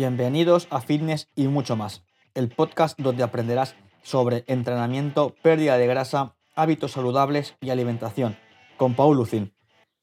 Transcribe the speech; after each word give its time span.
Bienvenidos 0.00 0.66
a 0.70 0.80
Fitness 0.80 1.28
y 1.36 1.46
mucho 1.46 1.76
más, 1.76 2.02
el 2.32 2.48
podcast 2.48 2.98
donde 2.98 3.22
aprenderás 3.22 3.76
sobre 4.00 4.44
entrenamiento, 4.46 5.34
pérdida 5.42 5.76
de 5.76 5.86
grasa, 5.86 6.36
hábitos 6.54 6.92
saludables 6.92 7.54
y 7.60 7.68
alimentación, 7.68 8.38
con 8.78 8.94
Paul 8.94 9.18
Lucin. 9.18 9.52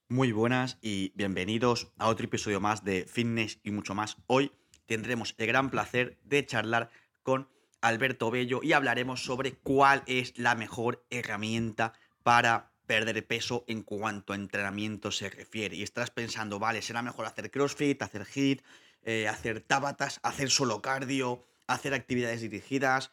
Muy 0.08 0.32
buenas 0.32 0.78
y 0.84 1.14
bienvenidos 1.16 1.92
a 1.98 2.10
otro 2.10 2.28
episodio 2.28 2.62
más 2.62 2.84
de 2.84 3.08
Fitness 3.12 3.60
y 3.64 3.72
mucho 3.72 3.96
más. 3.96 4.18
Hoy 4.28 4.52
tendremos 4.86 5.34
el 5.40 5.48
gran 5.48 5.72
placer 5.72 6.20
de 6.24 6.46
charlar 6.46 6.92
con 7.24 7.50
Alberto 7.82 8.30
Bello 8.30 8.60
y 8.62 8.74
hablaremos 8.74 9.24
sobre 9.24 9.54
cuál 9.54 10.04
es 10.06 10.38
la 10.38 10.54
mejor 10.54 11.08
herramienta 11.10 11.94
para 12.22 12.72
perder 12.86 13.26
peso 13.26 13.66
en 13.68 13.82
cuanto 13.82 14.34
a 14.34 14.36
entrenamiento 14.36 15.12
se 15.12 15.32
refiere. 15.32 15.76
Y 15.76 15.82
estás 15.82 16.12
pensando, 16.12 16.60
vale, 16.60 16.84
será 16.84 17.02
mejor 17.02 17.26
hacer 17.26 17.50
CrossFit, 17.50 18.02
hacer 18.02 18.26
HIIT, 18.26 18.62
eh, 19.04 19.28
hacer 19.28 19.62
tabatas, 19.62 20.20
hacer 20.24 20.50
solo 20.50 20.82
cardio, 20.82 21.46
hacer 21.68 21.94
actividades 21.94 22.42
dirigidas 22.42 23.12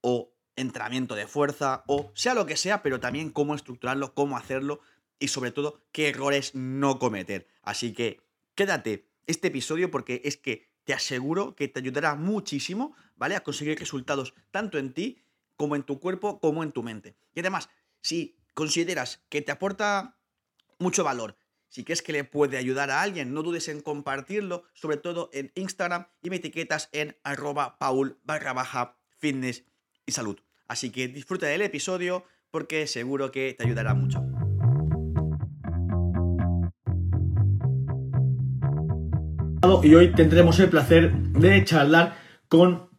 o 0.00 0.32
entrenamiento 0.56 1.14
de 1.14 1.26
fuerza 1.26 1.84
o 1.86 2.12
sea 2.14 2.34
lo 2.34 2.46
que 2.46 2.56
sea, 2.56 2.82
pero 2.82 3.00
también 3.00 3.30
cómo 3.30 3.54
estructurarlo, 3.54 4.14
cómo 4.14 4.36
hacerlo 4.36 4.80
y 5.18 5.28
sobre 5.28 5.52
todo 5.52 5.80
qué 5.92 6.08
errores 6.08 6.54
no 6.54 6.98
cometer. 6.98 7.46
Así 7.62 7.92
que 7.92 8.20
quédate 8.54 9.08
este 9.26 9.48
episodio 9.48 9.90
porque 9.90 10.20
es 10.24 10.36
que 10.36 10.68
te 10.84 10.94
aseguro 10.94 11.54
que 11.54 11.68
te 11.68 11.78
ayudará 11.78 12.16
muchísimo, 12.16 12.94
¿vale? 13.16 13.36
A 13.36 13.44
conseguir 13.44 13.78
resultados 13.78 14.34
tanto 14.50 14.78
en 14.78 14.92
ti 14.92 15.22
como 15.56 15.76
en 15.76 15.84
tu 15.84 16.00
cuerpo 16.00 16.40
como 16.40 16.62
en 16.62 16.72
tu 16.72 16.82
mente. 16.82 17.14
Y 17.34 17.40
además, 17.40 17.68
si 18.00 18.36
consideras 18.54 19.22
que 19.28 19.42
te 19.42 19.52
aporta 19.52 20.16
mucho 20.78 21.04
valor, 21.04 21.36
si 21.72 21.84
crees 21.84 22.02
que 22.02 22.12
le 22.12 22.22
puede 22.22 22.58
ayudar 22.58 22.90
a 22.90 23.00
alguien, 23.00 23.32
no 23.32 23.42
dudes 23.42 23.66
en 23.68 23.80
compartirlo, 23.80 24.64
sobre 24.74 24.98
todo 24.98 25.30
en 25.32 25.52
Instagram 25.54 26.06
y 26.22 26.28
me 26.28 26.36
etiquetas 26.36 26.90
en 26.92 27.16
arroba 27.24 27.78
paul 27.78 28.18
barra 28.24 28.52
baja 28.52 28.98
fitness 29.16 29.64
y 30.04 30.12
salud. 30.12 30.38
Así 30.68 30.90
que 30.90 31.08
disfruta 31.08 31.46
del 31.46 31.62
episodio 31.62 32.26
porque 32.50 32.86
seguro 32.86 33.32
que 33.32 33.54
te 33.56 33.64
ayudará 33.64 33.94
mucho. 33.94 34.22
Y 39.82 39.94
hoy 39.94 40.12
tendremos 40.12 40.60
el 40.60 40.68
placer 40.68 41.10
de 41.14 41.64
charlar 41.64 42.18
con 42.48 42.90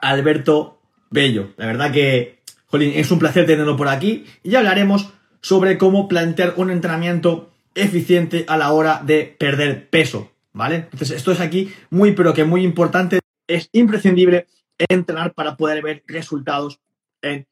Alberto 0.00 0.80
Bello. 1.10 1.52
La 1.56 1.66
verdad 1.66 1.90
que, 1.90 2.44
jolín, 2.66 2.92
es 2.94 3.10
un 3.10 3.18
placer 3.18 3.44
tenerlo 3.44 3.76
por 3.76 3.88
aquí 3.88 4.24
y 4.44 4.54
hablaremos 4.54 5.12
sobre 5.40 5.78
cómo 5.78 6.06
plantear 6.06 6.54
un 6.58 6.70
entrenamiento 6.70 7.47
eficiente 7.74 8.44
a 8.48 8.56
la 8.56 8.72
hora 8.72 9.02
de 9.04 9.36
perder 9.38 9.88
peso, 9.88 10.32
¿vale? 10.52 10.88
Entonces, 10.92 11.12
esto 11.12 11.32
es 11.32 11.40
aquí 11.40 11.72
muy, 11.90 12.12
pero 12.12 12.34
que 12.34 12.44
muy 12.44 12.64
importante. 12.64 13.20
Es 13.46 13.68
imprescindible 13.72 14.46
entrenar 14.88 15.34
para 15.34 15.56
poder 15.56 15.82
ver 15.82 16.04
resultados 16.06 16.80
en 17.22 17.46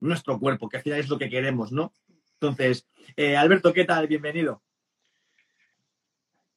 nuestro 0.00 0.38
cuerpo, 0.38 0.68
que 0.68 0.78
al 0.78 0.82
final 0.82 1.00
es 1.00 1.08
lo 1.08 1.18
que 1.18 1.30
queremos, 1.30 1.72
¿no? 1.72 1.92
Entonces, 2.34 2.86
eh, 3.16 3.36
Alberto, 3.36 3.72
¿qué 3.72 3.84
tal? 3.84 4.06
Bienvenido. 4.08 4.62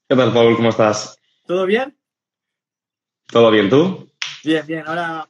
¿Qué 0.10 0.16
tal, 0.16 0.34
Paul? 0.34 0.56
¿Cómo 0.56 0.70
estás? 0.70 1.18
¿Todo 1.46 1.66
bien? 1.66 1.98
¿Todo 3.28 3.52
bien 3.52 3.70
tú? 3.70 4.12
Bien, 4.44 4.66
bien. 4.66 4.84
Ahora 4.86 5.30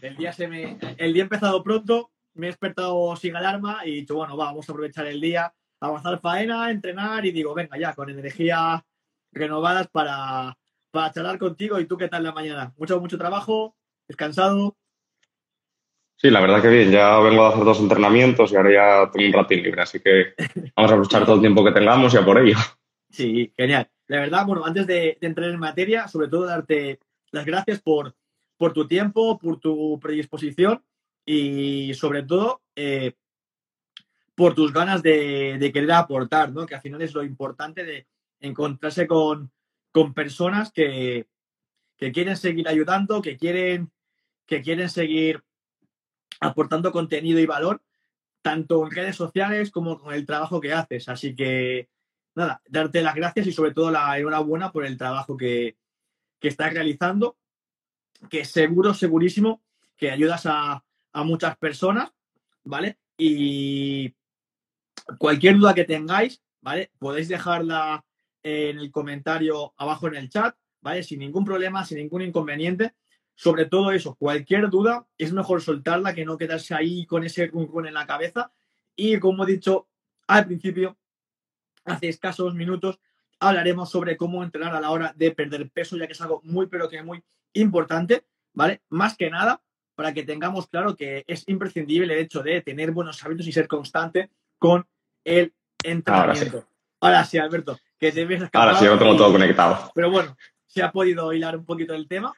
el 0.00 0.16
día 0.16 0.32
se 0.32 0.48
me, 0.48 0.78
el 0.98 1.12
día 1.12 1.22
ha 1.22 1.24
empezado 1.24 1.62
pronto, 1.62 2.10
me 2.34 2.46
he 2.46 2.50
despertado 2.50 3.16
sin 3.16 3.36
alarma 3.36 3.86
y 3.86 3.90
he 3.90 3.94
dicho, 3.96 4.14
bueno, 4.14 4.36
vamos 4.36 4.68
a 4.68 4.72
aprovechar 4.72 5.06
el 5.06 5.20
día, 5.20 5.54
avanzar 5.86 6.20
faena, 6.20 6.70
entrenar 6.70 7.24
y 7.26 7.32
digo, 7.32 7.54
venga 7.54 7.78
ya, 7.78 7.94
con 7.94 8.10
energías 8.10 8.82
renovadas 9.32 9.88
para, 9.88 10.56
para 10.90 11.12
charlar 11.12 11.38
contigo. 11.38 11.80
¿Y 11.80 11.86
tú 11.86 11.96
qué 11.96 12.08
tal 12.08 12.22
la 12.22 12.32
mañana? 12.32 12.72
¿Mucho, 12.76 13.00
mucho 13.00 13.18
trabajo? 13.18 13.76
¿Descansado? 14.06 14.76
Sí, 16.16 16.30
la 16.30 16.40
verdad 16.40 16.62
que 16.62 16.68
bien. 16.68 16.90
Ya 16.90 17.18
vengo 17.18 17.44
a 17.44 17.50
hacer 17.50 17.64
dos 17.64 17.80
entrenamientos 17.80 18.52
y 18.52 18.56
ahora 18.56 18.72
ya 18.72 19.10
tengo 19.10 19.26
un 19.26 19.32
ratín 19.32 19.62
libre, 19.62 19.82
así 19.82 20.00
que 20.00 20.34
vamos 20.76 20.90
a 20.90 20.94
aprovechar 20.94 21.24
todo 21.24 21.36
el 21.36 21.40
tiempo 21.40 21.64
que 21.64 21.72
tengamos 21.72 22.14
y 22.14 22.16
a 22.16 22.24
por 22.24 22.38
ello. 22.38 22.56
Sí, 23.10 23.52
genial. 23.56 23.90
La 24.06 24.20
verdad, 24.20 24.46
bueno, 24.46 24.64
antes 24.64 24.86
de, 24.86 25.18
entrar 25.20 25.50
en 25.50 25.58
materia, 25.58 26.08
sobre 26.08 26.28
todo 26.28 26.46
darte 26.46 26.98
las 27.30 27.44
gracias 27.44 27.80
por, 27.80 28.14
por 28.56 28.72
tu 28.72 28.86
tiempo, 28.86 29.38
por 29.38 29.58
tu 29.58 29.98
predisposición 30.00 30.82
y 31.26 31.94
sobre 31.94 32.22
todo 32.22 32.62
eh, 32.76 33.14
por 34.34 34.54
tus 34.54 34.72
ganas 34.72 35.02
de, 35.02 35.70
querer 35.72 35.92
aportar, 35.92 36.52
¿no? 36.52 36.66
Que 36.66 36.74
al 36.74 36.80
final 36.80 37.02
es 37.02 37.14
lo 37.14 37.22
importante 37.22 37.84
de 37.84 38.06
encontrarse 38.40 39.06
con, 39.06 39.52
personas 40.14 40.72
que, 40.72 41.26
quieren 41.96 42.36
seguir 42.36 42.68
ayudando, 42.68 43.22
que 43.22 43.36
quieren, 43.36 43.90
que 44.46 44.60
quieren 44.60 44.90
seguir 44.90 45.42
aportando 46.40 46.92
contenido 46.92 47.38
y 47.38 47.46
valor, 47.46 47.82
tanto 48.42 48.84
en 48.84 48.90
redes 48.90 49.16
sociales 49.16 49.70
como 49.70 49.98
con 49.98 50.12
el 50.12 50.26
trabajo 50.26 50.60
que 50.60 50.72
haces. 50.72 51.08
Así 51.08 51.34
que 51.34 51.88
nada, 52.34 52.60
darte 52.68 53.02
las 53.02 53.14
gracias 53.14 53.46
y 53.46 53.52
sobre 53.52 53.72
todo 53.72 53.90
la 53.90 54.18
enhorabuena 54.18 54.72
por 54.72 54.84
el 54.84 54.98
trabajo 54.98 55.36
que, 55.36 55.76
estás 56.40 56.74
realizando, 56.74 57.38
que 58.28 58.44
seguro, 58.44 58.92
segurísimo, 58.92 59.62
que 59.96 60.10
ayudas 60.10 60.44
a, 60.44 60.84
muchas 61.24 61.56
personas, 61.56 62.12
¿vale? 62.64 62.98
Y 63.16 64.14
cualquier 65.18 65.58
duda 65.58 65.74
que 65.74 65.84
tengáis, 65.84 66.42
¿vale? 66.60 66.90
Podéis 66.98 67.28
dejarla 67.28 68.04
en 68.42 68.78
el 68.78 68.90
comentario 68.90 69.72
abajo 69.76 70.08
en 70.08 70.16
el 70.16 70.28
chat, 70.28 70.56
¿vale? 70.80 71.02
Sin 71.02 71.20
ningún 71.20 71.44
problema, 71.44 71.84
sin 71.84 71.98
ningún 71.98 72.22
inconveniente. 72.22 72.94
Sobre 73.34 73.66
todo 73.66 73.90
eso, 73.90 74.14
cualquier 74.14 74.70
duda 74.70 75.06
es 75.18 75.32
mejor 75.32 75.60
soltarla 75.60 76.14
que 76.14 76.24
no 76.24 76.38
quedarse 76.38 76.74
ahí 76.74 77.04
con 77.06 77.24
ese 77.24 77.46
run 77.46 77.86
en 77.86 77.94
la 77.94 78.06
cabeza. 78.06 78.52
Y 78.94 79.18
como 79.18 79.44
he 79.44 79.52
dicho 79.52 79.88
al 80.28 80.46
principio, 80.46 80.96
hace 81.84 82.08
escasos 82.08 82.54
minutos 82.54 83.00
hablaremos 83.40 83.90
sobre 83.90 84.16
cómo 84.16 84.42
entrenar 84.44 84.74
a 84.74 84.80
la 84.80 84.90
hora 84.90 85.12
de 85.16 85.32
perder 85.32 85.68
peso, 85.70 85.96
ya 85.96 86.06
que 86.06 86.12
es 86.12 86.20
algo 86.20 86.40
muy, 86.44 86.66
pero 86.66 86.88
que 86.88 87.02
muy 87.02 87.22
importante, 87.52 88.24
¿vale? 88.52 88.82
Más 88.88 89.16
que 89.16 89.30
nada, 89.30 89.62
para 89.94 90.14
que 90.14 90.22
tengamos 90.22 90.68
claro 90.68 90.96
que 90.96 91.24
es 91.26 91.44
imprescindible 91.48 92.14
el 92.14 92.20
hecho 92.20 92.42
de 92.42 92.60
tener 92.62 92.92
buenos 92.92 93.22
hábitos 93.24 93.46
y 93.46 93.52
ser 93.52 93.68
constante 93.68 94.30
con 94.58 94.86
el 95.24 95.52
entrenamiento. 95.82 96.66
Ahora 97.00 97.24
sí, 97.24 97.38
Alberto, 97.38 97.78
que 97.98 98.12
te 98.12 98.24
ves 98.24 98.42
Ahora 98.52 98.78
sí, 98.78 98.84
lo 98.84 98.98
tengo 98.98 99.16
todo 99.16 99.32
conectado. 99.32 99.90
Pero 99.94 100.10
bueno, 100.10 100.36
se 100.66 100.82
ha 100.82 100.92
podido 100.92 101.32
hilar 101.32 101.56
un 101.56 101.64
poquito 101.64 101.94
el 101.94 102.08
tema, 102.08 102.32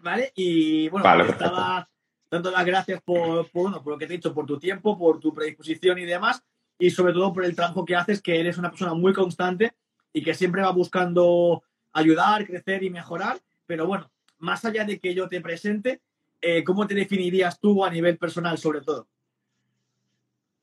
¿vale? 0.00 0.32
Y 0.34 0.88
bueno, 0.88 1.24
estaba 1.24 1.88
dando 2.30 2.50
las 2.50 2.64
gracias 2.64 3.00
por, 3.02 3.50
por, 3.50 3.82
por 3.82 3.92
lo 3.92 3.98
que 3.98 4.06
te 4.06 4.14
he 4.14 4.16
dicho, 4.16 4.34
por 4.34 4.46
tu 4.46 4.58
tiempo, 4.58 4.98
por 4.98 5.20
tu 5.20 5.34
predisposición 5.34 5.98
y 5.98 6.04
demás 6.04 6.42
y 6.82 6.90
sobre 6.90 7.12
todo 7.12 7.32
por 7.32 7.44
el 7.44 7.54
trabajo 7.54 7.84
que 7.84 7.94
haces, 7.94 8.20
que 8.20 8.40
eres 8.40 8.58
una 8.58 8.70
persona 8.70 8.92
muy 8.92 9.12
constante 9.12 9.72
y 10.12 10.20
que 10.20 10.34
siempre 10.34 10.62
va 10.62 10.72
buscando 10.72 11.62
ayudar, 11.92 12.44
crecer 12.44 12.82
y 12.82 12.90
mejorar. 12.90 13.38
Pero 13.66 13.86
bueno, 13.86 14.10
más 14.38 14.64
allá 14.64 14.84
de 14.84 14.98
que 14.98 15.14
yo 15.14 15.28
te 15.28 15.40
presente, 15.40 16.00
eh, 16.40 16.64
¿cómo 16.64 16.86
te 16.88 16.96
definirías 16.96 17.60
tú 17.60 17.84
a 17.84 17.90
nivel 17.90 18.18
personal 18.18 18.58
sobre 18.58 18.80
todo? 18.80 19.06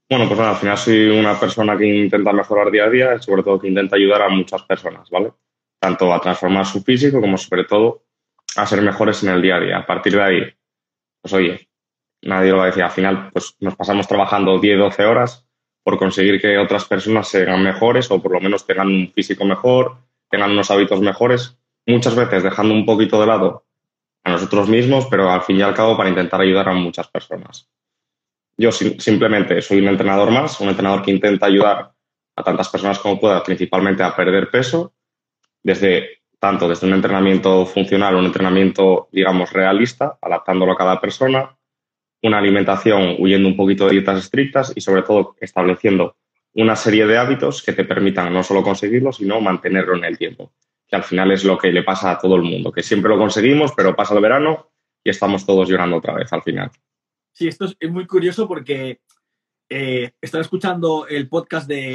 Bueno, 0.09 0.27
pues 0.27 0.39
nada, 0.39 0.51
al 0.51 0.57
final 0.57 0.77
soy 0.77 1.09
una 1.09 1.39
persona 1.39 1.77
que 1.77 1.85
intenta 1.85 2.33
mejorar 2.33 2.71
día 2.71 2.85
a 2.85 2.89
día 2.89 3.15
y 3.15 3.21
sobre 3.21 3.43
todo 3.43 3.59
que 3.59 3.67
intenta 3.67 3.95
ayudar 3.95 4.23
a 4.23 4.29
muchas 4.29 4.63
personas, 4.63 5.07
¿vale? 5.11 5.33
Tanto 5.79 6.11
a 6.11 6.19
transformar 6.19 6.65
su 6.65 6.81
físico 6.81 7.21
como 7.21 7.37
sobre 7.37 7.65
todo 7.65 8.05
a 8.55 8.65
ser 8.65 8.81
mejores 8.81 9.21
en 9.23 9.29
el 9.29 9.41
día 9.41 9.57
a 9.57 9.59
día. 9.59 9.77
A 9.77 9.85
partir 9.85 10.13
de 10.13 10.23
ahí, 10.23 10.41
pues 11.21 11.31
oye, 11.35 11.69
nadie 12.23 12.49
lo 12.49 12.57
va 12.57 12.63
a 12.63 12.67
decir, 12.67 12.81
al 12.81 12.89
final 12.89 13.29
pues 13.31 13.55
nos 13.59 13.75
pasamos 13.75 14.07
trabajando 14.07 14.57
10, 14.57 14.79
12 14.79 15.05
horas 15.05 15.45
por 15.83 15.99
conseguir 15.99 16.41
que 16.41 16.57
otras 16.57 16.85
personas 16.85 17.27
sean 17.27 17.61
mejores 17.61 18.09
o 18.09 18.19
por 18.19 18.31
lo 18.31 18.41
menos 18.41 18.65
tengan 18.65 18.87
un 18.87 19.11
físico 19.13 19.45
mejor, 19.45 19.97
tengan 20.27 20.51
unos 20.51 20.71
hábitos 20.71 21.01
mejores, 21.01 21.59
muchas 21.85 22.15
veces 22.15 22.41
dejando 22.41 22.73
un 22.73 22.85
poquito 22.85 23.21
de 23.21 23.27
lado 23.27 23.67
a 24.23 24.31
nosotros 24.31 24.69
mismos, 24.69 25.05
pero 25.05 25.29
al 25.29 25.43
fin 25.43 25.57
y 25.57 25.61
al 25.61 25.75
cabo 25.75 25.95
para 25.95 26.09
intentar 26.09 26.41
ayudar 26.41 26.67
a 26.67 26.73
muchas 26.73 27.07
personas. 27.09 27.69
Yo 28.59 28.73
simplemente 28.73 29.61
soy 29.61 29.79
un 29.79 29.87
entrenador 29.87 30.31
más, 30.31 30.59
un 30.59 30.67
entrenador 30.67 31.01
que 31.01 31.11
intenta 31.11 31.45
ayudar 31.45 31.93
a 32.35 32.43
tantas 32.43 32.67
personas 32.67 32.99
como 32.99 33.17
pueda, 33.17 33.41
principalmente 33.41 34.03
a 34.03 34.13
perder 34.13 34.51
peso, 34.51 34.93
desde 35.63 36.23
tanto 36.39 36.67
desde 36.67 36.85
un 36.85 36.93
entrenamiento 36.93 37.65
funcional, 37.65 38.15
un 38.15 38.25
entrenamiento, 38.25 39.07
digamos, 39.13 39.53
realista, 39.53 40.17
adaptándolo 40.21 40.73
a 40.73 40.77
cada 40.77 40.99
persona, 40.99 41.57
una 42.21 42.39
alimentación 42.39 43.15
huyendo 43.19 43.47
un 43.47 43.55
poquito 43.55 43.85
de 43.85 43.93
dietas 43.93 44.19
estrictas 44.19 44.73
y 44.75 44.81
sobre 44.81 45.03
todo 45.03 45.37
estableciendo 45.39 46.17
una 46.55 46.75
serie 46.75 47.07
de 47.07 47.17
hábitos 47.17 47.63
que 47.63 47.71
te 47.71 47.85
permitan 47.85 48.33
no 48.33 48.43
solo 48.43 48.61
conseguirlo, 48.61 49.13
sino 49.13 49.39
mantenerlo 49.39 49.95
en 49.95 50.03
el 50.03 50.17
tiempo, 50.17 50.51
que 50.85 50.97
al 50.97 51.03
final 51.03 51.31
es 51.31 51.45
lo 51.45 51.57
que 51.57 51.71
le 51.71 51.83
pasa 51.83 52.11
a 52.11 52.19
todo 52.19 52.35
el 52.35 52.41
mundo, 52.41 52.73
que 52.73 52.83
siempre 52.83 53.07
lo 53.07 53.17
conseguimos, 53.17 53.71
pero 53.71 53.95
pasa 53.95 54.15
el 54.15 54.21
verano 54.21 54.67
y 55.01 55.11
estamos 55.11 55.45
todos 55.45 55.69
llorando 55.69 55.95
otra 55.95 56.13
vez 56.13 56.33
al 56.33 56.41
final. 56.41 56.69
Sí, 57.31 57.47
esto 57.47 57.65
es 57.79 57.91
muy 57.91 58.05
curioso 58.05 58.47
porque 58.47 59.01
eh, 59.69 60.11
estaba 60.19 60.41
escuchando 60.41 61.07
el 61.07 61.29
podcast 61.29 61.67
de, 61.67 61.93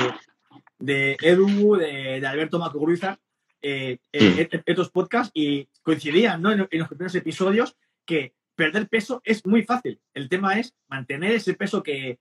de 0.78 1.16
Edu, 1.20 1.76
de, 1.76 2.24
Alberto 2.26 2.58
Macogruiza, 2.58 3.18
eh, 3.60 3.98
eh, 4.12 4.48
mm. 4.52 4.56
estos 4.64 4.90
podcasts 4.90 5.32
y 5.34 5.68
coincidían 5.82 6.40
¿no? 6.40 6.52
en, 6.52 6.68
los 6.70 6.88
primeros 6.88 7.14
episodios 7.14 7.76
que 8.04 8.34
perder 8.54 8.88
peso 8.88 9.20
es 9.24 9.44
muy 9.44 9.62
fácil. 9.62 10.00
El 10.12 10.28
tema 10.28 10.58
es 10.58 10.74
mantener 10.88 11.32
ese 11.32 11.54
peso 11.54 11.82
que, 11.82 12.20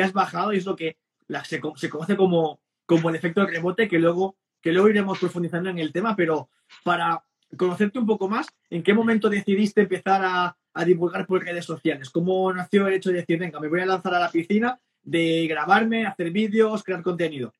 has 0.00 0.12
bajado 0.12 0.52
y 0.52 0.58
es 0.58 0.64
lo 0.64 0.76
que 0.76 0.96
se, 1.44 1.60
conoce 1.60 2.16
como, 2.16 2.60
como 2.86 3.10
el 3.10 3.16
efecto 3.16 3.40
de 3.40 3.48
rebote 3.48 3.88
que 3.88 3.98
luego, 3.98 4.36
que 4.60 4.72
luego 4.72 4.88
iremos 4.88 5.18
profundizando 5.18 5.68
en 5.68 5.78
el 5.78 5.92
tema, 5.92 6.14
pero 6.14 6.48
para 6.84 7.24
conocerte 7.56 7.98
un 7.98 8.06
poco 8.06 8.28
más, 8.28 8.46
¿en 8.70 8.82
qué 8.82 8.94
momento 8.94 9.28
decidiste 9.28 9.82
empezar 9.82 10.22
a, 10.24 10.56
a 10.74 10.84
divulgar 10.84 11.26
por 11.26 11.44
redes 11.44 11.64
sociales? 11.64 12.10
¿Cómo 12.10 12.52
nació 12.52 12.86
el 12.86 12.94
hecho 12.94 13.10
de 13.10 13.16
decir, 13.16 13.38
venga, 13.38 13.60
me 13.60 13.68
voy 13.68 13.80
a 13.80 13.86
lanzar 13.86 14.14
a 14.14 14.20
la 14.20 14.30
piscina, 14.30 14.78
de 15.02 15.46
grabarme, 15.48 16.06
hacer 16.06 16.30
vídeos, 16.30 16.82
crear 16.82 17.02
contenido? 17.02 17.52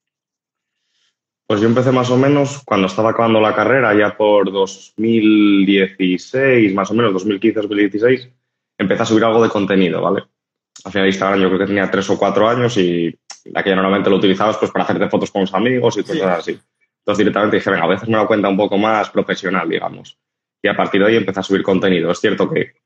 Pues 1.47 1.61
yo 1.61 1.69
empecé 1.69 1.93
más 1.93 2.11
o 2.11 2.17
menos 2.17 2.63
cuando 2.65 2.87
estaba 2.87 3.11
acabando 3.11 3.39
la 3.41 3.55
carrera, 3.55 3.95
ya 3.95 4.17
por 4.17 4.51
2016, 4.51 6.73
más 6.73 6.91
o 6.91 6.95
menos, 6.95 7.13
2015-2016, 7.25 8.33
empecé 8.79 9.03
a 9.03 9.07
subir 9.07 9.25
algo 9.25 9.43
de 9.43 9.51
contenido, 9.51 10.01
¿vale? 10.01 10.25
Al 10.85 10.93
final 10.93 11.09
Instagram 11.09 11.41
yo 11.41 11.49
creo 11.49 11.61
que 11.61 11.67
tenía 11.67 11.91
tres 11.91 12.09
o 12.11 12.19
cuatro 12.19 12.49
años 12.49 12.77
y 12.77 13.15
la 13.45 13.63
que 13.63 13.71
yo 13.71 13.77
normalmente 13.77 14.11
lo 14.11 14.17
utilizabas 14.17 14.57
pues 14.57 14.71
para 14.71 14.85
hacerte 14.85 15.09
fotos 15.09 15.31
con 15.31 15.43
los 15.43 15.55
amigos 15.55 15.97
y 15.99 16.03
cosas 16.03 16.39
así. 16.39 16.59
Entonces 16.99 17.19
directamente 17.19 17.57
dije, 17.57 17.71
venga, 17.71 17.85
a 17.85 17.89
veces 17.89 18.09
me 18.09 18.17
lo 18.17 18.27
cuenta 18.27 18.49
un 18.49 18.57
poco 18.57 18.79
más 18.79 19.11
profesional, 19.11 19.69
digamos. 19.69 20.19
Y 20.63 20.69
a 20.69 20.77
partir 20.77 21.03
de 21.03 21.09
ahí 21.09 21.17
empecé 21.17 21.41
a 21.41 21.43
subir 21.43 21.63
contenido. 21.63 22.11
Es 22.11 22.21
cierto 22.21 22.49
que 22.49 22.82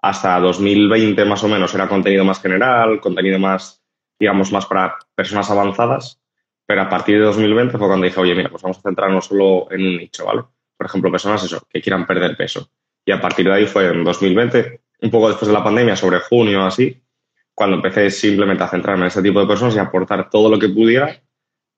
hasta 0.00 0.38
2020 0.40 1.24
más 1.24 1.42
o 1.44 1.48
menos 1.48 1.74
era 1.74 1.88
contenido 1.88 2.24
más 2.24 2.40
general, 2.40 3.00
contenido 3.00 3.38
más, 3.38 3.82
digamos, 4.18 4.52
más 4.52 4.66
para 4.66 4.96
personas 5.14 5.50
avanzadas 5.50 6.20
pero 6.68 6.82
a 6.82 6.88
partir 6.90 7.16
de 7.18 7.24
2020 7.24 7.78
fue 7.78 7.86
cuando 7.86 8.04
dije, 8.04 8.20
oye, 8.20 8.34
mira, 8.34 8.50
pues 8.50 8.62
vamos 8.62 8.76
a 8.76 8.82
centrarnos 8.82 9.24
solo 9.24 9.68
en 9.70 9.80
un 9.80 9.96
nicho, 9.96 10.26
¿vale? 10.26 10.42
Por 10.76 10.86
ejemplo, 10.86 11.10
personas 11.10 11.42
eso, 11.42 11.66
que 11.66 11.80
quieran 11.80 12.06
perder 12.06 12.36
peso. 12.36 12.70
Y 13.06 13.10
a 13.10 13.18
partir 13.18 13.46
de 13.46 13.54
ahí 13.54 13.64
fue 13.64 13.88
en 13.88 14.04
2020, 14.04 14.82
un 15.00 15.10
poco 15.10 15.28
después 15.28 15.48
de 15.48 15.54
la 15.54 15.64
pandemia, 15.64 15.96
sobre 15.96 16.18
junio 16.18 16.66
así, 16.66 17.02
cuando 17.54 17.76
empecé 17.76 18.10
simplemente 18.10 18.64
a 18.64 18.68
centrarme 18.68 19.04
en 19.04 19.06
este 19.06 19.22
tipo 19.22 19.40
de 19.40 19.46
personas 19.46 19.76
y 19.76 19.78
aportar 19.78 20.28
todo 20.28 20.50
lo 20.50 20.58
que 20.58 20.68
pudiera 20.68 21.18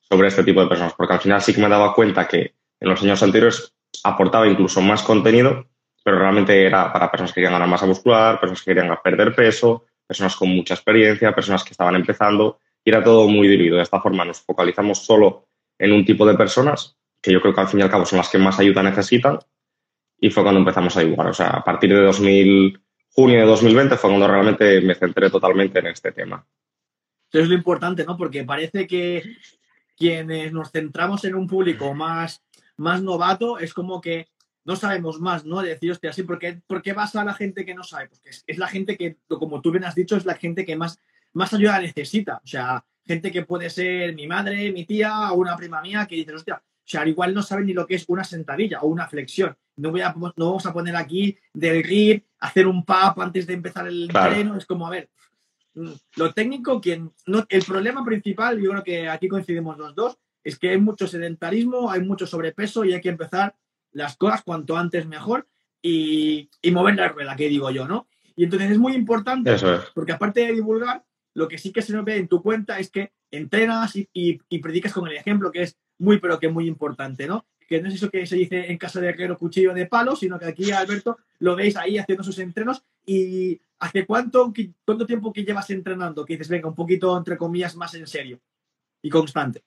sobre 0.01 0.27
este 0.27 0.43
tipo 0.43 0.61
de 0.61 0.67
personas. 0.67 0.95
Porque 0.95 1.15
al 1.15 1.21
final 1.21 1.41
sí 1.41 1.55
que 1.55 1.63
me 1.63 1.69
daba 1.69 1.95
cuenta 1.95 2.27
que 2.27 2.57
en 2.81 2.89
los 2.89 3.01
años 3.01 3.23
anteriores 3.23 3.73
aportaba 4.03 4.49
incluso 4.49 4.81
más 4.81 5.05
contenido, 5.05 5.69
pero 6.11 6.23
realmente 6.23 6.67
era 6.67 6.93
para 6.93 7.09
personas 7.09 7.31
que 7.31 7.37
querían 7.37 7.53
ganar 7.53 7.69
masa 7.69 7.87
muscular, 7.87 8.41
personas 8.41 8.63
que 8.65 8.75
querían 8.75 8.99
perder 9.01 9.33
peso, 9.33 9.87
personas 10.05 10.35
con 10.35 10.49
mucha 10.49 10.75
experiencia, 10.75 11.33
personas 11.33 11.63
que 11.63 11.71
estaban 11.71 11.95
empezando 11.95 12.59
y 12.85 12.91
era 12.91 13.01
todo 13.05 13.29
muy 13.29 13.47
diluido. 13.47 13.77
De 13.77 13.85
esta 13.85 14.01
forma 14.01 14.25
nos 14.25 14.41
focalizamos 14.41 14.99
solo 15.07 15.47
en 15.79 15.93
un 15.93 16.05
tipo 16.05 16.27
de 16.27 16.37
personas, 16.37 16.97
que 17.23 17.31
yo 17.31 17.41
creo 17.41 17.55
que 17.55 17.61
al 17.61 17.69
fin 17.69 17.79
y 17.79 17.83
al 17.85 17.91
cabo 17.91 18.05
son 18.05 18.17
las 18.17 18.29
que 18.29 18.39
más 18.39 18.59
ayuda 18.59 18.83
necesitan, 18.83 19.39
y 20.19 20.31
fue 20.31 20.43
cuando 20.43 20.59
empezamos 20.59 20.97
a 20.97 21.01
dibujar. 21.01 21.29
O 21.29 21.33
sea, 21.33 21.51
a 21.51 21.63
partir 21.63 21.95
de 21.95 22.03
2000, 22.03 22.81
junio 23.11 23.39
de 23.39 23.47
2020 23.47 23.97
fue 23.97 24.11
cuando 24.11 24.27
realmente 24.27 24.81
me 24.81 24.97
centré 24.97 25.31
totalmente 25.31 25.79
en 25.79 25.87
este 25.87 26.11
tema. 26.11 26.45
Eso 27.31 27.45
es 27.45 27.49
lo 27.49 27.55
importante, 27.55 28.05
¿no? 28.05 28.17
Porque 28.17 28.43
parece 28.43 28.89
que 28.89 29.23
quienes 29.97 30.53
nos 30.53 30.73
centramos 30.73 31.25
en 31.25 31.37
un 31.37 31.47
público 31.47 31.95
más, 31.95 32.45
más 32.79 33.01
novato 33.01 33.61
es 33.61 33.73
como 33.73 34.01
que 34.01 34.27
no 34.65 34.77
sabemos 34.77 35.21
más, 35.21 35.45
¿no? 35.45 35.63
De 35.63 35.71
decir, 35.71 35.91
hostia, 35.91 36.11
así, 36.11 36.23
¿por 36.23 36.39
qué, 36.39 36.61
¿por 36.67 36.83
qué 36.83 36.93
vas 36.93 37.17
a 37.17 37.25
la 37.25 37.35
gente 37.35 37.65
que 37.65 37.75
no 37.75 37.83
sabe? 37.83 38.09
Porque 38.09 38.31
es, 38.31 38.45
es, 38.47 38.59
la 38.59 38.69
gente 38.69 38.97
que, 38.97 39.17
como 39.29 39.61
tú 39.61 39.71
bien 39.71 39.85
has 39.85 39.95
dicho, 39.95 40.17
es 40.17 40.25
la 40.25 40.35
gente 40.35 40.65
que 40.65 40.77
más 40.77 41.01
más 41.33 41.53
ayuda 41.53 41.81
necesita. 41.81 42.41
O 42.43 42.47
sea, 42.47 42.85
gente 43.05 43.31
que 43.31 43.45
puede 43.45 43.71
ser 43.71 44.15
mi 44.15 44.27
madre, 44.27 44.73
mi 44.73 44.85
tía 44.85 45.33
o 45.33 45.37
una 45.37 45.57
prima 45.57 45.81
mía 45.81 46.07
que 46.07 46.17
dice, 46.17 46.35
hostia, 46.35 46.57
o 46.57 46.91
sea, 46.91 47.07
igual 47.07 47.35
no 47.35 47.43
saben 47.43 47.67
ni 47.67 47.73
lo 47.73 47.87
que 47.87 47.95
es 47.95 48.05
una 48.09 48.25
sentadilla 48.25 48.81
o 48.81 48.89
una 48.89 49.07
flexión. 49.07 49.57
No, 49.77 49.91
voy 49.91 50.01
a, 50.01 50.15
no 50.15 50.33
vamos 50.47 50.67
a 50.67 50.73
poner 50.73 50.97
aquí 50.97 51.37
del 51.55 51.83
grip, 51.83 52.27
hacer 52.41 52.67
un 52.67 52.85
pap 52.85 53.19
antes 53.21 53.47
de 53.47 53.55
empezar 53.55 53.87
el 53.87 54.05
entreno. 54.05 54.57
Es 54.57 54.67
como, 54.67 54.87
a 54.87 54.91
ver, 54.91 55.09
mm, 55.75 55.93
lo 56.17 56.33
técnico, 56.33 56.81
quien 56.81 57.13
no, 57.27 57.47
el 57.49 57.63
problema 57.65 58.05
principal, 58.05 58.61
yo 58.61 58.71
creo 58.71 58.85
que 58.85 59.09
aquí 59.09 59.29
coincidimos 59.29 59.79
los 59.79 59.95
dos, 59.95 60.19
es 60.43 60.59
que 60.59 60.71
hay 60.71 60.79
mucho 60.79 61.07
sedentarismo, 61.07 61.91
hay 61.91 62.01
mucho 62.01 62.27
sobrepeso 62.27 62.85
y 62.85 62.95
hay 62.95 63.01
que 63.01 63.11
empezar 63.11 63.55
las 63.93 64.17
cosas 64.17 64.43
cuanto 64.43 64.77
antes 64.77 65.07
mejor 65.07 65.49
y, 65.83 66.51
y 66.63 66.71
mover 66.71 66.97
la 66.97 67.09
rueda, 67.09 67.37
que 67.37 67.49
digo 67.49 67.71
yo, 67.71 67.89
¿no? 67.89 68.09
Y 68.37 68.45
entonces 68.45 68.71
es 68.71 68.79
muy 68.79 68.95
importante, 68.95 69.55
porque 69.95 70.13
aparte 70.13 70.41
de 70.41 70.53
divulgar, 70.53 71.05
lo 71.35 71.49
que 71.49 71.59
sí 71.59 71.73
que 71.73 71.83
se 71.83 71.93
nos 71.93 72.05
ve 72.05 72.17
en 72.17 72.29
tu 72.29 72.43
cuenta 72.43 72.79
es 72.79 72.91
que 72.91 73.13
entrenas 73.31 73.95
y, 73.97 74.09
y, 74.13 74.59
predicas 74.59 74.93
con 74.93 75.07
el 75.07 75.17
ejemplo, 75.17 75.53
que 75.53 75.63
es 75.63 75.79
muy, 75.99 76.19
pero 76.19 76.39
que 76.39 76.49
muy 76.49 76.67
importante, 76.67 77.27
¿no? 77.27 77.47
Que 77.69 77.81
no 77.81 77.89
es 77.89 77.95
eso 77.95 78.11
que 78.11 78.27
se 78.27 78.37
dice 78.37 78.71
en 78.71 78.79
casa 78.79 79.01
de 79.01 79.11
herrero 79.11 79.39
cuchillo 79.39 79.73
de 79.75 79.87
palo, 79.87 80.17
sino 80.17 80.39
que 80.39 80.47
aquí 80.47 80.71
Alberto 80.71 81.19
lo 81.39 81.55
veis 81.55 81.77
ahí 81.77 81.99
haciendo 81.99 82.25
sus 82.25 82.39
entrenos. 82.39 82.83
¿Y 83.07 83.61
hace 83.79 84.07
cuánto, 84.07 84.53
cuánto 84.85 85.07
tiempo 85.07 85.33
que 85.33 85.45
llevas 85.45 85.71
entrenando? 85.71 86.25
Que 86.25 86.35
dices, 86.35 86.49
venga, 86.49 86.69
un 86.69 86.75
poquito, 86.75 87.17
entre 87.17 87.37
comillas, 87.37 87.77
más 87.77 87.95
en 87.95 88.07
serio 88.07 88.41
y 89.03 89.11
constante. 89.11 89.63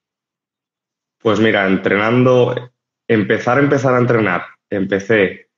Pues 1.20 1.40
mira, 1.40 1.66
entrenando, 1.68 2.72
empezar, 3.08 3.60
empezar 3.60 3.94
a 3.96 4.00
entrenar, 4.00 4.46
empecé 4.70 5.50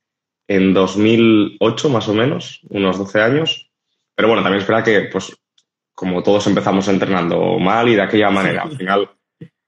en 0.48 0.74
2008 0.74 1.88
más 1.88 2.08
o 2.08 2.14
menos, 2.14 2.60
unos 2.68 2.98
12 2.98 3.20
años. 3.20 3.70
Pero 4.14 4.28
bueno, 4.28 4.42
también 4.42 4.62
es 4.62 4.68
verdad 4.68 4.84
que 4.84 5.08
pues, 5.12 5.36
como 5.94 6.22
todos 6.22 6.46
empezamos 6.46 6.88
entrenando 6.88 7.58
mal 7.58 7.88
y 7.88 7.94
de 7.94 8.02
aquella 8.02 8.30
manera. 8.30 8.62
Al 8.62 8.76
final, 8.76 9.10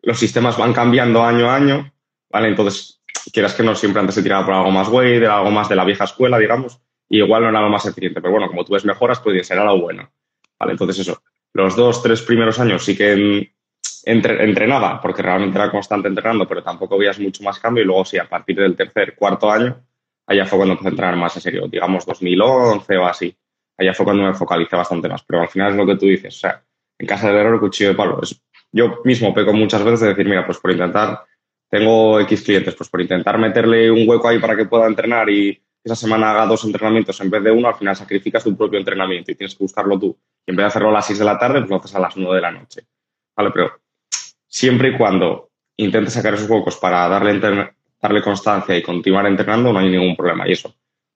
los 0.03 0.19
sistemas 0.19 0.57
van 0.57 0.73
cambiando 0.73 1.25
año 1.25 1.51
a 1.51 1.57
año, 1.57 1.93
¿vale? 2.31 2.49
Entonces, 2.49 3.03
quieras 3.33 3.55
que 3.55 3.63
no, 3.63 3.75
siempre 3.75 4.01
antes 4.01 4.15
se 4.15 4.23
tiraba 4.23 4.45
por 4.45 4.55
algo 4.55 4.71
más 4.71 4.89
weight, 4.89 5.25
algo 5.25 5.51
más 5.51 5.69
de 5.69 5.77
la 5.77 5.85
vieja 5.85 6.05
escuela, 6.05 6.39
digamos, 6.39 6.81
y 7.09 7.19
igual 7.19 7.43
no 7.43 7.49
era 7.51 7.61
lo 7.61 7.69
más 7.69 7.87
eficiente. 7.87 8.21
Pero 8.21 8.33
bueno, 8.33 8.49
como 8.49 8.65
tú 8.65 8.73
ves 8.73 8.85
mejoras, 8.85 9.21
pues 9.21 9.47
será 9.47 9.65
lo 9.65 9.81
bueno, 9.81 10.11
¿vale? 10.59 10.73
Entonces, 10.73 11.01
eso, 11.01 11.23
los 11.53 11.77
dos, 11.77 12.03
tres 12.03 12.23
primeros 12.23 12.61
años 12.61 12.85
sí 12.85 12.97
que 12.97 13.53
entrenaba, 14.11 15.01
porque 15.01 15.23
realmente 15.23 15.59
era 15.59 15.71
constante 15.71 16.09
entrenando, 16.09 16.47
pero 16.47 16.63
tampoco 16.63 16.99
veías 16.99 17.19
mucho 17.19 17.43
más 17.43 17.59
cambio. 17.59 17.83
Y 17.83 17.87
luego, 17.87 18.05
sí, 18.05 18.19
a 18.19 18.29
partir 18.29 18.57
del 18.57 18.77
tercer, 18.77 19.15
cuarto 19.15 19.51
año, 19.51 19.85
allá 20.27 20.47
fue 20.47 20.59
cuando 20.59 20.73
empecé 20.73 20.89
a 20.89 20.91
entrenar 20.91 21.17
más 21.17 21.37
en 21.37 21.43
serio, 21.43 21.69
digamos 21.69 22.07
2011 22.07 22.97
o 22.97 23.07
así 23.07 23.37
allá 23.79 23.95
fue 23.95 24.05
cuando 24.05 24.25
me 24.25 24.35
focalicé 24.35 24.77
bastante 24.77 25.09
más. 25.09 25.23
Pero 25.23 25.41
al 25.41 25.49
final 25.49 25.71
es 25.71 25.77
lo 25.77 25.87
que 25.87 25.97
tú 25.97 26.07
dices, 26.07 26.37
o 26.37 26.41
sea, 26.41 26.63
en 26.99 27.07
casa 27.07 27.29
del 27.29 27.37
error, 27.37 27.61
cuchillo 27.61 27.91
de 27.91 27.95
palo. 27.95 28.21
yo 28.73 29.01
mismo 29.05 29.33
peco 29.33 29.53
muchas 29.53 29.83
veces 29.85 30.01
de 30.01 30.09
decir, 30.09 30.27
mira, 30.29 30.45
pues 30.45 30.59
por 30.59 30.73
intentar, 30.73 31.25
tengo 31.71 32.21
X 32.21 32.43
clientes, 32.43 32.75
pues 32.75 32.91
por 32.91 33.01
intentar 33.01 33.39
meterle 33.39 33.91
un 33.91 34.09
hueco 34.09 34.29
ahí 34.29 34.39
para 34.39 34.57
que 34.57 34.67
pueda 34.67 34.87
entrenar 34.87 35.31
y 35.31 35.63
esa 35.85 35.95
semana 35.95 36.33
haga 36.33 36.47
dos 36.47 36.65
entrenamientos 36.65 37.21
en 37.21 37.31
vez 37.31 37.43
de 37.43 37.51
uno, 37.51 37.69
al 37.69 37.77
final 37.77 37.95
sacrificas 37.95 38.43
tu 38.43 38.57
propio 38.57 38.79
entrenamiento 38.79 39.31
y 39.31 39.37
tienes 39.37 39.55
que 39.55 39.65
buscarlo 39.65 39.99
tú. 39.99 40.19
Y 40.45 40.51
en 40.51 40.57
vez 40.57 40.65
de 40.65 40.69
hacerlo 40.69 40.89
a 40.89 40.93
las 40.93 41.07
6 41.07 41.21
de 41.21 41.25
la 41.25 41.39
tarde, 41.39 41.61
pues 41.61 41.71
lo 41.71 41.77
haces 41.77 41.95
a 41.95 42.01
las 42.01 42.17
9 42.17 42.35
de 42.35 42.43
la 42.43 42.51
noche. 42.51 42.83
Vale, 43.37 43.51
pero 43.53 43.81
siempre 44.49 44.89
y 44.89 44.97
cuando 44.97 45.51
intentes 45.77 46.15
sacar 46.15 46.35
esos 46.35 46.51
huecos 46.51 46.77
para 46.77 47.09
darle, 47.09 47.39
darle 48.01 48.23
constancia 48.23 48.77
y 48.77 48.83
continuar 48.83 49.27
entrenando, 49.27 49.73
no 49.73 49.79
hay 49.79 49.91
ningún 49.91 50.17
problema. 50.17 50.49
Y 50.49 50.53
eso, 50.53 50.75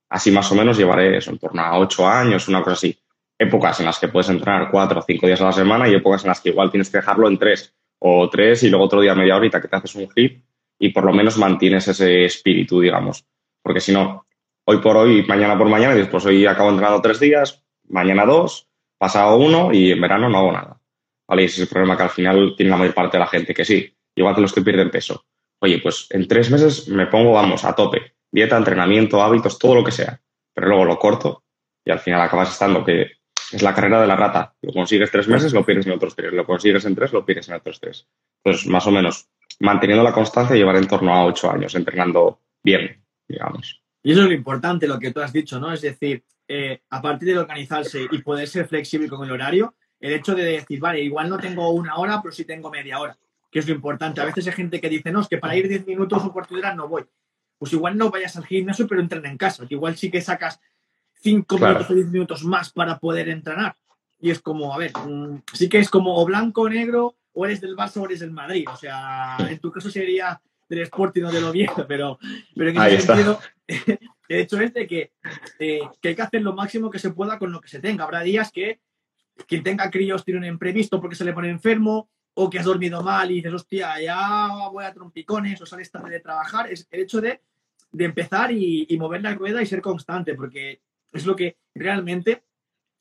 así 0.08 0.30
más 0.30 0.50
o 0.52 0.54
menos 0.54 0.76
llevaré 0.76 1.16
eso, 1.16 1.30
en 1.30 1.38
torno 1.38 1.62
a 1.62 1.78
ocho 1.78 2.06
años, 2.06 2.48
una 2.48 2.62
cosa 2.62 2.74
así. 2.74 2.96
Épocas 3.38 3.80
en 3.80 3.86
las 3.86 3.98
que 3.98 4.08
puedes 4.08 4.28
entrenar 4.28 4.70
cuatro 4.70 5.00
o 5.00 5.02
cinco 5.02 5.26
días 5.26 5.40
a 5.40 5.46
la 5.46 5.52
semana 5.52 5.88
y 5.88 5.94
épocas 5.94 6.22
en 6.22 6.28
las 6.28 6.40
que 6.40 6.50
igual 6.50 6.70
tienes 6.70 6.90
que 6.90 6.98
dejarlo 6.98 7.26
en 7.26 7.38
tres 7.38 7.74
o 7.98 8.28
tres 8.28 8.62
y 8.62 8.70
luego 8.70 8.84
otro 8.84 9.00
día 9.00 9.14
media 9.14 9.36
horita 9.36 9.60
que 9.60 9.68
te 9.68 9.76
haces 9.76 9.94
un 9.96 10.08
hit 10.10 10.44
y 10.78 10.90
por 10.90 11.04
lo 11.04 11.12
menos 11.12 11.38
mantienes 11.38 11.88
ese 11.88 12.24
espíritu, 12.24 12.80
digamos. 12.80 13.24
Porque 13.62 13.80
si 13.80 13.92
no, 13.92 14.26
hoy 14.64 14.78
por 14.78 14.96
hoy, 14.96 15.24
mañana 15.26 15.56
por 15.56 15.68
mañana, 15.68 15.94
y 15.94 15.98
después 15.98 16.24
hoy 16.26 16.44
acabo 16.46 16.70
entrenando 16.70 17.00
tres 17.00 17.20
días, 17.20 17.64
mañana 17.88 18.26
dos, 18.26 18.68
pasado 18.98 19.36
uno 19.36 19.72
y 19.72 19.92
en 19.92 20.00
verano 20.00 20.28
no 20.28 20.38
hago 20.38 20.52
nada. 20.52 20.81
¿Vale? 21.28 21.42
Y 21.42 21.44
ese 21.46 21.56
es 21.56 21.62
el 21.62 21.68
problema 21.68 21.96
que 21.96 22.02
al 22.02 22.10
final 22.10 22.54
tiene 22.56 22.70
la 22.70 22.76
mayor 22.76 22.94
parte 22.94 23.16
de 23.16 23.20
la 23.20 23.28
gente, 23.28 23.54
que 23.54 23.64
sí, 23.64 23.94
igual 24.14 24.34
que 24.34 24.40
los 24.40 24.52
que 24.52 24.62
pierden 24.62 24.90
peso. 24.90 25.24
Oye, 25.60 25.78
pues 25.78 26.06
en 26.10 26.26
tres 26.26 26.50
meses 26.50 26.88
me 26.88 27.06
pongo, 27.06 27.32
vamos, 27.32 27.64
a 27.64 27.74
tope 27.74 28.14
dieta, 28.32 28.56
entrenamiento, 28.56 29.22
hábitos, 29.22 29.58
todo 29.58 29.76
lo 29.76 29.84
que 29.84 29.92
sea. 29.92 30.20
Pero 30.54 30.68
luego 30.68 30.84
lo 30.84 30.98
corto 30.98 31.44
y 31.84 31.90
al 31.90 32.00
final 32.00 32.20
acabas 32.20 32.50
estando 32.50 32.84
que 32.84 33.12
es 33.52 33.62
la 33.62 33.74
carrera 33.74 34.00
de 34.00 34.06
la 34.06 34.16
rata. 34.16 34.54
Lo 34.62 34.72
consigues 34.72 35.10
tres 35.10 35.28
meses, 35.28 35.52
lo 35.52 35.64
pierdes 35.64 35.86
en 35.86 35.92
otros 35.92 36.16
tres. 36.16 36.32
Lo 36.32 36.46
consigues 36.46 36.84
en 36.86 36.94
tres, 36.94 37.12
lo 37.12 37.24
pierdes 37.24 37.48
en 37.48 37.56
otros 37.56 37.78
tres. 37.78 38.08
Entonces, 38.42 38.66
más 38.68 38.86
o 38.86 38.90
menos, 38.90 39.28
manteniendo 39.60 40.02
la 40.02 40.12
constancia, 40.12 40.56
llevar 40.56 40.76
en 40.76 40.88
torno 40.88 41.14
a 41.14 41.24
ocho 41.26 41.50
años 41.50 41.74
entrenando 41.74 42.40
bien, 42.62 43.04
digamos. 43.28 43.82
Y 44.02 44.12
eso 44.12 44.22
es 44.22 44.28
lo 44.28 44.34
importante, 44.34 44.88
lo 44.88 44.98
que 44.98 45.12
tú 45.12 45.20
has 45.20 45.32
dicho, 45.32 45.60
¿no? 45.60 45.72
Es 45.72 45.82
decir, 45.82 46.24
eh, 46.48 46.80
a 46.90 47.02
partir 47.02 47.28
de 47.28 47.38
organizarse 47.38 48.06
y 48.10 48.18
poder 48.18 48.48
ser 48.48 48.66
flexible 48.66 49.08
con 49.08 49.22
el 49.24 49.30
horario, 49.30 49.74
el 50.02 50.12
hecho 50.12 50.34
de 50.34 50.44
decir, 50.44 50.78
vale, 50.78 51.00
igual 51.00 51.30
no 51.30 51.38
tengo 51.38 51.70
una 51.70 51.96
hora, 51.96 52.20
pero 52.20 52.34
sí 52.34 52.44
tengo 52.44 52.70
media 52.70 53.00
hora, 53.00 53.16
que 53.50 53.60
es 53.60 53.66
lo 53.66 53.74
importante. 53.74 54.20
A 54.20 54.26
veces 54.26 54.46
hay 54.46 54.52
gente 54.52 54.80
que 54.80 54.90
dice, 54.90 55.10
no, 55.10 55.20
es 55.20 55.28
que 55.28 55.38
para 55.38 55.56
ir 55.56 55.68
diez 55.68 55.86
minutos 55.86 56.22
o 56.22 56.32
cuarto 56.32 56.54
de 56.54 56.60
hora 56.60 56.74
no 56.74 56.88
voy 56.88 57.04
pues 57.62 57.74
igual 57.74 57.96
no 57.96 58.10
vayas 58.10 58.36
al 58.36 58.44
gimnasio, 58.44 58.88
pero 58.88 59.00
entrena 59.00 59.30
en 59.30 59.38
casa, 59.38 59.64
que 59.68 59.76
igual 59.76 59.96
sí 59.96 60.10
que 60.10 60.20
sacas 60.20 60.58
5 61.20 61.58
minutos 61.58 61.90
o 61.90 61.94
10 61.94 62.08
minutos 62.08 62.42
más 62.42 62.72
para 62.72 62.98
poder 62.98 63.28
entrenar. 63.28 63.76
Y 64.18 64.30
es 64.30 64.40
como, 64.40 64.74
a 64.74 64.78
ver, 64.78 64.90
mm, 64.98 65.42
sí 65.52 65.68
que 65.68 65.78
es 65.78 65.88
como 65.88 66.20
o 66.20 66.24
blanco 66.24 66.62
o 66.62 66.68
negro, 66.68 67.14
o 67.32 67.46
eres 67.46 67.60
del 67.60 67.76
Barça 67.76 67.98
o 67.98 68.06
eres 68.06 68.18
del 68.18 68.32
Madrid. 68.32 68.64
O 68.68 68.74
sea, 68.74 69.36
en 69.48 69.60
tu 69.60 69.70
caso 69.70 69.92
sería 69.92 70.42
del 70.68 70.80
Sporting 70.80 71.22
o 71.22 71.30
del 71.30 71.44
Oviedo, 71.44 71.86
pero, 71.88 72.18
pero 72.52 72.70
en 72.70 72.78
ese 72.78 73.06
sentido, 73.06 73.38
El 74.28 74.40
hecho 74.40 74.58
es 74.58 74.74
de 74.74 74.86
que, 74.88 75.12
eh, 75.60 75.82
que 76.00 76.08
hay 76.08 76.14
que 76.16 76.22
hacer 76.22 76.42
lo 76.42 76.54
máximo 76.54 76.90
que 76.90 76.98
se 76.98 77.10
pueda 77.10 77.38
con 77.38 77.52
lo 77.52 77.60
que 77.60 77.68
se 77.68 77.78
tenga. 77.78 78.02
Habrá 78.02 78.22
días 78.22 78.50
que 78.50 78.80
quien 79.46 79.62
tenga 79.62 79.90
críos 79.90 80.24
tiene 80.24 80.40
un 80.40 80.46
imprevisto 80.46 81.00
porque 81.00 81.16
se 81.16 81.24
le 81.24 81.32
pone 81.32 81.48
enfermo 81.50 82.08
o 82.34 82.48
que 82.48 82.58
has 82.58 82.64
dormido 82.64 83.02
mal 83.02 83.30
y 83.30 83.34
dices, 83.36 83.52
hostia, 83.52 84.00
ya 84.00 84.48
voy 84.70 84.84
a 84.84 84.92
trompicones 84.92 85.60
o 85.60 85.66
sales 85.66 85.90
tarde 85.90 86.10
de 86.10 86.20
trabajar. 86.20 86.70
Es 86.72 86.86
el 86.90 87.00
hecho 87.00 87.20
de, 87.20 87.42
de 87.90 88.04
empezar 88.04 88.50
y, 88.52 88.86
y 88.88 88.96
mover 88.98 89.22
la 89.22 89.34
rueda 89.34 89.60
y 89.62 89.66
ser 89.66 89.82
constante, 89.82 90.34
porque 90.34 90.80
es 91.12 91.26
lo 91.26 91.36
que 91.36 91.58
realmente 91.74 92.44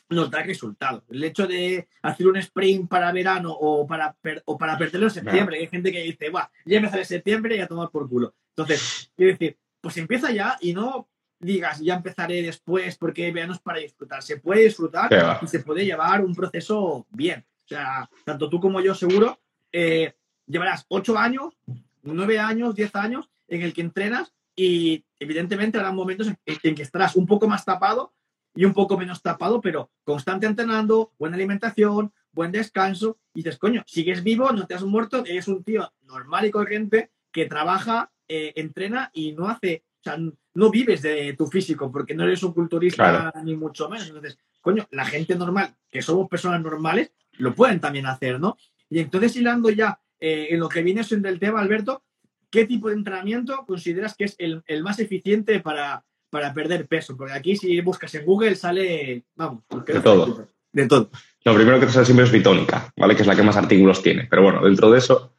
nos 0.09 0.29
da 0.29 0.43
resultado. 0.43 1.05
El 1.09 1.23
hecho 1.23 1.47
de 1.47 1.87
hacer 2.01 2.27
un 2.27 2.35
sprint 2.35 2.89
para 2.89 3.13
verano 3.13 3.53
o 3.53 3.87
para, 3.87 4.11
per- 4.13 4.43
o 4.45 4.57
para 4.57 4.77
perderlo 4.77 5.07
en 5.07 5.11
septiembre. 5.13 5.59
Hay 5.59 5.67
gente 5.67 5.91
que 5.93 6.03
dice, 6.03 6.29
va, 6.29 6.51
ya 6.65 6.77
empezar 6.77 6.99
en 6.99 7.05
septiembre 7.05 7.55
y 7.55 7.59
a 7.61 7.67
tomar 7.67 7.89
por 7.89 8.09
culo. 8.09 8.35
Entonces, 8.49 9.09
quiero 9.15 9.31
decir, 9.31 9.57
pues 9.79 9.95
empieza 9.95 10.29
ya 10.33 10.57
y 10.59 10.73
no 10.73 11.07
digas, 11.41 11.79
ya 11.79 11.95
empezaré 11.95 12.41
después 12.41 12.97
porque 12.97 13.31
verano 13.31 13.53
es 13.53 13.59
para 13.59 13.79
disfrutar. 13.79 14.23
Se 14.23 14.37
puede 14.37 14.63
disfrutar 14.63 15.09
Qué 15.09 15.21
y 15.41 15.47
se 15.47 15.59
puede 15.59 15.85
llevar 15.85 16.23
un 16.23 16.35
proceso 16.35 17.05
bien. 17.09 17.45
O 17.65 17.67
sea, 17.67 18.09
tanto 18.25 18.49
tú 18.49 18.59
como 18.59 18.81
yo 18.81 18.93
seguro, 18.93 19.39
eh, 19.71 20.13
llevarás 20.45 20.85
ocho 20.89 21.17
años, 21.17 21.57
nueve 22.03 22.39
años, 22.39 22.75
diez 22.75 22.95
años 22.95 23.29
en 23.47 23.61
el 23.61 23.73
que 23.73 23.81
entrenas 23.81 24.33
y 24.55 25.03
evidentemente 25.19 25.77
habrá 25.77 25.91
momentos 25.91 26.27
en, 26.27 26.37
en 26.45 26.75
que 26.75 26.83
estarás 26.83 27.15
un 27.15 27.25
poco 27.25 27.47
más 27.47 27.65
tapado 27.65 28.13
y 28.53 28.65
un 28.65 28.73
poco 28.73 28.97
menos 28.97 29.21
tapado, 29.21 29.61
pero 29.61 29.89
constante 30.03 30.45
entrenando, 30.45 31.13
buena 31.17 31.35
alimentación, 31.35 32.13
buen 32.33 32.51
descanso, 32.51 33.17
y 33.33 33.39
dices, 33.39 33.57
coño, 33.57 33.83
sigues 33.85 34.23
vivo, 34.23 34.51
no 34.51 34.67
te 34.67 34.73
has 34.73 34.83
muerto, 34.83 35.23
eres 35.25 35.47
un 35.47 35.63
tío 35.63 35.91
normal 36.03 36.45
y 36.45 36.51
corriente 36.51 37.11
que 37.31 37.45
trabaja, 37.45 38.11
eh, 38.27 38.53
entrena 38.55 39.09
y 39.13 39.33
no 39.33 39.47
hace, 39.47 39.83
o 39.99 40.03
sea, 40.03 40.17
no 40.53 40.69
vives 40.69 41.01
de 41.01 41.33
tu 41.33 41.47
físico, 41.47 41.91
porque 41.91 42.13
no 42.13 42.23
eres 42.23 42.43
un 42.43 42.53
culturista 42.53 43.33
ni 43.43 43.55
mucho 43.55 43.89
menos. 43.89 44.07
Entonces, 44.07 44.37
coño, 44.59 44.87
la 44.91 45.05
gente 45.05 45.35
normal, 45.35 45.75
que 45.89 46.01
somos 46.01 46.29
personas 46.29 46.61
normales, 46.61 47.11
lo 47.33 47.53
pueden 47.53 47.79
también 47.79 48.05
hacer, 48.05 48.39
¿no? 48.39 48.57
Y 48.89 48.99
entonces, 48.99 49.35
hilando 49.35 49.69
ya 49.69 49.99
eh, 50.19 50.47
en 50.51 50.59
lo 50.59 50.69
que 50.69 50.83
viene 50.83 51.03
siendo 51.03 51.29
el 51.29 51.39
tema, 51.39 51.61
Alberto, 51.61 52.03
¿qué 52.49 52.65
tipo 52.65 52.89
de 52.89 52.95
entrenamiento 52.95 53.65
consideras 53.65 54.15
que 54.15 54.25
es 54.25 54.35
el, 54.37 54.61
el 54.67 54.83
más 54.83 54.99
eficiente 54.99 55.59
para, 55.61 56.03
para 56.29 56.53
perder 56.53 56.87
peso? 56.87 57.15
Porque 57.15 57.33
aquí 57.33 57.55
si 57.55 57.79
buscas 57.81 58.13
en 58.15 58.25
Google 58.25 58.55
sale, 58.55 59.23
vamos, 59.35 59.63
De 59.85 59.99
todo. 60.01 60.47
De 60.73 60.87
todo. 60.87 61.09
Lo 61.43 61.55
primero 61.55 61.79
que 61.79 61.85
te 61.85 61.91
sale 61.91 62.05
siempre 62.05 62.25
es 62.25 62.31
bitónica, 62.31 62.93
¿vale? 62.95 63.15
Que 63.15 63.21
es 63.21 63.27
la 63.27 63.35
que 63.35 63.43
más 63.43 63.57
artículos 63.57 64.03
tiene. 64.03 64.27
Pero 64.29 64.43
bueno, 64.43 64.63
dentro 64.63 64.91
de 64.91 64.99
eso, 64.99 65.33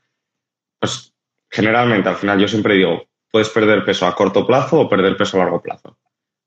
pues 0.79 1.15
generalmente 1.51 2.09
al 2.09 2.17
final 2.17 2.41
yo 2.41 2.49
siempre 2.49 2.75
digo, 2.75 3.07
puedes 3.33 3.49
perder 3.49 3.85
peso 3.85 4.07
a 4.07 4.15
corto 4.15 4.47
plazo 4.47 4.81
o 4.81 4.89
perder 4.89 5.17
peso 5.17 5.37
a 5.37 5.41
largo 5.41 5.61
plazo. 5.61 5.99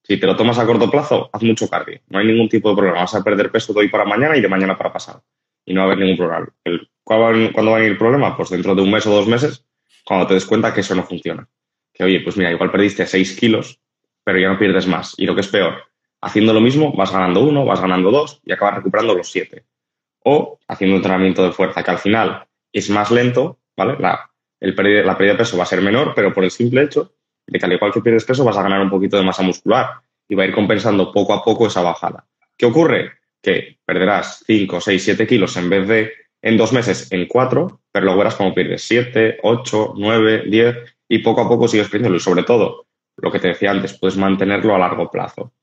Si 0.04 0.18
te 0.18 0.28
lo 0.28 0.36
tomas 0.38 0.60
a 0.60 0.66
corto 0.66 0.90
plazo, 0.90 1.30
haz 1.34 1.44
mucho 1.44 1.68
cardio. 1.68 2.00
No 2.10 2.20
hay 2.20 2.28
ningún 2.28 2.48
tipo 2.48 2.70
de 2.70 2.76
problema. 2.76 3.00
Vas 3.02 3.16
a 3.16 3.24
perder 3.24 3.52
peso 3.52 3.74
de 3.74 3.80
hoy 3.82 3.90
para 3.90 4.06
mañana 4.06 4.38
y 4.38 4.42
de 4.42 4.48
mañana 4.48 4.78
para 4.78 4.94
pasado. 4.94 5.24
Y 5.66 5.74
no 5.74 5.82
va 5.82 5.86
a 5.86 5.92
haber 5.94 6.06
ningún 6.06 6.18
problema. 6.18 6.48
El- 6.64 6.88
¿cuándo, 7.04 7.52
cuándo 7.52 7.72
va 7.72 7.78
a 7.78 7.80
venir 7.80 7.94
el 7.94 7.98
problema? 7.98 8.38
Pues 8.38 8.52
dentro 8.52 8.76
de 8.76 8.84
un 8.84 8.92
mes 8.92 9.06
o 9.08 9.12
dos 9.12 9.28
meses, 9.28 9.66
cuando 10.06 10.28
te 10.28 10.36
des 10.36 10.46
cuenta 10.46 10.74
que 10.74 10.82
eso 10.82 10.94
no 10.96 11.04
funciona. 11.04 11.50
Que 11.92 12.04
oye, 12.04 12.20
pues 12.22 12.38
mira, 12.38 12.52
igual 12.52 12.72
perdiste 12.72 13.08
6 13.08 13.36
kilos, 13.40 13.80
pero 14.24 14.38
ya 14.38 14.50
no 14.50 14.60
pierdes 14.60 14.86
más. 14.86 15.16
Y 15.18 15.26
lo 15.26 15.34
que 15.34 15.42
es 15.42 15.48
peor, 15.48 15.74
haciendo 16.22 16.54
lo 16.54 16.62
mismo, 16.62 16.94
vas 16.94 17.12
ganando 17.12 17.42
uno, 17.42 17.66
vas 17.66 17.82
ganando 17.82 18.12
dos 18.12 18.42
y 18.46 18.52
acabas 18.52 18.76
recuperando 18.76 19.16
los 19.16 19.28
siete. 19.32 19.66
O 20.24 20.60
haciendo 20.68 20.96
un 20.96 21.00
entrenamiento 21.00 21.44
de 21.44 21.52
fuerza, 21.52 21.84
que 21.84 21.92
al 21.92 21.98
final 22.00 22.46
es 22.72 22.90
más 22.92 23.10
lento, 23.12 23.60
¿vale? 23.76 23.96
La, 24.00 24.30
el 24.60 24.76
pérdida- 24.76 25.04
la 25.04 25.18
pérdida 25.18 25.34
de 25.34 25.40
peso 25.40 25.58
va 25.58 25.64
a 25.64 25.68
ser 25.68 25.82
menor, 25.82 26.14
pero 26.16 26.34
por 26.34 26.44
el 26.44 26.52
simple 26.52 26.84
hecho 26.84 27.14
de 27.48 27.60
que 27.60 27.66
al 27.66 27.74
igual 27.74 27.92
que 27.92 28.02
pierdes 28.02 28.26
peso, 28.26 28.44
vas 28.44 28.58
a 28.58 28.64
ganar 28.64 28.82
un 28.82 28.90
poquito 28.90 29.18
de 29.18 29.24
masa 29.24 29.44
muscular 29.44 29.90
y 30.28 30.36
va 30.36 30.44
a 30.44 30.48
ir 30.48 30.54
compensando 30.54 31.12
poco 31.12 31.34
a 31.34 31.44
poco 31.44 31.68
esa 31.68 31.82
bajada. 31.82 32.26
¿Qué 32.58 32.66
ocurre? 32.66 33.12
Que 33.42 33.78
perderás 33.86 34.44
5, 34.48 34.82
6, 34.82 35.04
7 35.04 35.28
kilos 35.28 35.56
en 35.58 35.70
vez 35.70 35.88
de 35.88 36.12
en 36.42 36.58
dos 36.58 36.74
meses 36.74 37.12
en 37.12 37.26
cuatro, 37.26 37.82
pero 37.92 38.06
luego 38.06 38.20
verás 38.20 38.36
como 38.36 38.54
pierdes 38.54 38.84
7, 38.84 39.40
8, 39.42 39.94
9, 39.98 40.44
10 40.48 40.78
y 41.10 41.20
poco 41.20 41.42
a 41.42 41.50
poco 41.50 41.68
sigues 41.68 41.90
perdiendo. 41.90 42.18
Y 42.18 42.20
sobre 42.20 42.44
todo, 42.44 42.86
lo 43.18 43.32
que 43.32 43.40
te 43.40 43.48
decía 43.48 43.72
antes, 43.72 43.98
puedes 43.98 44.18
mantenerlo 44.18 44.76
a 44.76 44.80
largo 44.80 45.10
plazo. 45.10 45.54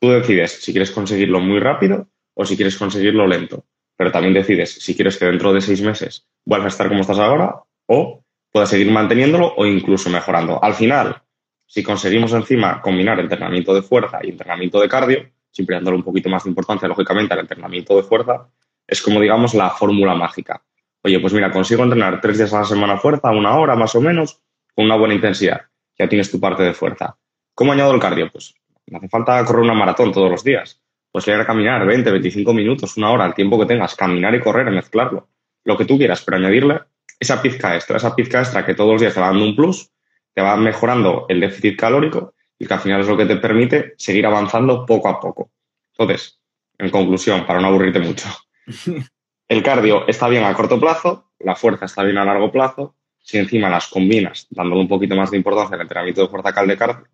Tú 0.00 0.10
decides 0.10 0.62
si 0.62 0.72
quieres 0.72 0.90
conseguirlo 0.90 1.40
muy 1.40 1.60
rápido 1.60 2.08
o 2.34 2.44
si 2.46 2.56
quieres 2.56 2.76
conseguirlo 2.76 3.26
lento, 3.26 3.66
pero 3.96 4.10
también 4.10 4.34
decides 4.34 4.72
si 4.72 4.94
quieres 4.94 5.18
que 5.18 5.26
dentro 5.26 5.52
de 5.52 5.60
seis 5.60 5.82
meses 5.82 6.26
vuelvas 6.44 6.66
a 6.66 6.68
estar 6.74 6.88
como 6.88 7.02
estás 7.02 7.18
ahora 7.18 7.56
o 7.86 8.23
puedas 8.54 8.70
seguir 8.70 8.88
manteniéndolo 8.88 9.52
o 9.56 9.66
incluso 9.66 10.08
mejorando. 10.10 10.62
Al 10.62 10.74
final, 10.74 11.20
si 11.66 11.82
conseguimos 11.82 12.32
encima 12.34 12.80
combinar 12.80 13.18
entrenamiento 13.18 13.74
de 13.74 13.82
fuerza 13.82 14.20
y 14.22 14.28
entrenamiento 14.28 14.80
de 14.80 14.88
cardio, 14.88 15.28
siempre 15.50 15.74
dándole 15.74 15.96
un 15.96 16.04
poquito 16.04 16.28
más 16.28 16.44
de 16.44 16.50
importancia, 16.50 16.86
lógicamente, 16.86 17.34
al 17.34 17.40
entrenamiento 17.40 17.96
de 17.96 18.04
fuerza, 18.04 18.48
es 18.86 19.02
como, 19.02 19.20
digamos, 19.20 19.54
la 19.54 19.70
fórmula 19.70 20.14
mágica. 20.14 20.62
Oye, 21.02 21.18
pues 21.18 21.32
mira, 21.32 21.50
consigo 21.50 21.82
entrenar 21.82 22.20
tres 22.20 22.38
días 22.38 22.54
a 22.54 22.60
la 22.60 22.64
semana 22.64 22.96
fuerza, 22.96 23.32
una 23.32 23.58
hora 23.58 23.74
más 23.74 23.92
o 23.96 24.00
menos, 24.00 24.40
con 24.72 24.84
una 24.84 24.94
buena 24.94 25.14
intensidad. 25.14 25.62
Ya 25.98 26.08
tienes 26.08 26.30
tu 26.30 26.38
parte 26.38 26.62
de 26.62 26.74
fuerza. 26.74 27.18
¿Cómo 27.56 27.72
añado 27.72 27.92
el 27.92 27.98
cardio? 27.98 28.30
Pues 28.30 28.54
no 28.86 28.98
hace 28.98 29.08
falta 29.08 29.44
correr 29.44 29.62
una 29.62 29.74
maratón 29.74 30.12
todos 30.12 30.30
los 30.30 30.44
días. 30.44 30.80
Pues 31.10 31.26
ir 31.26 31.34
a 31.34 31.44
caminar 31.44 31.84
20, 31.84 32.08
25 32.08 32.54
minutos, 32.54 32.96
una 32.98 33.10
hora, 33.10 33.26
el 33.26 33.34
tiempo 33.34 33.58
que 33.58 33.66
tengas, 33.66 33.96
caminar 33.96 34.32
y 34.32 34.40
correr, 34.40 34.70
mezclarlo. 34.70 35.26
Lo 35.64 35.76
que 35.76 35.86
tú 35.86 35.98
quieras, 35.98 36.22
pero 36.24 36.36
añadirle 36.36 36.82
esa 37.24 37.42
pizca 37.42 37.74
extra, 37.74 37.96
esa 37.96 38.14
pizca 38.14 38.40
extra 38.40 38.64
que 38.64 38.74
todos 38.74 38.92
los 38.92 39.00
días 39.00 39.14
te 39.14 39.20
va 39.20 39.28
dando 39.28 39.44
un 39.44 39.56
plus, 39.56 39.90
te 40.32 40.42
va 40.42 40.56
mejorando 40.56 41.26
el 41.28 41.40
déficit 41.40 41.78
calórico 41.78 42.34
y 42.58 42.66
que 42.66 42.74
al 42.74 42.80
final 42.80 43.00
es 43.00 43.08
lo 43.08 43.16
que 43.16 43.26
te 43.26 43.36
permite 43.36 43.94
seguir 43.98 44.26
avanzando 44.26 44.86
poco 44.86 45.08
a 45.08 45.20
poco. 45.20 45.50
Entonces, 45.92 46.40
en 46.78 46.90
conclusión, 46.90 47.46
para 47.46 47.60
no 47.60 47.68
aburrirte 47.68 48.00
mucho, 48.00 48.28
el 49.48 49.62
cardio 49.62 50.06
está 50.06 50.28
bien 50.28 50.44
a 50.44 50.54
corto 50.54 50.80
plazo, 50.80 51.30
la 51.38 51.56
fuerza 51.56 51.86
está 51.86 52.02
bien 52.02 52.18
a 52.18 52.24
largo 52.24 52.50
plazo. 52.50 52.96
Si 53.18 53.38
encima 53.38 53.70
las 53.70 53.86
combinas, 53.86 54.46
dándole 54.50 54.82
un 54.82 54.88
poquito 54.88 55.16
más 55.16 55.30
de 55.30 55.38
importancia 55.38 55.76
al 55.76 55.82
entrenamiento 55.82 56.22
de 56.22 56.28
fuerza 56.28 56.52
que 56.52 56.60
al 56.60 56.68
de 56.68 56.76
cardio, 56.76 57.08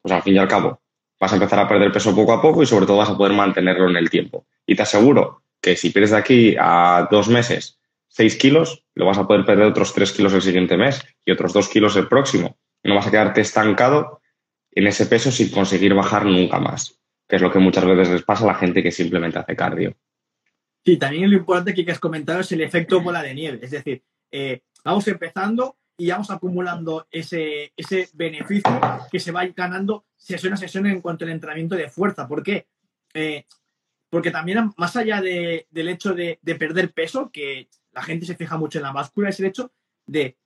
pues 0.00 0.14
al 0.14 0.22
fin 0.22 0.34
y 0.34 0.38
al 0.38 0.48
cabo 0.48 0.80
vas 1.18 1.32
a 1.32 1.36
empezar 1.36 1.58
a 1.58 1.68
perder 1.68 1.92
peso 1.92 2.14
poco 2.14 2.32
a 2.32 2.40
poco 2.40 2.62
y 2.62 2.66
sobre 2.66 2.86
todo 2.86 2.96
vas 2.96 3.10
a 3.10 3.16
poder 3.16 3.34
mantenerlo 3.34 3.90
en 3.90 3.96
el 3.96 4.08
tiempo. 4.08 4.46
Y 4.66 4.74
te 4.74 4.82
aseguro 4.82 5.42
que 5.60 5.76
si 5.76 5.90
pierdes 5.90 6.12
de 6.12 6.16
aquí 6.16 6.56
a 6.58 7.06
dos 7.10 7.28
meses 7.28 7.79
6 8.10 8.36
kilos, 8.36 8.84
lo 8.94 9.06
vas 9.06 9.18
a 9.18 9.26
poder 9.26 9.44
perder 9.44 9.66
otros 9.66 9.94
3 9.94 10.12
kilos 10.12 10.34
el 10.34 10.42
siguiente 10.42 10.76
mes 10.76 11.02
y 11.24 11.32
otros 11.32 11.52
2 11.52 11.68
kilos 11.68 11.96
el 11.96 12.08
próximo. 12.08 12.58
No 12.82 12.94
vas 12.94 13.06
a 13.06 13.10
quedarte 13.10 13.40
estancado 13.40 14.20
en 14.72 14.86
ese 14.86 15.06
peso 15.06 15.30
sin 15.30 15.50
conseguir 15.50 15.94
bajar 15.94 16.26
nunca 16.26 16.58
más, 16.60 17.00
que 17.28 17.36
es 17.36 17.42
lo 17.42 17.50
que 17.50 17.58
muchas 17.58 17.84
veces 17.84 18.10
les 18.10 18.22
pasa 18.22 18.44
a 18.44 18.48
la 18.48 18.54
gente 18.54 18.82
que 18.82 18.90
simplemente 18.90 19.38
hace 19.38 19.56
cardio. 19.56 19.96
Sí, 20.84 20.96
también 20.96 21.30
lo 21.30 21.36
importante 21.36 21.74
que 21.74 21.90
has 21.90 21.98
comentado 21.98 22.40
es 22.40 22.52
el 22.52 22.62
efecto 22.62 23.00
bola 23.00 23.22
de 23.22 23.34
nieve. 23.34 23.58
Es 23.62 23.70
decir, 23.70 24.02
eh, 24.30 24.62
vamos 24.84 25.06
empezando 25.08 25.76
y 25.96 26.10
vamos 26.10 26.30
acumulando 26.30 27.06
ese, 27.10 27.72
ese 27.76 28.08
beneficio 28.14 28.80
que 29.10 29.20
se 29.20 29.32
va 29.32 29.46
ganando 29.46 30.06
sesión 30.16 30.54
a 30.54 30.56
sesión 30.56 30.86
en 30.86 31.02
cuanto 31.02 31.24
al 31.24 31.30
entrenamiento 31.30 31.76
de 31.76 31.90
fuerza. 31.90 32.26
¿Por 32.26 32.42
qué? 32.42 32.66
Eh, 33.12 33.44
porque 34.08 34.30
también, 34.30 34.72
más 34.76 34.96
allá 34.96 35.20
de, 35.20 35.66
del 35.70 35.88
hecho 35.88 36.14
de, 36.14 36.38
perder 36.58 36.92
peso, 36.92 37.30
que 37.30 37.68
la 37.92 38.02
gente 38.02 38.26
se 38.26 38.36
fija 38.36 38.56
mucho 38.56 38.78
en 38.78 38.84
la 38.84 38.92
báscula, 38.92 39.28
es 39.28 39.40
el 39.40 39.46
hecho 39.46 39.72
de 40.06 40.36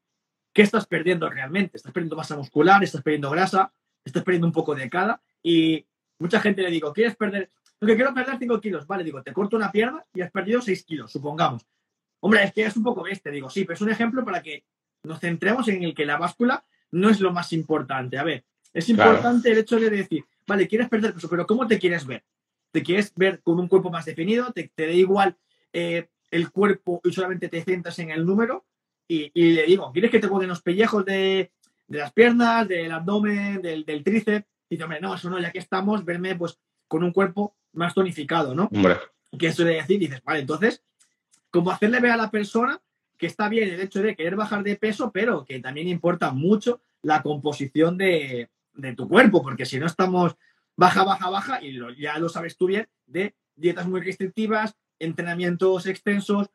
qué 0.52 0.62
estás 0.62 0.86
perdiendo 0.86 1.28
realmente. 1.28 1.76
Estás 1.76 1.92
perdiendo 1.92 2.16
masa 2.16 2.36
muscular, 2.36 2.82
estás 2.82 3.02
perdiendo 3.02 3.30
grasa, 3.30 3.72
estás 4.04 4.22
perdiendo 4.22 4.46
un 4.46 4.52
poco 4.52 4.74
de 4.74 4.88
cada. 4.88 5.20
Y 5.42 5.86
mucha 6.18 6.40
gente 6.40 6.62
le 6.62 6.70
digo, 6.70 6.92
¿quieres 6.92 7.16
perder? 7.16 7.50
Lo 7.80 7.88
que 7.88 7.96
quiero 7.96 8.14
perder 8.14 8.38
5 8.38 8.60
kilos. 8.60 8.86
Vale, 8.86 9.04
digo, 9.04 9.22
te 9.22 9.32
corto 9.32 9.56
una 9.56 9.70
pierna 9.70 10.04
y 10.14 10.22
has 10.22 10.30
perdido 10.30 10.62
6 10.62 10.84
kilos, 10.84 11.12
supongamos. 11.12 11.66
Hombre, 12.20 12.44
es 12.44 12.52
que 12.52 12.64
es 12.64 12.76
un 12.76 12.84
poco 12.84 13.02
bestia, 13.02 13.30
digo, 13.30 13.50
sí, 13.50 13.64
pero 13.64 13.74
es 13.74 13.80
un 13.82 13.90
ejemplo 13.90 14.24
para 14.24 14.42
que 14.42 14.64
nos 15.02 15.20
centremos 15.20 15.68
en 15.68 15.82
el 15.82 15.94
que 15.94 16.06
la 16.06 16.16
báscula 16.16 16.64
no 16.92 17.10
es 17.10 17.20
lo 17.20 17.32
más 17.32 17.52
importante. 17.52 18.16
A 18.16 18.24
ver, 18.24 18.44
es 18.72 18.88
importante 18.88 19.42
claro. 19.42 19.54
el 19.54 19.58
hecho 19.58 19.78
de 19.78 19.90
decir, 19.90 20.24
vale, 20.46 20.66
quieres 20.66 20.88
perder 20.88 21.12
peso, 21.12 21.28
pero 21.28 21.46
¿cómo 21.46 21.66
te 21.66 21.78
quieres 21.78 22.06
ver? 22.06 22.24
¿Te 22.70 22.82
quieres 22.82 23.12
ver 23.14 23.42
con 23.42 23.60
un 23.60 23.68
cuerpo 23.68 23.90
más 23.90 24.06
definido? 24.06 24.52
¿Te, 24.52 24.70
te 24.74 24.86
da 24.86 24.92
igual 24.92 25.36
eh, 25.72 26.08
el 26.34 26.50
cuerpo 26.50 27.00
y 27.04 27.12
solamente 27.12 27.48
te 27.48 27.62
centras 27.62 27.98
en 27.98 28.10
el 28.10 28.26
número? 28.26 28.66
Y, 29.06 29.30
y 29.34 29.52
le 29.52 29.64
digo, 29.64 29.92
¿quieres 29.92 30.10
que 30.10 30.18
te 30.18 30.28
pongan 30.28 30.48
los 30.48 30.62
pellejos 30.62 31.04
de, 31.04 31.52
de 31.86 31.98
las 31.98 32.12
piernas, 32.12 32.66
del 32.66 32.90
abdomen, 32.90 33.62
del, 33.62 33.84
del, 33.84 34.02
tríceps? 34.02 34.46
Y 34.68 34.74
dice, 34.74 34.84
hombre, 34.84 35.00
no, 35.00 35.14
eso 35.14 35.30
no, 35.30 35.38
ya 35.38 35.52
que 35.52 35.58
estamos, 35.58 36.04
verme 36.04 36.34
pues 36.34 36.58
con 36.88 37.04
un 37.04 37.12
cuerpo 37.12 37.54
más 37.72 37.94
tonificado, 37.94 38.54
¿no? 38.54 38.68
Hombre. 38.72 38.96
Que 39.38 39.48
eso 39.48 39.64
de 39.64 39.74
decir, 39.74 39.98
dices, 39.98 40.22
vale, 40.24 40.40
entonces, 40.40 40.82
como 41.50 41.70
hacerle 41.70 42.00
ver 42.00 42.12
a 42.12 42.16
la 42.16 42.30
persona 42.30 42.80
que 43.16 43.26
está 43.26 43.48
bien 43.48 43.68
el 43.68 43.80
hecho 43.80 44.02
de 44.02 44.16
querer 44.16 44.36
bajar 44.36 44.62
de 44.64 44.76
peso, 44.76 45.12
pero 45.12 45.44
que 45.44 45.60
también 45.60 45.88
importa 45.88 46.32
mucho 46.32 46.80
la 47.02 47.22
composición 47.22 47.96
de, 47.96 48.50
de 48.72 48.94
tu 48.94 49.08
cuerpo, 49.08 49.42
porque 49.42 49.66
si 49.66 49.78
no 49.78 49.86
estamos 49.86 50.36
baja, 50.76 51.04
baja, 51.04 51.30
baja, 51.30 51.62
y 51.62 51.72
lo, 51.72 51.92
ya 51.92 52.18
lo 52.18 52.28
sabes 52.28 52.56
tú 52.56 52.66
bien, 52.66 52.88
de 53.06 53.34
dietas 53.54 53.86
muy 53.86 54.00
restrictivas, 54.00 54.76
entrenamientos 54.98 55.86
extensos, 55.86 56.48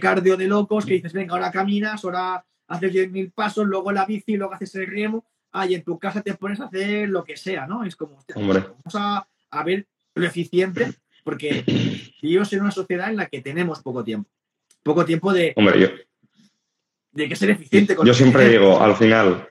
cardio 0.00 0.36
de 0.36 0.48
locos, 0.48 0.84
que 0.84 0.94
dices, 0.94 1.12
venga, 1.12 1.34
ahora 1.34 1.50
caminas, 1.50 2.04
ahora 2.04 2.44
haces 2.68 2.92
10.000 2.92 3.32
pasos, 3.32 3.66
luego 3.66 3.92
la 3.92 4.04
bici, 4.04 4.36
luego 4.36 4.54
haces 4.54 4.74
el 4.74 4.86
remo, 4.86 5.24
ah, 5.52 5.66
y 5.66 5.74
en 5.74 5.82
tu 5.82 5.98
casa 5.98 6.22
te 6.22 6.34
pones 6.34 6.60
a 6.60 6.66
hacer 6.66 7.08
lo 7.08 7.24
que 7.24 7.36
sea, 7.36 7.66
¿no? 7.66 7.84
Es 7.84 7.96
como, 7.96 8.16
hostia, 8.16 8.36
Hombre. 8.36 8.60
vamos 8.60 8.94
a, 8.94 9.28
a 9.50 9.64
ver 9.64 9.86
lo 10.14 10.26
eficiente, 10.26 10.92
porque 11.24 11.64
vivimos 12.22 12.52
en 12.52 12.62
una 12.62 12.70
sociedad 12.70 13.10
en 13.10 13.16
la 13.16 13.26
que 13.26 13.40
tenemos 13.40 13.82
poco 13.82 14.02
tiempo. 14.04 14.30
Poco 14.82 15.04
tiempo 15.04 15.32
de, 15.32 15.52
Hombre, 15.56 15.80
yo, 15.80 15.88
de 17.12 17.28
que 17.28 17.36
ser 17.36 17.50
eficiente 17.50 17.96
con 17.96 18.06
yo 18.06 18.14
siempre 18.14 18.48
digo 18.48 18.80
al 18.80 18.94
final 18.94 19.48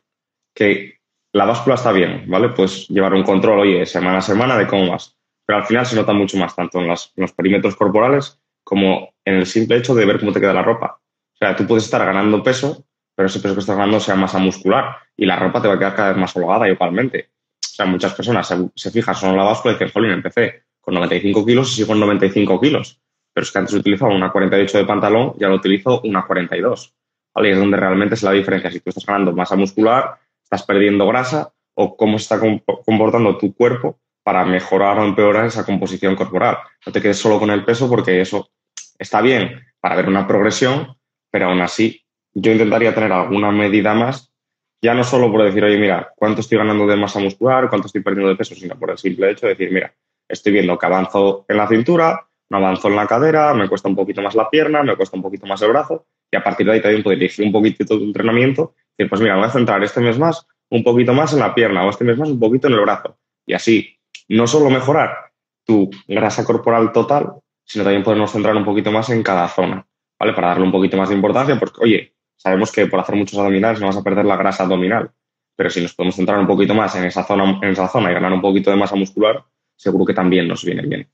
que 0.54 1.00
la 1.34 1.46
báscula 1.46 1.75
está 1.75 1.92
bien, 1.92 2.24
¿vale? 2.27 2.50
Pues 2.50 2.88
llevar 2.88 3.13
un 3.13 3.24
control, 3.24 3.60
oye, 3.60 3.86
semana 3.86 4.20
a 4.20 4.22
semana 4.22 4.58
de 4.58 4.68
cómo 4.68 4.92
vas. 4.92 5.14
Pero 5.46 5.60
al 5.60 5.66
final 5.66 5.86
se 5.86 5.96
nota 5.96 6.14
mucho 6.14 6.38
más, 6.38 6.56
tanto 6.56 6.80
en, 6.80 6.88
los 6.88 7.34
perímetros 7.36 7.75
corporales 7.75 8.40
como 8.64 9.14
en 9.24 9.36
el 9.36 9.46
simple 9.46 9.78
hecho 9.78 9.94
de 9.94 10.06
ver 10.06 10.20
cómo 10.20 10.32
te 10.32 10.42
queda 10.42 10.54
la 10.54 10.64
ropa. 10.64 11.00
O 11.34 11.38
sea, 11.38 11.56
tú 11.56 11.68
puedes 11.68 11.86
estar 11.86 12.04
ganando 12.04 12.42
peso, 12.42 12.86
pero 13.16 13.28
ese 13.28 13.40
peso 13.40 13.54
que 13.54 13.60
estás 13.60 13.78
ganando 13.78 14.00
sea 14.00 14.16
masa 14.16 14.40
muscular 14.40 14.98
y 15.16 15.25
la 15.25 15.38
ropa 15.38 15.62
te 15.62 15.68
va 15.68 15.75
a 15.75 15.78
quedar 15.78 15.96
cada 15.96 16.10
vez 16.10 16.18
más 16.18 16.36
holgada 16.36 16.68
igualmente. 16.68 17.30
O 17.64 17.75
sea, 17.75 17.86
muchas 17.86 18.14
personas 18.14 18.54
se, 18.75 18.92
fijan 18.92 19.16
solo 19.16 19.34
en 19.34 19.38
la 19.38 19.44
báscula 19.44 19.74
y 19.74 19.75
dicen, 19.75 19.92
jolín, 19.92 20.12
empecé 20.12 20.64
con 20.82 20.94
95 20.96 21.46
kilos 21.46 21.72
y 21.74 21.75
sigo 21.75 21.94
en 21.94 22.00
95 22.00 22.60
kilos. 22.60 23.00
Pero 23.34 23.44
es 23.44 23.52
que 23.52 23.60
antes 23.60 23.75
utilizaba 23.75 24.16
una 24.16 24.32
48 24.32 24.78
de 24.78 24.86
pantalón 24.86 25.34
y 25.38 25.44
ahora 25.44 25.58
utilizo 25.58 26.02
una 26.02 26.25
42. 26.25 26.96
¿vale? 27.34 27.50
Y 27.50 27.52
es 27.52 27.60
donde 27.60 27.78
realmente 27.78 28.16
es 28.16 28.24
la 28.24 28.32
diferencia. 28.32 28.72
Si 28.72 28.80
tú 28.80 28.90
estás 28.90 29.06
ganando 29.06 29.34
masa 29.34 29.56
muscular, 29.56 30.18
estás 30.42 30.64
perdiendo 30.64 31.06
grasa 31.06 31.54
o 31.75 31.98
cómo 31.98 32.18
se 32.18 32.24
está 32.24 32.40
comp- 32.40 32.84
comportando 32.86 33.38
tu 33.38 33.54
cuerpo 33.54 34.00
para 34.25 34.44
mejorar 34.44 34.98
o 34.98 35.05
empeorar 35.05 35.46
esa 35.46 35.63
composición 35.63 36.15
corporal. 36.15 36.58
No 36.84 36.91
te 36.91 37.00
quedes 37.00 37.20
solo 37.20 37.39
con 37.39 37.51
el 37.51 37.63
peso 37.63 37.88
porque 37.88 38.20
eso 38.20 38.50
está 38.98 39.22
bien 39.22 39.63
para 39.79 39.96
ver 39.96 40.08
una 40.08 40.25
progresión, 40.25 40.98
pero 41.29 41.46
aún 41.46 41.62
así 41.62 42.03
yo 42.34 42.51
intentaría 42.51 42.96
tener 42.96 43.12
alguna 43.12 43.51
medida 43.51 43.94
más, 43.94 44.34
ya 44.82 44.96
no 44.96 45.03
solo 45.03 45.32
por 45.32 45.44
decir, 45.44 45.63
oye, 45.63 45.77
mira, 45.77 46.12
cuánto 46.15 46.41
estoy 46.41 46.58
ganando 46.58 46.88
de 46.88 46.96
masa 46.96 47.20
muscular, 47.20 47.70
cuánto 47.70 47.86
estoy 47.86 48.01
perdiendo 48.01 48.29
de 48.29 48.36
peso, 48.36 48.55
sino 48.55 48.79
por 48.79 48.89
el 48.89 48.98
simple 48.98 49.29
hecho 49.29 49.46
de 49.46 49.53
decir, 49.53 49.72
mira, 49.72 49.94
estoy 50.27 50.53
viendo 50.53 50.75
que 50.79 50.86
avanzo 50.88 51.46
en 51.48 51.58
la 51.58 51.67
cintura, 51.67 52.27
no 52.50 52.58
avanzo 52.58 52.88
en 52.88 52.96
la 52.96 53.05
cadera, 53.05 53.53
me 53.53 53.70
cuesta 53.70 53.89
un 53.89 53.96
poquito 53.96 54.24
más 54.24 54.34
la 54.34 54.50
pierna, 54.50 54.82
me 54.82 54.96
cuesta 54.96 55.15
un 55.15 55.22
poquito 55.22 55.46
más 55.46 55.62
el 55.62 55.70
brazo, 55.70 56.08
y 56.32 56.36
a 56.36 56.44
partir 56.44 56.65
de 56.65 56.74
ahí 56.74 56.82
también 56.82 57.03
poder 57.03 57.20
dirigir 57.20 57.46
un 57.46 57.51
poquitito 57.51 57.96
de 57.96 58.05
entrenamiento, 58.05 58.74
y 58.98 59.05
pues 59.05 59.22
mira, 59.22 59.36
voy 59.36 59.46
a 59.46 59.50
centrar 59.50 59.84
este 59.84 60.01
mes 60.01 60.17
más 60.17 60.48
un 60.72 60.84
poquito 60.84 61.13
más 61.13 61.32
en 61.34 61.39
la 61.39 61.53
pierna 61.53 61.86
o 61.86 61.91
este 61.91 62.03
mes 62.03 62.17
más 62.17 62.27
un 62.27 62.39
poquito 62.39 62.67
en 62.67 62.74
el 62.74 62.82
brazo. 62.82 63.20
Y 63.46 63.53
así, 63.53 63.95
no 64.29 64.48
solo 64.48 64.70
mejorar 64.70 65.32
tu 65.65 65.89
grasa 66.08 66.44
corporal 66.44 66.91
total, 66.91 67.34
sino 67.63 67.84
también 67.84 68.03
podernos 68.03 68.32
centrar 68.32 68.55
un 68.55 68.65
poquito 68.65 68.91
más 68.91 69.10
en 69.10 69.24
cada 69.24 69.48
zona, 69.48 69.86
¿vale? 70.20 70.34
Para 70.34 70.50
darle 70.50 70.65
un 70.65 70.72
poquito 70.72 70.98
más 70.98 71.10
de 71.10 71.15
importancia, 71.15 71.60
porque, 71.60 71.82
oye, 71.82 72.15
sabemos 72.36 72.72
que 72.72 72.86
por 72.88 73.00
hacer 73.00 73.15
muchos 73.15 73.38
abdominales 73.38 73.79
no 73.79 73.88
vas 73.88 73.98
a 73.98 74.03
perder 74.03 74.25
la 74.25 74.38
grasa 74.38 74.63
abdominal, 74.63 75.12
pero 75.55 75.70
si 75.70 75.82
nos 75.82 75.94
podemos 75.94 76.15
centrar 76.15 76.39
un 76.39 76.48
poquito 76.48 76.75
más 76.75 76.96
en 76.96 77.05
esa 77.05 77.24
zona, 77.24 77.60
en 77.62 77.70
esa 77.70 77.88
zona 77.88 78.12
y 78.12 78.13
ganar 78.13 78.34
un 78.34 78.41
poquito 78.41 78.70
de 78.70 78.77
masa 78.77 78.96
muscular, 78.96 79.44
seguro 79.75 80.05
que 80.05 80.13
también 80.13 80.48
nos 80.48 80.63
viene 80.63 80.84
bien. 80.84 81.10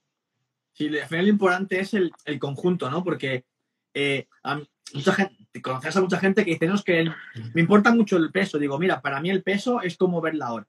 Sí, 0.73 0.87
al 0.87 1.07
final 1.07 1.25
lo 1.25 1.31
importante 1.31 1.79
es 1.79 1.93
el, 1.93 2.11
conjunto, 2.39 2.89
¿no? 2.89 3.03
Porque 3.03 3.45
eh, 3.93 4.27
a 4.43 4.59
mucha 4.93 5.13
gente, 5.13 5.35
a 5.63 6.01
mucha 6.01 6.19
gente 6.19 6.45
que 6.45 6.51
dice, 6.51 6.67
no, 6.67 6.75
es 6.75 6.83
que 6.83 7.09
me 7.53 7.61
importa 7.61 7.93
mucho 7.93 8.17
el 8.17 8.31
peso. 8.31 8.57
Digo, 8.57 8.79
mira, 8.79 9.01
para 9.01 9.21
mí 9.21 9.29
el 9.29 9.43
peso 9.43 9.81
es 9.81 9.97
como 9.97 10.21
ver 10.21 10.35
la 10.35 10.53
hora. 10.53 10.67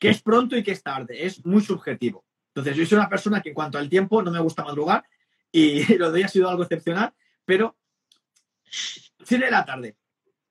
Que 0.00 0.08
es 0.08 0.20
pronto 0.20 0.56
y 0.56 0.64
que 0.64 0.72
es 0.72 0.82
tarde, 0.82 1.24
es 1.24 1.44
muy 1.46 1.60
subjetivo. 1.62 2.24
Entonces, 2.48 2.76
yo 2.76 2.84
soy 2.86 2.98
una 2.98 3.08
persona 3.08 3.40
que 3.40 3.50
en 3.50 3.54
cuanto 3.54 3.78
al 3.78 3.88
tiempo 3.88 4.20
no 4.22 4.32
me 4.32 4.40
gusta 4.40 4.64
madrugar 4.64 5.04
y 5.52 5.94
lo 5.98 6.10
de 6.10 6.18
hoy 6.18 6.22
ha 6.24 6.28
sido 6.28 6.48
algo 6.50 6.64
excepcional, 6.64 7.12
pero 7.44 7.76
7 8.64 9.44
de 9.44 9.50
la 9.50 9.64
tarde. 9.64 9.96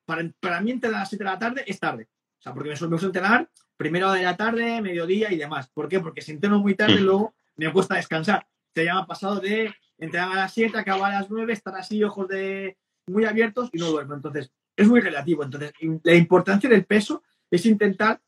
Para, 0.05 0.29
para 0.39 0.61
mí, 0.61 0.71
entre 0.71 0.91
las 0.91 1.09
7 1.09 1.23
de 1.23 1.29
la 1.29 1.39
tarde 1.39 1.63
es 1.67 1.79
tarde. 1.79 2.07
O 2.39 2.41
sea, 2.41 2.53
porque 2.53 2.69
me, 2.69 2.75
suelo- 2.75 2.91
me 2.91 2.95
gusta 2.95 3.07
entrenar 3.07 3.49
primero 3.75 4.11
de 4.11 4.23
la 4.23 4.35
tarde, 4.37 4.81
mediodía 4.81 5.31
y 5.31 5.37
demás. 5.37 5.69
¿Por 5.69 5.87
qué? 5.87 5.99
Porque 5.99 6.21
si 6.21 6.31
entreno 6.31 6.59
muy 6.59 6.75
tarde, 6.75 6.99
luego 6.99 7.33
me 7.55 7.71
cuesta 7.71 7.95
descansar. 7.95 8.47
Se 8.73 8.85
llama 8.85 9.07
pasado 9.07 9.39
de 9.39 9.73
entrenar 9.97 10.31
a 10.31 10.35
las 10.35 10.53
7, 10.53 10.77
acabar 10.77 11.13
a 11.13 11.21
las 11.21 11.29
9, 11.29 11.51
estar 11.53 11.75
así, 11.75 12.03
ojos 12.03 12.27
de 12.27 12.77
muy 13.07 13.25
abiertos 13.25 13.69
y 13.73 13.77
no 13.79 13.87
duermo. 13.87 14.13
Entonces, 14.13 14.51
es 14.75 14.87
muy 14.87 15.01
relativo. 15.01 15.43
Entonces, 15.43 15.73
la 16.03 16.13
importancia 16.15 16.69
del 16.69 16.85
peso 16.85 17.23
es 17.51 17.65
intentar 17.65 18.21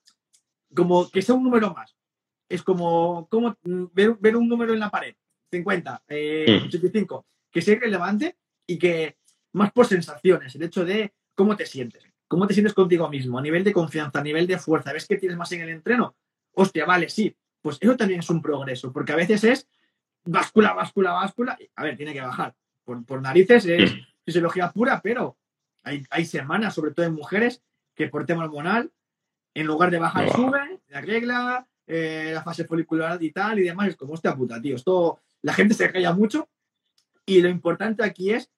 como 0.76 1.10
que 1.10 1.22
sea 1.22 1.36
un 1.36 1.44
número 1.44 1.74
más. 1.74 1.96
Es 2.50 2.64
como, 2.64 3.28
como 3.30 3.58
mm, 3.64 3.86
ver, 3.94 4.18
ver 4.20 4.36
un 4.36 4.48
número 4.48 4.74
en 4.74 4.80
la 4.80 4.90
pared. 4.90 5.16
50, 5.52 6.04
eh, 6.08 6.62
Mm. 6.62 6.68
85. 6.68 7.26
Que 7.52 7.62
sea 7.62 7.80
relevante 7.80 8.38
y 8.66 8.78
que 8.78 9.18
más 9.54 9.72
por 9.72 9.86
sensaciones. 9.86 10.56
El 10.56 10.64
hecho 10.64 10.86
de 10.86 11.14
cómo 11.36 11.56
te 11.56 11.66
sientes. 11.66 12.04
Cómo 12.28 12.48
te 12.48 12.54
sientes 12.54 12.74
contigo 12.74 13.10
mismo. 13.10 13.40
A 13.40 13.42
nivel 13.42 13.64
de 13.64 13.74
confianza, 13.74 14.20
a 14.20 14.24
nivel 14.24 14.48
de 14.48 14.58
fuerza. 14.58 14.94
¿Ves 14.94 15.06
que 15.06 15.18
tienes 15.18 15.38
más 15.38 15.52
en 15.52 15.62
el 15.62 15.70
entreno? 15.70 16.16
Hostia, 16.54 16.86
vale, 16.86 17.10
sí. 17.10 17.36
Pues 17.62 17.78
eso 17.82 17.98
también 17.98 18.22
es 18.22 18.30
un 18.30 18.42
progreso. 18.42 18.92
Porque 18.94 19.12
a 19.12 19.18
veces 19.18 19.44
es 19.44 19.70
báscula, 20.24 20.74
báscula, 20.74 21.12
báscula. 21.12 21.58
A 21.76 21.84
ver, 21.84 21.98
tiene 21.98 22.14
que 22.14 22.22
bajar. 22.22 22.56
Por, 22.86 23.06
por 23.06 23.22
narices 23.22 23.66
es 23.66 23.94
fisiología 24.24 24.72
pura, 24.72 25.02
pero 25.04 25.38
hay, 25.84 26.04
hay 26.10 26.26
semanas, 26.26 26.74
sobre 26.74 26.92
todo 26.92 27.06
en 27.06 27.14
mujeres, 27.14 27.62
que 27.96 28.08
por 28.08 28.26
tema 28.26 28.46
hormonal, 28.46 28.92
en 29.54 29.68
lugar 29.68 29.92
de 29.92 30.00
bajar, 30.00 30.28
No 30.28 30.34
sube, 30.34 30.80
la 30.88 31.02
regla, 31.02 31.68
eh, 31.88 32.32
la 32.34 32.44
fase 32.44 32.66
folicular 32.66 33.22
y 33.22 33.32
tal 33.32 33.60
y 33.60 33.64
demás. 33.64 33.90
Es 33.90 33.96
como, 33.96 34.14
hostia 34.14 34.36
puta, 34.36 34.62
tío. 34.62 34.76
Esto, 34.76 35.20
la 35.42 35.54
gente 35.54 35.74
se 35.74 35.92
calla 35.92 36.14
mucho 36.14 36.50
y 37.26 37.42
lo 37.42 37.50
importante 37.50 38.04
aquí 38.04 38.32
es 38.32 38.50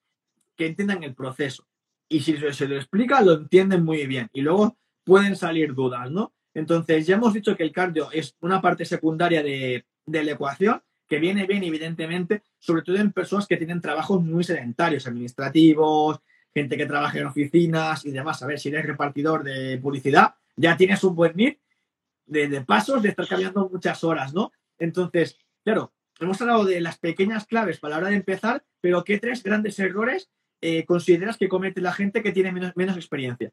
que 0.55 0.67
entiendan 0.67 1.03
el 1.03 1.15
proceso. 1.15 1.65
Y 2.07 2.21
si 2.21 2.37
se, 2.37 2.53
se 2.53 2.67
lo 2.67 2.75
explica, 2.75 3.21
lo 3.21 3.33
entienden 3.33 3.83
muy 3.83 4.05
bien. 4.05 4.29
Y 4.33 4.41
luego 4.41 4.77
pueden 5.03 5.35
salir 5.35 5.73
dudas, 5.73 6.11
¿no? 6.11 6.33
Entonces, 6.53 7.07
ya 7.07 7.15
hemos 7.15 7.33
dicho 7.33 7.55
que 7.57 7.63
el 7.63 7.71
cardio 7.71 8.11
es 8.11 8.35
una 8.39 8.61
parte 8.61 8.85
secundaria 8.85 9.41
de, 9.41 9.85
de 10.05 10.23
la 10.23 10.31
ecuación 10.33 10.81
que 11.07 11.19
viene 11.19 11.45
bien, 11.45 11.63
evidentemente, 11.63 12.43
sobre 12.59 12.81
todo 12.83 12.95
en 12.97 13.11
personas 13.11 13.47
que 13.47 13.57
tienen 13.57 13.81
trabajos 13.81 14.21
muy 14.23 14.43
sedentarios, 14.43 15.07
administrativos, 15.07 16.19
gente 16.53 16.77
que 16.77 16.85
trabaja 16.85 17.19
en 17.19 17.25
oficinas 17.25 18.05
y 18.05 18.11
demás. 18.11 18.41
A 18.41 18.47
ver, 18.47 18.59
si 18.59 18.69
eres 18.69 18.85
repartidor 18.85 19.43
de 19.43 19.79
publicidad, 19.79 20.35
ya 20.55 20.77
tienes 20.77 21.03
un 21.03 21.15
buen 21.15 21.35
de, 21.35 22.47
de 22.47 22.61
pasos 22.61 23.01
de 23.01 23.09
estar 23.09 23.27
cambiando 23.27 23.69
muchas 23.69 24.03
horas, 24.03 24.33
¿no? 24.33 24.51
Entonces, 24.77 25.37
claro, 25.63 25.93
hemos 26.19 26.39
hablado 26.41 26.65
de 26.65 26.81
las 26.81 26.97
pequeñas 26.99 27.45
claves 27.45 27.79
para 27.79 27.91
la 27.91 27.97
hora 27.99 28.09
de 28.09 28.15
empezar, 28.15 28.63
pero 28.81 29.03
¿qué 29.03 29.19
tres 29.19 29.43
grandes 29.43 29.79
errores 29.79 30.29
eh, 30.61 30.85
consideras 30.85 31.37
que 31.37 31.49
comete 31.49 31.81
la 31.81 31.93
gente 31.93 32.23
que 32.23 32.31
tiene 32.31 32.51
menos, 32.51 32.75
menos 32.75 32.95
experiencia? 32.95 33.51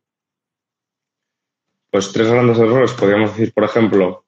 Pues 1.90 2.12
tres 2.12 2.30
grandes 2.30 2.58
errores, 2.58 2.92
podríamos 2.92 3.30
decir, 3.30 3.52
por 3.52 3.64
ejemplo, 3.64 4.24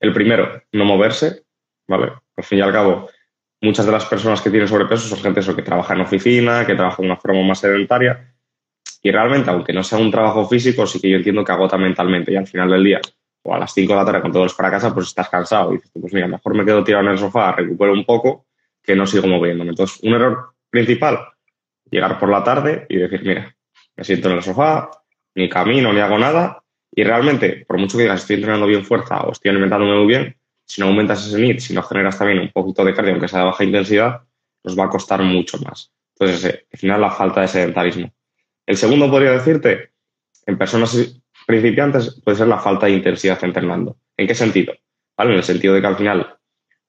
el 0.00 0.12
primero, 0.12 0.62
no 0.72 0.84
moverse, 0.84 1.44
¿vale? 1.86 2.12
Al 2.36 2.44
fin 2.44 2.58
y 2.58 2.62
al 2.62 2.72
cabo, 2.72 3.08
muchas 3.60 3.86
de 3.86 3.92
las 3.92 4.04
personas 4.06 4.42
que 4.42 4.50
tienen 4.50 4.68
sobrepeso 4.68 5.08
son 5.08 5.20
gente 5.20 5.40
eso, 5.40 5.54
que 5.54 5.62
trabaja 5.62 5.94
en 5.94 6.00
oficina, 6.00 6.66
que 6.66 6.74
trabaja 6.74 7.00
de 7.00 7.06
una 7.06 7.16
forma 7.16 7.42
más 7.42 7.60
sedentaria 7.60 8.35
y 9.06 9.10
realmente, 9.12 9.48
aunque 9.50 9.72
no 9.72 9.84
sea 9.84 9.98
un 9.98 10.10
trabajo 10.10 10.48
físico, 10.48 10.84
sí 10.84 11.00
que 11.00 11.08
yo 11.08 11.16
entiendo 11.16 11.44
que 11.44 11.52
agota 11.52 11.78
mentalmente 11.78 12.32
y 12.32 12.36
al 12.36 12.48
final 12.48 12.68
del 12.68 12.82
día 12.82 13.00
o 13.44 13.54
a 13.54 13.58
las 13.60 13.72
5 13.72 13.92
de 13.92 13.98
la 14.00 14.04
tarde 14.04 14.20
cuando 14.20 14.40
vuelves 14.40 14.56
para 14.56 14.68
casa, 14.68 14.92
pues 14.92 15.06
estás 15.06 15.28
cansado 15.28 15.70
y 15.70 15.76
dices, 15.76 15.92
pues 16.00 16.12
mira, 16.12 16.26
mejor 16.26 16.56
me 16.56 16.64
quedo 16.64 16.82
tirado 16.82 17.04
en 17.04 17.12
el 17.12 17.18
sofá, 17.18 17.52
recupero 17.52 17.92
un 17.92 18.04
poco, 18.04 18.46
que 18.82 18.96
no 18.96 19.06
sigo 19.06 19.28
moviéndome. 19.28 19.70
Entonces, 19.70 20.00
un 20.02 20.14
error 20.14 20.54
principal, 20.68 21.20
llegar 21.88 22.18
por 22.18 22.30
la 22.30 22.42
tarde 22.42 22.84
y 22.88 22.96
decir, 22.96 23.22
mira, 23.22 23.54
me 23.94 24.02
siento 24.02 24.28
en 24.28 24.38
el 24.38 24.42
sofá, 24.42 24.90
ni 25.36 25.48
camino, 25.48 25.92
ni 25.92 26.00
hago 26.00 26.18
nada, 26.18 26.64
y 26.90 27.04
realmente, 27.04 27.64
por 27.64 27.78
mucho 27.78 27.96
que 27.96 28.02
digas 28.02 28.22
estoy 28.22 28.36
entrenando 28.36 28.66
bien 28.66 28.84
fuerza 28.84 29.20
o 29.20 29.30
estoy 29.30 29.52
alimentándome 29.52 29.94
muy 29.98 30.06
bien, 30.08 30.36
si 30.64 30.80
no 30.80 30.88
aumentas 30.88 31.24
ese 31.24 31.40
NIT, 31.40 31.60
si 31.60 31.74
no 31.74 31.82
generas 31.84 32.18
también 32.18 32.40
un 32.40 32.50
poquito 32.50 32.84
de 32.84 32.92
cardio, 32.92 33.12
aunque 33.12 33.28
sea 33.28 33.38
de 33.38 33.46
baja 33.46 33.62
intensidad, 33.62 34.22
nos 34.64 34.76
va 34.76 34.86
a 34.86 34.90
costar 34.90 35.22
mucho 35.22 35.58
más. 35.58 35.92
Entonces, 36.18 36.44
eh, 36.52 36.66
al 36.72 36.78
final, 36.80 37.00
la 37.00 37.10
falta 37.12 37.42
de 37.42 37.46
sedentarismo. 37.46 38.12
El 38.66 38.76
segundo 38.76 39.10
podría 39.10 39.30
decirte, 39.30 39.92
en 40.44 40.58
personas 40.58 41.22
principiantes, 41.46 42.20
puede 42.24 42.36
ser 42.36 42.48
la 42.48 42.58
falta 42.58 42.86
de 42.86 42.92
intensidad 42.92 43.42
entrenando. 43.44 43.96
¿En 44.16 44.26
qué 44.26 44.34
sentido? 44.34 44.74
¿Vale? 45.16 45.30
En 45.30 45.36
el 45.38 45.44
sentido 45.44 45.74
de 45.74 45.80
que 45.80 45.86
al 45.86 45.96
final 45.96 46.36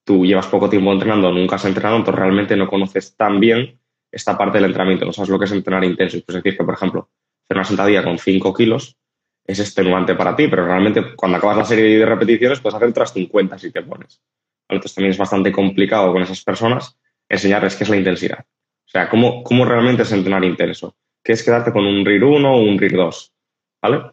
tú 0.04 0.26
llevas 0.26 0.48
poco 0.48 0.70
tiempo 0.70 0.92
entrenando, 0.92 1.32
nunca 1.32 1.58
has 1.58 1.66
entrenado, 1.66 1.98
entonces 1.98 2.20
realmente 2.20 2.56
no 2.56 2.68
conoces 2.68 3.16
tan 3.16 3.40
bien 3.40 3.80
esta 4.12 4.38
parte 4.38 4.58
del 4.58 4.66
entrenamiento, 4.66 5.06
no 5.06 5.14
sabes 5.14 5.30
lo 5.30 5.38
que 5.38 5.46
es 5.46 5.52
entrenar 5.52 5.84
intenso. 5.84 6.18
Es 6.18 6.26
decir, 6.26 6.58
que, 6.58 6.64
por 6.64 6.74
ejemplo, 6.74 7.10
hacer 7.46 7.58
una 7.58 7.64
sentadilla 7.64 8.04
con 8.04 8.18
5 8.18 8.54
kilos 8.54 8.98
es 9.46 9.60
extenuante 9.60 10.16
para 10.16 10.36
ti, 10.36 10.48
pero 10.48 10.66
realmente 10.66 11.16
cuando 11.16 11.38
acabas 11.38 11.58
la 11.58 11.66
serie 11.66 12.00
de 12.00 12.06
repeticiones 12.06 12.60
puedes 12.60 12.76
hacer 12.76 12.90
otras 12.90 13.14
50 13.14 13.58
si 13.60 13.72
te 13.72 13.82
pones. 13.82 14.22
Entonces 14.68 14.96
también 14.96 15.12
es 15.12 15.18
bastante 15.18 15.52
complicado 15.52 16.12
con 16.12 16.22
esas 16.22 16.44
personas 16.44 16.98
enseñarles 17.30 17.76
qué 17.76 17.84
es 17.84 17.90
la 17.90 17.98
intensidad. 17.98 18.40
O 18.40 18.90
sea, 18.90 19.10
cómo, 19.10 19.44
cómo 19.44 19.66
realmente 19.66 20.04
es 20.04 20.12
entrenar 20.12 20.44
intenso. 20.44 20.96
¿Qué 21.28 21.34
es 21.34 21.44
quedarte 21.44 21.74
con 21.74 21.86
un 21.86 22.06
RIR 22.06 22.24
1 22.24 22.54
o 22.54 22.58
un 22.58 22.80
RIR 22.80 22.96
2? 22.96 23.34
¿Vale? 23.82 24.12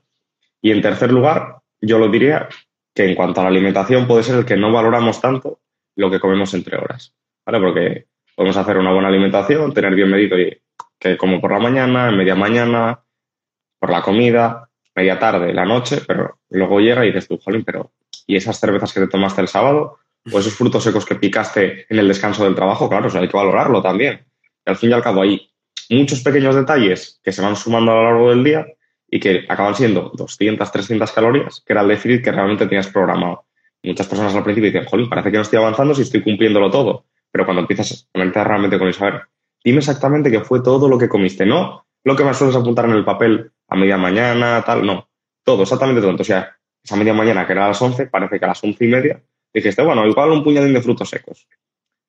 Y 0.61 0.73
en 0.73 0.83
tercer 0.83 1.13
lugar, 1.13 1.59
yo 1.81 2.01
lo 2.01 2.09
diría 2.09 2.49
que 2.93 3.09
en 3.09 3.15
cuanto 3.15 3.41
a 3.41 3.45
la 3.45 3.51
alimentación 3.51 4.09
puede 4.09 4.25
ser 4.25 4.35
el 4.39 4.45
que 4.45 4.57
no 4.57 4.73
valoramos 4.73 5.21
tanto 5.21 5.61
lo 5.95 6.11
que 6.11 6.19
comemos 6.19 6.53
entre 6.55 6.77
horas. 6.77 7.15
¿Vale? 7.47 7.61
Porque 7.61 8.07
podemos 8.35 8.57
hacer 8.57 8.79
una 8.79 8.93
buena 8.93 9.07
alimentación, 9.07 9.73
tener 9.73 9.95
bien 9.95 10.11
medido 10.11 10.37
y 10.41 10.61
que 10.99 11.17
como 11.17 11.41
por 11.41 11.53
la 11.53 11.61
mañana, 11.61 12.09
en 12.09 12.17
media 12.17 12.35
mañana, 12.35 13.05
por 13.79 13.91
la 13.91 14.03
comida, 14.03 14.69
media 14.97 15.17
tarde, 15.17 15.55
la 15.55 15.65
noche, 15.65 16.03
pero 16.05 16.41
luego 16.51 16.81
llega 16.81 17.05
y 17.05 17.13
dices 17.13 17.29
tú, 17.29 17.39
jolín, 17.39 17.63
pero 17.63 17.93
¿y 18.27 18.35
esas 18.35 18.59
cervezas 18.59 18.93
que 18.93 18.99
te 18.99 19.07
tomaste 19.07 19.41
el 19.41 19.47
sábado? 19.47 19.99
¿O 20.33 20.41
esos 20.41 20.57
frutos 20.57 20.83
secos 20.83 21.07
que 21.07 21.15
picaste 21.15 21.87
en 21.89 21.97
el 21.97 22.09
descanso 22.09 22.43
del 22.43 22.57
trabajo? 22.57 22.89
Claro, 22.89 23.09
o 23.09 23.17
hay 23.17 23.29
que 23.29 23.37
valorarlo 23.37 23.81
también. 23.81 24.27
Y 24.67 24.71
al 24.71 24.77
fin 24.77 24.91
y 24.91 24.95
al 24.95 25.03
cabo 25.03 25.23
hay 25.23 25.54
muchos 25.91 26.23
pequeños 26.23 26.55
detalles 26.55 27.21
que 27.23 27.33
se 27.33 27.43
van 27.43 27.57
sumando 27.57 27.93
a 27.93 27.95
lo 27.97 28.05
largo 28.05 28.31
del 28.31 28.45
día 28.45 28.67
y 29.09 29.21
que 29.21 29.45
acaban 29.49 29.75
siendo 29.75 30.11
200, 30.15 30.71
300 30.71 31.13
calorías, 31.13 31.63
que 31.67 31.73
era 31.73 31.83
el 31.83 31.89
déficit 31.89 32.25
que 32.25 32.33
realmente 32.33 32.67
tenías 32.67 32.89
programado. 32.89 33.47
Muchas 33.83 34.07
personas 34.07 34.35
al 34.35 34.43
principio 34.43 34.71
dicen, 34.71 34.87
jolín, 34.87 35.09
parece 35.09 35.31
que 35.31 35.37
no 35.37 35.43
estoy 35.43 35.59
avanzando 35.59 35.95
si 35.95 36.03
estoy 36.03 36.23
cumpliéndolo 36.23 36.71
todo. 36.71 37.05
Pero 37.31 37.45
cuando 37.45 37.61
empiezas 37.61 37.93
a 37.93 38.13
ponerte 38.13 38.43
realmente 38.43 38.79
con 38.79 38.89
eso, 38.89 39.05
a 39.05 39.11
ver, 39.11 39.23
dime 39.63 39.79
exactamente 39.79 40.31
qué 40.31 40.41
fue 40.41 40.63
todo 40.63 40.89
lo 40.89 40.99
que 40.99 41.09
comiste, 41.09 41.45
no 41.45 41.85
lo 42.05 42.15
que 42.15 42.25
me 42.25 42.35
sueles 42.35 42.55
apuntar 42.55 42.85
en 42.85 42.93
el 42.93 43.05
papel 43.05 43.51
a 43.69 43.77
media 43.77 43.97
mañana, 43.97 44.63
tal, 44.63 44.87
no. 44.87 45.09
Todo, 45.43 45.63
exactamente 45.63 46.01
todo. 46.01 46.15
O 46.15 46.25
sea, 46.25 46.57
esa 46.83 46.97
media 46.97 47.15
mañana 47.15 47.47
que 47.47 47.53
era 47.53 47.65
a 47.65 47.69
las 47.69 47.81
11, 47.81 48.07
parece 48.07 48.39
que 48.39 48.45
a 48.45 48.49
las 48.49 48.63
once 48.63 48.85
y 48.85 48.89
media 48.89 49.23
dijiste, 49.53 49.83
bueno, 49.83 50.07
igual 50.07 50.31
un 50.31 50.45
puñadín 50.45 50.75
de 50.75 50.83
frutos 50.83 51.09
secos. 51.09 51.49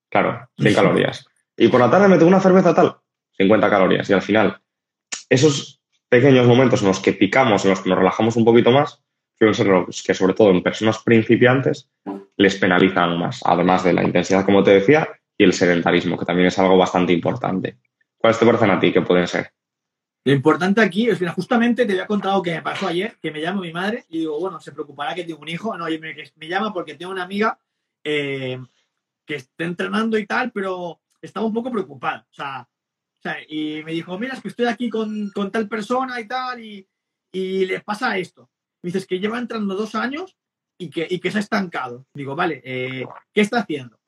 Claro, 0.10 0.50
100 0.58 0.74
calorías. 0.74 1.28
Y 1.58 1.70
por 1.70 1.80
la 1.80 1.90
tarde 1.90 2.10
me 2.10 2.18
tengo 2.18 2.28
una 2.28 2.42
cerveza 2.42 2.74
tal, 2.74 2.98
50 3.38 3.70
calorías. 3.70 4.10
Y 4.10 4.14
al 4.14 4.22
final, 4.22 4.62
esos 5.30 5.82
pequeños 6.10 6.48
momentos 6.48 6.82
en 6.82 6.88
los 6.90 7.00
que 7.00 7.14
picamos, 7.14 7.66
en 7.66 7.72
los 7.72 7.82
que 7.82 7.90
nos 7.90 7.98
relajamos 7.98 8.36
un 8.36 8.46
poquito 8.46 8.72
más, 8.72 9.02
suelen 9.38 9.54
ser 9.54 9.68
los 9.68 10.04
que, 10.04 10.14
sobre 10.14 10.34
todo 10.34 10.52
en 10.52 10.64
personas 10.64 11.00
principiantes, 11.00 11.90
les 12.38 12.56
penalizan 12.56 13.18
más, 13.18 13.42
además 13.44 13.84
de 13.84 13.94
la 13.94 14.04
intensidad, 14.04 14.46
como 14.46 14.64
te 14.64 14.72
decía, 14.72 15.10
y 15.38 15.44
el 15.44 15.54
sedentarismo, 15.54 16.18
que 16.18 16.26
también 16.26 16.48
es 16.48 16.60
algo 16.60 16.78
bastante 16.78 17.14
importante. 17.14 17.78
¿Cuáles 18.18 18.40
te 18.40 18.46
parecen 18.46 18.72
a 18.72 18.80
ti 18.80 18.94
que 18.94 19.02
pueden 19.02 19.28
ser? 19.28 19.52
Lo 20.24 20.34
importante 20.34 20.82
aquí 20.82 21.08
es, 21.08 21.20
que 21.20 21.28
justamente 21.28 21.86
te 21.86 21.92
había 21.92 22.08
contado 22.08 22.42
que 22.42 22.56
me 22.56 22.62
pasó 22.62 22.88
ayer, 22.88 23.18
que 23.22 23.32
me 23.32 23.42
llama 23.42 23.62
mi 23.62 23.72
madre 23.72 24.06
y 24.10 24.20
digo, 24.20 24.40
bueno, 24.40 24.60
se 24.60 24.72
preocupará 24.72 25.14
que 25.14 25.24
tengo 25.24 25.40
un 25.40 25.50
hijo. 25.50 25.78
No, 25.78 25.86
me, 25.86 26.00
me 26.00 26.48
llama 26.48 26.74
porque 26.74 26.96
tengo 26.96 27.12
una 27.12 27.24
amiga 27.24 27.60
eh, 28.04 28.60
que 29.24 29.36
está 29.36 29.66
entrenando 29.66 30.18
y 30.18 30.26
tal, 30.26 30.52
pero 30.52 31.00
estaba 31.22 31.46
un 31.46 31.54
poco 31.54 31.72
preocupada. 31.72 32.26
O 32.32 32.34
sea, 32.34 32.68
y 33.48 33.84
me 33.84 33.92
dijo, 33.92 34.18
mira, 34.20 34.34
es 34.34 34.42
que 34.42 34.50
estoy 34.50 34.66
aquí 34.66 34.90
con, 34.90 35.32
tal 35.52 35.68
persona 35.68 36.20
y 36.20 36.28
tal, 36.28 36.64
y, 36.64 36.88
y 37.32 37.66
le 37.66 37.80
pasa 37.82 38.18
esto. 38.18 38.50
Dices 38.82 39.08
que 39.08 39.20
lleva 39.20 39.40
entrando 39.40 39.76
dos 39.76 39.96
años 39.96 40.38
y 40.78 40.90
que, 40.90 41.08
y 41.10 41.20
que 41.20 41.32
se 41.32 41.38
ha 41.38 41.42
estancado. 41.42 42.06
Digo, 42.14 42.36
vale, 42.36 42.62
eh, 42.64 43.06
¿qué 43.34 43.42
está 43.42 43.60
haciendo? 43.60 44.00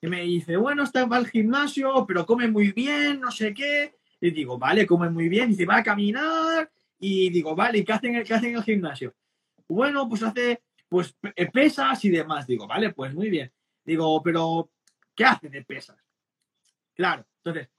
Y 0.00 0.06
me 0.06 0.22
dice, 0.22 0.56
bueno, 0.56 0.84
está 0.84 1.04
va 1.06 1.16
al 1.16 1.28
gimnasio, 1.28 2.06
pero 2.06 2.24
come 2.24 2.48
muy 2.48 2.72
bien, 2.72 3.20
no 3.20 3.30
sé 3.30 3.52
qué. 3.52 3.94
Y 4.20 4.30
digo, 4.30 4.58
vale, 4.58 4.86
come 4.86 5.10
muy 5.10 5.28
bien. 5.28 5.46
Y 5.46 5.52
dice, 5.52 5.66
va 5.66 5.78
a 5.78 5.82
caminar. 5.82 6.70
Y 6.98 7.30
digo, 7.30 7.54
vale, 7.54 7.78
¿y 7.78 7.84
qué 7.84 7.92
hacen, 7.92 8.22
qué 8.24 8.34
hacen 8.34 8.50
en 8.50 8.56
el 8.56 8.62
gimnasio? 8.62 9.14
Bueno, 9.68 10.08
pues 10.08 10.22
hace 10.22 10.62
pues 10.88 11.14
pesas 11.52 12.04
y 12.04 12.10
demás. 12.10 12.46
Digo, 12.46 12.66
vale, 12.66 12.92
pues 12.92 13.14
muy 13.14 13.30
bien. 13.30 13.52
Digo, 13.84 14.22
pero 14.22 14.70
¿qué 15.14 15.24
hace 15.24 15.48
de 15.48 15.64
pesas? 15.64 15.96
Claro, 16.94 17.26
entonces, 17.42 17.70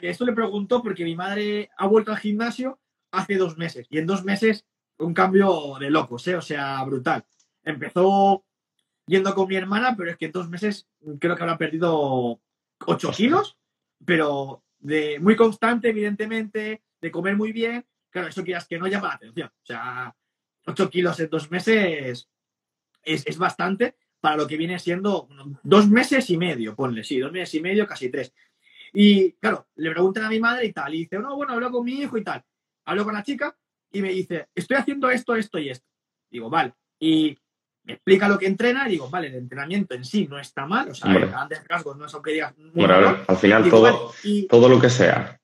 Que 0.00 0.10
esto 0.10 0.24
le 0.24 0.32
preguntó 0.32 0.82
porque 0.82 1.04
mi 1.04 1.14
madre 1.14 1.70
ha 1.76 1.86
vuelto 1.86 2.10
al 2.10 2.18
gimnasio 2.18 2.78
hace 3.10 3.36
dos 3.36 3.56
meses. 3.56 3.86
Y 3.90 3.98
en 3.98 4.06
dos 4.06 4.24
meses, 4.24 4.64
un 4.98 5.14
cambio 5.14 5.76
de 5.78 5.90
locos, 5.90 6.26
¿eh? 6.28 6.36
O 6.36 6.42
sea, 6.42 6.82
brutal. 6.84 7.24
Empezó 7.62 8.44
yendo 9.06 9.34
con 9.34 9.48
mi 9.48 9.56
hermana, 9.56 9.94
pero 9.96 10.10
es 10.10 10.16
que 10.16 10.26
en 10.26 10.32
dos 10.32 10.48
meses 10.48 10.88
creo 11.18 11.36
que 11.36 11.42
habrá 11.42 11.58
perdido 11.58 12.40
8 12.86 13.10
kilos, 13.12 13.56
pero 14.04 14.64
de 14.78 15.18
muy 15.20 15.36
constante, 15.36 15.90
evidentemente, 15.90 16.82
de 17.00 17.10
comer 17.10 17.36
muy 17.36 17.52
bien. 17.52 17.86
Claro, 18.10 18.28
eso 18.28 18.44
quieras 18.44 18.66
que 18.66 18.78
no 18.78 18.86
llama 18.86 19.08
la 19.08 19.14
atención. 19.14 19.48
O 19.48 19.66
sea, 19.66 20.14
8 20.66 20.90
kilos 20.90 21.20
en 21.20 21.30
dos 21.30 21.50
meses 21.50 22.28
es, 23.02 23.38
bastante 23.38 23.96
para 24.20 24.36
lo 24.36 24.46
que 24.46 24.56
viene 24.56 24.78
siendo 24.78 25.28
dos 25.62 25.88
meses 25.88 26.28
y 26.30 26.36
medio, 26.36 26.74
ponle, 26.74 27.04
sí, 27.04 27.20
dos 27.20 27.30
meses 27.30 27.54
y 27.54 27.60
medio, 27.60 27.86
casi 27.86 28.10
tres. 28.10 28.32
Y 28.98 29.32
claro, 29.32 29.66
le 29.76 29.90
preguntan 29.90 30.24
a 30.24 30.30
mi 30.30 30.40
madre 30.40 30.64
y 30.64 30.72
tal, 30.72 30.94
y 30.94 31.00
dice, 31.00 31.18
no, 31.18 31.36
bueno, 31.36 31.52
hablo 31.52 31.70
con 31.70 31.84
mi 31.84 32.00
hijo 32.00 32.16
y 32.16 32.24
tal. 32.24 32.42
Hablo 32.86 33.04
con 33.04 33.12
la 33.12 33.22
chica 33.22 33.54
y 33.92 34.00
me 34.00 34.08
dice, 34.08 34.48
estoy 34.54 34.78
haciendo 34.78 35.10
esto, 35.10 35.36
esto 35.36 35.58
y 35.58 35.68
esto. 35.68 35.86
Digo, 36.30 36.48
vale. 36.48 36.72
Y 36.98 37.36
me 37.82 37.92
explica 37.92 38.26
lo 38.26 38.38
que 38.38 38.46
entrena 38.46 38.88
y 38.88 38.92
digo, 38.92 39.10
vale, 39.10 39.26
el 39.26 39.34
entrenamiento 39.34 39.94
en 39.94 40.02
sí 40.02 40.26
no 40.26 40.38
está 40.38 40.64
mal, 40.64 40.88
o 40.88 40.94
sea, 40.94 41.12
grandes 41.12 41.62
rasgos 41.68 41.98
no 41.98 42.06
es 42.06 42.16
que 42.24 42.32
digas. 42.32 42.54
bueno, 42.72 43.18
al 43.28 43.36
final 43.36 43.68
todo, 43.68 44.14
todo 44.48 44.68
lo 44.70 44.80
que 44.80 44.88
sea. 44.88 45.38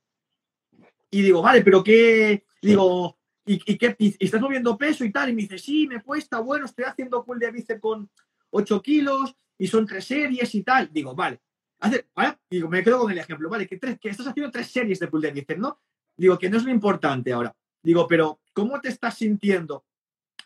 Y 1.11 1.21
digo, 1.21 1.43
vale, 1.43 1.61
pero 1.61 1.85
qué. 1.85 2.47
Digo, 2.63 3.19
¿y, 3.45 3.59
qué? 3.77 3.95
Y 3.99 4.25
estás 4.25 4.41
moviendo 4.41 4.79
peso 4.79 5.05
y 5.05 5.13
tal? 5.13 5.29
Y 5.29 5.35
me 5.35 5.43
dice, 5.43 5.59
sí, 5.59 5.87
me 5.87 6.03
cuesta, 6.03 6.41
bueno, 6.41 6.65
estoy 6.65 6.87
haciendo 6.87 7.23
pull 7.23 7.39
de 7.39 7.51
bíceps 7.51 7.83
con 7.83 8.09
8 8.49 8.81
kilos 8.81 9.37
y 9.59 9.67
son 9.67 9.85
tres 9.85 10.07
series 10.07 10.55
y 10.55 10.63
tal. 10.63 10.89
Digo, 10.91 11.15
vale. 11.15 11.43
Hace, 11.83 12.07
Digo, 12.49 12.69
me 12.69 12.85
quedo 12.85 13.01
con 13.01 13.11
el 13.11 13.19
ejemplo, 13.19 13.49
vale, 13.49 13.67
que, 13.67 13.77
tres, 13.77 13.99
que 13.99 14.09
estás 14.09 14.29
haciendo 14.29 14.53
tres 14.53 14.69
series 14.69 15.01
de 15.01 15.09
pull 15.09 15.21
de 15.21 15.33
bíceps, 15.33 15.59
¿no? 15.59 15.81
Digo, 16.17 16.39
que 16.39 16.49
no 16.49 16.57
es 16.57 16.65
lo 16.65 16.71
importante 16.71 17.33
ahora. 17.33 17.57
Digo, 17.83 18.07
pero 18.07 18.41
¿cómo 18.53 18.81
te 18.81 18.89
estás 18.89 19.19
sintiendo 19.19 19.85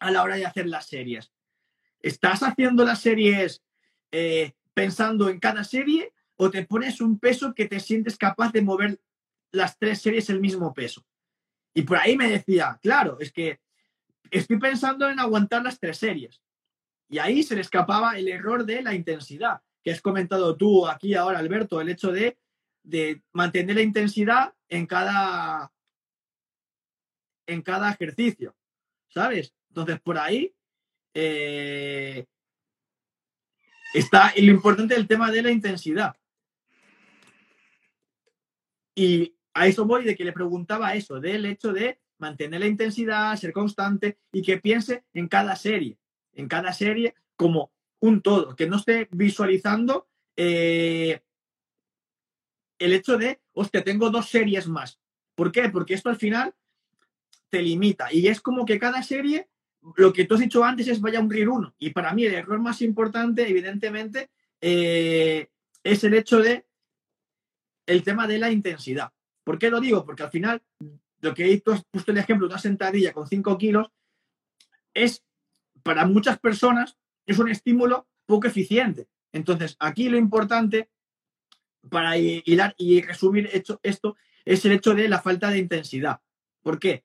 a 0.01 0.11
la 0.11 0.23
hora 0.23 0.37
de 0.37 0.47
hacer 0.47 0.67
las 0.67 0.87
series? 0.87 1.31
¿Estás 2.01 2.43
haciendo 2.43 2.85
las 2.87 3.01
series 3.01 3.63
eh, 4.13 4.55
pensando 4.73 5.29
en 5.29 5.39
cada 5.39 5.63
serie 5.63 6.15
o 6.37 6.51
te 6.51 6.65
pones 6.65 7.03
un 7.03 7.19
peso 7.19 7.53
que 7.55 7.67
te 7.67 7.81
sientes 7.81 8.17
capaz 8.17 8.53
de 8.53 8.63
mover 8.63 8.99
las 9.53 9.79
tres 9.79 10.01
series 10.01 10.31
el 10.31 10.41
mismo 10.41 10.73
peso? 10.73 11.05
Y 11.75 11.83
por 11.83 11.99
ahí 11.99 12.17
me 12.17 12.31
decía, 12.31 12.79
claro, 12.81 13.19
es 13.21 13.31
que 13.31 13.61
estoy 14.31 14.59
pensando 14.59 15.07
en 15.11 15.21
aguantar 15.21 15.63
las 15.63 15.79
tres 15.79 15.99
series. 15.99 16.41
Y 17.11 17.19
ahí 17.19 17.43
se 17.43 17.55
le 17.55 17.61
escapaba 17.61 18.19
el 18.19 18.27
error 18.29 18.65
de 18.65 18.81
la 18.81 18.95
intensidad, 18.95 19.61
que 19.87 19.93
has 19.93 20.03
comentado 20.03 20.57
tú 20.57 20.89
aquí 20.89 21.15
ahora, 21.15 21.39
Alberto, 21.39 21.81
el 21.81 21.89
hecho 21.89 22.11
de, 22.11 22.37
de 22.83 23.23
mantener 23.33 23.77
la 23.77 23.83
intensidad 23.83 24.53
en 24.69 24.85
cada, 24.85 25.73
en 27.47 27.63
cada 27.63 27.93
ejercicio, 27.93 28.57
¿sabes? 29.07 29.55
Entonces, 29.69 30.01
por 30.01 30.19
ahí 30.19 30.53
eh, 31.15 32.27
está 33.95 34.33
lo 34.37 34.51
importante 34.51 34.95
del 34.95 35.07
tema 35.07 35.31
de 35.31 35.43
la 35.43 35.53
intensidad. 35.53 36.17
Y 38.93 39.37
a 39.55 39.69
eso 39.69 39.85
voy 39.85 40.03
de 40.03 40.17
que 40.17 40.25
le 40.25 40.33
preguntaba 40.33 40.97
eso, 40.97 41.21
del 41.21 41.47
hecho 41.47 41.73
de 41.73 42.01
mantener 42.19 42.59
la 42.59 42.67
intensidad, 42.67 43.37
ser 43.37 43.53
constante 43.53 44.19
y 44.33 44.43
que 44.43 44.59
piense 44.59 45.05
en 45.15 45.29
cada 45.29 45.55
serie, 45.55 45.97
en 46.33 46.49
cada 46.49 46.73
serie 46.73 47.15
como 47.37 47.71
un 48.01 48.23
todo, 48.23 48.55
que 48.57 48.67
no 48.69 48.77
esté 48.77 49.09
visualizando 49.11 50.09
eh, 50.37 51.21
el 52.79 52.93
hecho 52.93 53.17
de, 53.17 53.41
hostia, 53.53 53.83
tengo 53.83 54.11
dos 54.11 54.29
series 54.29 54.69
más. 54.69 55.01
¿Por 55.35 55.53
qué? 55.53 55.69
Porque 55.69 55.95
esto 55.95 56.09
al 56.09 56.17
final 56.17 56.55
te 57.49 57.63
limita 57.63 58.13
y 58.13 58.27
es 58.29 58.41
como 58.41 58.65
que 58.65 58.79
cada 58.79 59.03
serie 59.03 59.49
lo 59.97 60.13
que 60.13 60.25
tú 60.25 60.35
has 60.35 60.41
dicho 60.41 60.65
antes 60.65 60.89
es 60.89 61.01
vaya 61.01 61.19
a 61.19 61.23
un 61.23 61.49
uno. 61.49 61.75
Y 61.79 61.91
para 61.91 62.13
mí 62.13 62.25
el 62.25 62.35
error 62.35 62.59
más 62.59 62.83
importante, 62.83 63.49
evidentemente, 63.49 64.31
eh, 64.61 65.49
es 65.83 66.05
el 66.05 66.15
hecho 66.15 66.41
de 66.41 66.67
el 67.87 68.03
tema 68.03 68.27
de 68.27 68.39
la 68.39 68.51
intensidad. 68.51 69.13
¿Por 69.45 69.59
qué 69.59 69.71
lo 69.71 69.81
digo? 69.81 70.05
Porque 70.05 70.25
al 70.25 70.31
final, 70.31 70.61
lo 71.21 71.35
que 71.35 71.61
tú 71.61 71.71
has 71.71 71.85
puesto 71.85 72.11
el 72.11 72.19
ejemplo 72.19 72.49
una 72.49 72.59
sentadilla 72.59 73.13
con 73.13 73.29
5 73.29 73.57
kilos, 73.59 73.93
es 74.93 75.23
para 75.85 76.05
muchas 76.05 76.39
personas 76.41 76.97
es 77.27 77.39
un 77.39 77.51
estímulo 77.51 78.07
poco 78.25 78.47
eficiente. 78.47 79.09
Entonces, 79.33 79.77
aquí 79.79 80.09
lo 80.09 80.17
importante 80.17 80.89
para 81.89 82.17
hilar 82.17 82.75
y 82.79 83.03
resumir 83.03 83.51
esto 83.53 84.17
es 84.45 84.65
el 84.65 84.73
hecho 84.73 84.95
de 84.95 85.09
la 85.09 85.21
falta 85.21 85.51
de 85.51 85.59
intensidad. 85.59 86.21
¿Por 86.63 86.79
qué? 86.79 87.05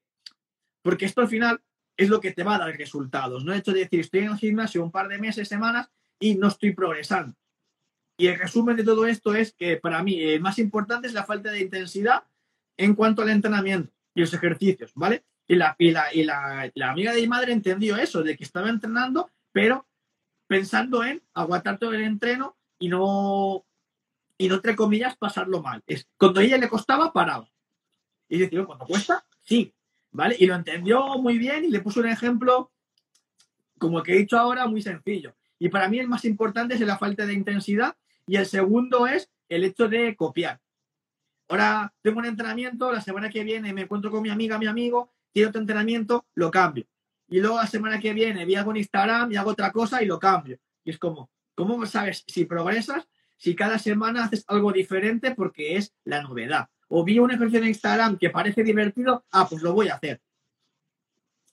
Porque 0.82 1.06
esto 1.06 1.22
al 1.22 1.28
final 1.28 1.62
es 1.98 2.10
lo 2.10 2.20
que 2.20 2.32
te 2.32 2.44
va 2.44 2.56
a 2.56 2.60
dar 2.60 2.76
resultados. 2.76 3.44
No 3.44 3.54
el 3.54 3.60
hecho 3.60 3.74
de 3.74 3.82
decir, 3.82 4.00
estoy 4.00 4.22
en 4.22 4.32
el 4.32 4.38
gimnasio 4.38 4.84
un 4.84 4.92
par 4.92 5.08
de 5.08 5.20
meses, 5.20 5.48
semanas 5.48 5.90
y 6.20 6.36
no 6.36 6.48
estoy 6.48 6.74
progresando. 6.74 7.36
Y 8.18 8.28
el 8.28 8.40
resumen 8.40 8.76
de 8.76 8.84
todo 8.84 9.06
esto 9.08 9.36
es 9.36 9.54
que 9.54 9.78
para 9.78 10.04
mí 10.04 10.20
el 10.22 10.42
más 10.42 10.60
importante 10.60 11.08
es 11.08 11.14
la 11.14 11.26
falta 11.26 11.52
de 11.52 11.62
intensidad 11.62 12.24
en 12.78 12.96
cuanto 12.96 13.22
al 13.22 13.30
entrenamiento 13.30 13.92
y 14.14 14.22
los 14.22 14.34
ejercicios, 14.34 14.92
¿vale? 14.96 15.24
Y 15.48 15.56
la, 15.56 15.76
y 15.78 15.92
la, 15.92 16.14
y 16.14 16.24
la, 16.24 16.72
la 16.74 16.92
amiga 16.92 17.14
de 17.14 17.22
mi 17.22 17.28
madre 17.28 17.52
entendió 17.52 17.98
eso, 17.98 18.24
de 18.24 18.38
que 18.38 18.44
estaba 18.44 18.70
entrenando, 18.70 19.30
pero 19.52 19.88
pensando 20.52 21.02
en 21.02 21.24
aguantar 21.34 21.80
todo 21.80 21.94
el 21.94 22.02
entreno 22.02 22.58
y 22.78 22.90
no, 22.90 23.64
y 24.38 24.50
no, 24.50 24.56
entre 24.56 24.76
comillas, 24.76 25.16
pasarlo 25.16 25.62
mal. 25.62 25.82
Es, 25.88 26.10
cuando 26.18 26.42
ella 26.42 26.58
le 26.58 26.68
costaba, 26.68 27.14
paraba. 27.14 27.50
Y 28.28 28.38
decía, 28.38 28.66
cuando 28.66 28.86
cuesta, 28.86 29.26
sí, 29.44 29.74
¿vale? 30.12 30.36
Y 30.38 30.48
lo 30.48 30.56
entendió 30.56 31.18
muy 31.20 31.38
bien 31.38 31.64
y 31.64 31.70
le 31.70 31.80
puso 31.80 32.02
un 32.02 32.10
ejemplo, 32.10 32.70
como 33.80 34.00
el 34.00 34.04
que 34.04 34.14
he 34.14 34.18
dicho 34.18 34.38
ahora, 34.38 34.68
muy 34.68 34.82
sencillo. 34.82 35.34
Y 35.58 35.70
para 35.70 35.88
mí 35.88 36.00
el 36.00 36.10
más 36.10 36.26
importante 36.26 36.74
es 36.74 36.82
la 36.82 36.98
falta 36.98 37.26
de 37.26 37.34
intensidad 37.34 37.96
y 38.28 38.36
el 38.36 38.46
segundo 38.46 39.08
es 39.08 39.30
el 39.48 39.64
hecho 39.64 39.88
de 39.88 40.18
copiar. 40.18 40.60
Ahora 41.48 41.94
tengo 42.02 42.20
un 42.20 42.26
entrenamiento, 42.26 42.92
la 42.92 43.00
semana 43.00 43.30
que 43.30 43.46
viene 43.46 43.72
me 43.72 43.84
encuentro 43.84 44.12
con 44.12 44.22
mi 44.22 44.30
amiga, 44.30 44.58
mi 44.58 44.68
amigo, 44.68 45.14
quiero 45.34 45.48
otro 45.48 45.62
entrenamiento, 45.62 46.26
lo 46.36 46.52
cambio. 46.52 46.88
Y 47.32 47.40
luego 47.40 47.58
la 47.58 47.66
semana 47.66 47.98
que 47.98 48.14
viene 48.14 48.46
vi 48.46 48.56
algo 48.56 48.72
en 48.72 48.78
Instagram 48.78 49.32
y 49.32 49.38
hago 49.38 49.52
otra 49.52 49.72
cosa 49.72 50.04
y 50.04 50.06
lo 50.06 50.20
cambio. 50.20 50.60
Y 50.84 50.90
es 50.90 51.00
como, 51.00 51.32
¿cómo 51.56 51.84
sabes 51.86 52.26
si 52.28 52.44
progresas 52.44 53.08
si 53.38 53.56
cada 53.56 53.80
semana 53.80 54.26
haces 54.26 54.44
algo 54.48 54.74
diferente 54.74 55.34
porque 55.34 55.78
es 55.78 55.96
la 56.04 56.22
novedad? 56.22 56.68
O 56.90 57.06
vi 57.06 57.20
una 57.20 57.36
ejercicio 57.36 57.62
en 57.62 57.70
Instagram 57.70 58.18
que 58.18 58.32
parece 58.32 58.64
divertido, 58.64 59.24
ah, 59.32 59.48
pues 59.50 59.64
lo 59.64 59.74
voy 59.74 59.88
a 59.88 59.96
hacer. 59.96 60.22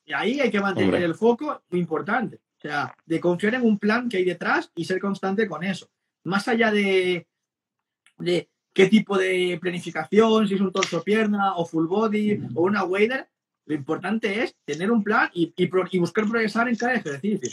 Y 0.05 0.13
ahí 0.15 0.41
hay 0.41 0.51
que 0.51 0.61
mantener 0.61 1.01
el 1.01 1.15
foco, 1.15 1.63
muy 1.71 1.81
importante. 1.81 2.41
O 2.57 2.61
sea, 2.61 2.93
de 3.07 3.21
confiar 3.21 3.55
en 3.55 3.63
un 3.63 3.79
plan 3.79 4.09
que 4.09 4.17
hay 4.17 4.25
detrás 4.25 4.73
y 4.75 4.85
ser 4.85 4.99
constante 4.99 5.47
con 5.47 5.63
eso. 5.63 5.89
Más 6.25 6.49
allá 6.49 6.73
de, 6.73 7.29
de 8.17 8.51
qué 8.75 8.89
tipo 8.89 9.17
de 9.17 9.57
planificación, 9.61 10.49
si 10.49 10.57
es 10.57 10.61
un 10.61 10.73
torso 10.73 11.05
pierna 11.05 11.55
o 11.55 11.65
full 11.65 11.87
body 11.87 12.43
o 12.57 12.63
una 12.63 12.83
wader, 12.83 13.29
lo 13.69 13.75
importante 13.75 14.43
es 14.43 14.57
tener 14.65 14.91
un 14.91 15.05
plan 15.05 15.29
y, 15.35 15.53
buscar 15.99 16.27
progresar 16.27 16.69
en 16.71 16.77
cada 16.77 16.95
ejercicio. 16.95 17.51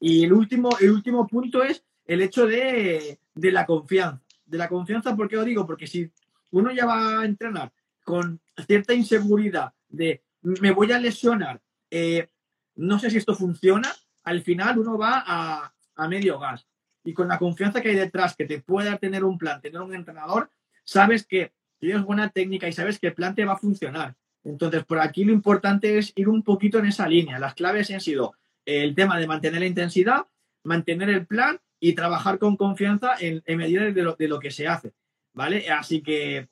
Y 0.00 0.24
el 0.24 0.32
último, 0.32 0.70
el 0.80 0.90
último 0.90 1.26
punto 1.26 1.62
es 1.62 1.84
el 2.06 2.22
hecho 2.22 2.46
de, 2.46 3.18
la 3.34 3.66
confianza. 3.66 4.22
De 4.46 4.56
la 4.56 4.70
confianza, 4.70 5.14
¿por 5.14 5.28
qué 5.28 5.36
lo 5.36 5.44
digo? 5.44 5.66
Porque 5.66 5.86
si 5.86 6.10
uno 6.50 6.72
ya 6.72 6.86
va 6.86 7.20
a 7.20 7.24
entrenar 7.26 7.70
con 8.02 8.40
cierta 8.66 8.94
inseguridad 8.94 9.74
de 9.90 10.22
me 10.40 10.70
voy 10.70 10.92
a 10.92 10.98
lesionar, 10.98 11.60
eh, 11.90 12.30
no 12.76 12.98
sé 12.98 13.10
si 13.10 13.18
esto 13.18 13.34
funciona, 13.34 13.94
al 14.24 14.40
final 14.40 14.78
uno 14.78 14.96
va 14.96 15.22
a, 15.26 15.74
a, 15.94 16.08
medio 16.08 16.38
gas. 16.38 16.66
Y 17.04 17.12
con 17.12 17.28
la 17.28 17.38
confianza 17.38 17.82
que 17.82 17.90
hay 17.90 17.96
detrás, 17.96 18.34
que 18.34 18.46
te 18.46 18.62
pueda 18.62 18.96
tener 18.96 19.24
un 19.24 19.36
plan, 19.36 19.60
tener 19.60 19.82
un 19.82 19.94
entrenador, 19.94 20.50
sabes 20.84 21.26
que 21.26 21.52
tienes 21.78 22.02
buena 22.02 22.30
técnica 22.30 22.66
y 22.66 22.72
sabes 22.72 22.98
que 22.98 23.08
el 23.08 23.14
plan 23.14 23.34
te 23.34 23.44
va 23.44 23.52
a 23.52 23.58
funcionar. 23.58 24.16
Entonces, 24.44 24.84
por 24.84 24.98
aquí 24.98 25.24
lo 25.24 25.32
importante 25.32 25.98
es 25.98 26.12
ir 26.16 26.28
un 26.28 26.42
poquito 26.42 26.78
en 26.78 26.86
esa 26.86 27.06
línea. 27.08 27.38
Las 27.38 27.54
claves 27.54 27.90
han 27.90 28.00
sido 28.00 28.34
el 28.64 28.94
tema 28.94 29.18
de 29.18 29.26
mantener 29.26 29.60
la 29.60 29.66
intensidad, 29.66 30.26
mantener 30.64 31.10
el 31.10 31.26
plan 31.26 31.60
y 31.78 31.94
trabajar 31.94 32.38
con 32.38 32.56
confianza 32.56 33.14
en, 33.18 33.42
medida 33.56 33.84
de 33.84 34.02
lo, 34.02 34.14
de 34.14 34.28
lo, 34.28 34.38
que 34.38 34.50
se 34.50 34.66
hace. 34.66 34.92
¿Vale? 35.32 35.68
Así 35.70 36.02
que 36.02 36.48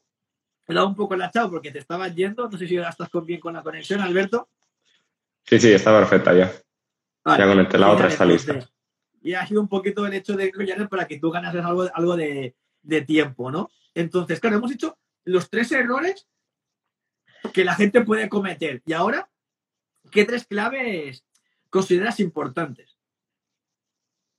he 0.67 0.75
dado 0.75 0.89
un 0.89 0.95
poco 0.95 1.17
la 1.17 1.31
chao 1.31 1.51
porque 1.51 1.71
te 1.71 1.79
estabas 1.79 2.15
yendo. 2.15 2.49
No 2.49 2.59
sé 2.59 2.67
si 2.67 2.77
ahora 2.77 2.91
estás 2.91 3.09
bien 3.25 3.41
con 3.41 3.55
la 3.55 3.63
conexión, 3.63 4.01
Alberto. 4.01 4.49
Sí, 5.45 5.59
sí, 5.59 5.73
está 5.73 5.97
perfecta 5.99 6.35
ya. 6.35 6.53
ya 7.25 7.47
conecté 7.47 7.79
la 7.79 7.91
otra, 7.91 8.09
está 8.09 8.25
lista. 8.25 8.59
Y 9.23 9.35
ha 9.35 9.47
sido 9.47 9.61
un 9.61 9.69
poquito 9.69 10.07
el 10.07 10.15
hecho 10.15 10.37
de 10.37 10.53
para 10.91 11.07
que 11.07 11.19
tú 11.19 11.31
ganas 11.31 11.55
algo, 11.55 11.89
algo 11.93 12.17
de, 12.17 12.55
de 12.83 13.03
tiempo, 13.03 13.51
¿no? 13.51 13.71
Entonces, 13.95 14.41
claro, 14.41 14.57
hemos 14.57 14.71
hecho 14.71 14.99
los 15.25 15.51
tres 15.51 15.73
errores 15.73 16.29
que 17.53 17.65
la 17.65 17.75
gente 17.75 18.03
puede 18.03 18.29
cometer. 18.29 18.83
Y 18.87 18.93
ahora, 18.93 19.29
¿qué 20.11 20.25
tres 20.25 20.47
claves 20.47 21.25
consideras 21.71 22.21
importantes? 22.21 22.97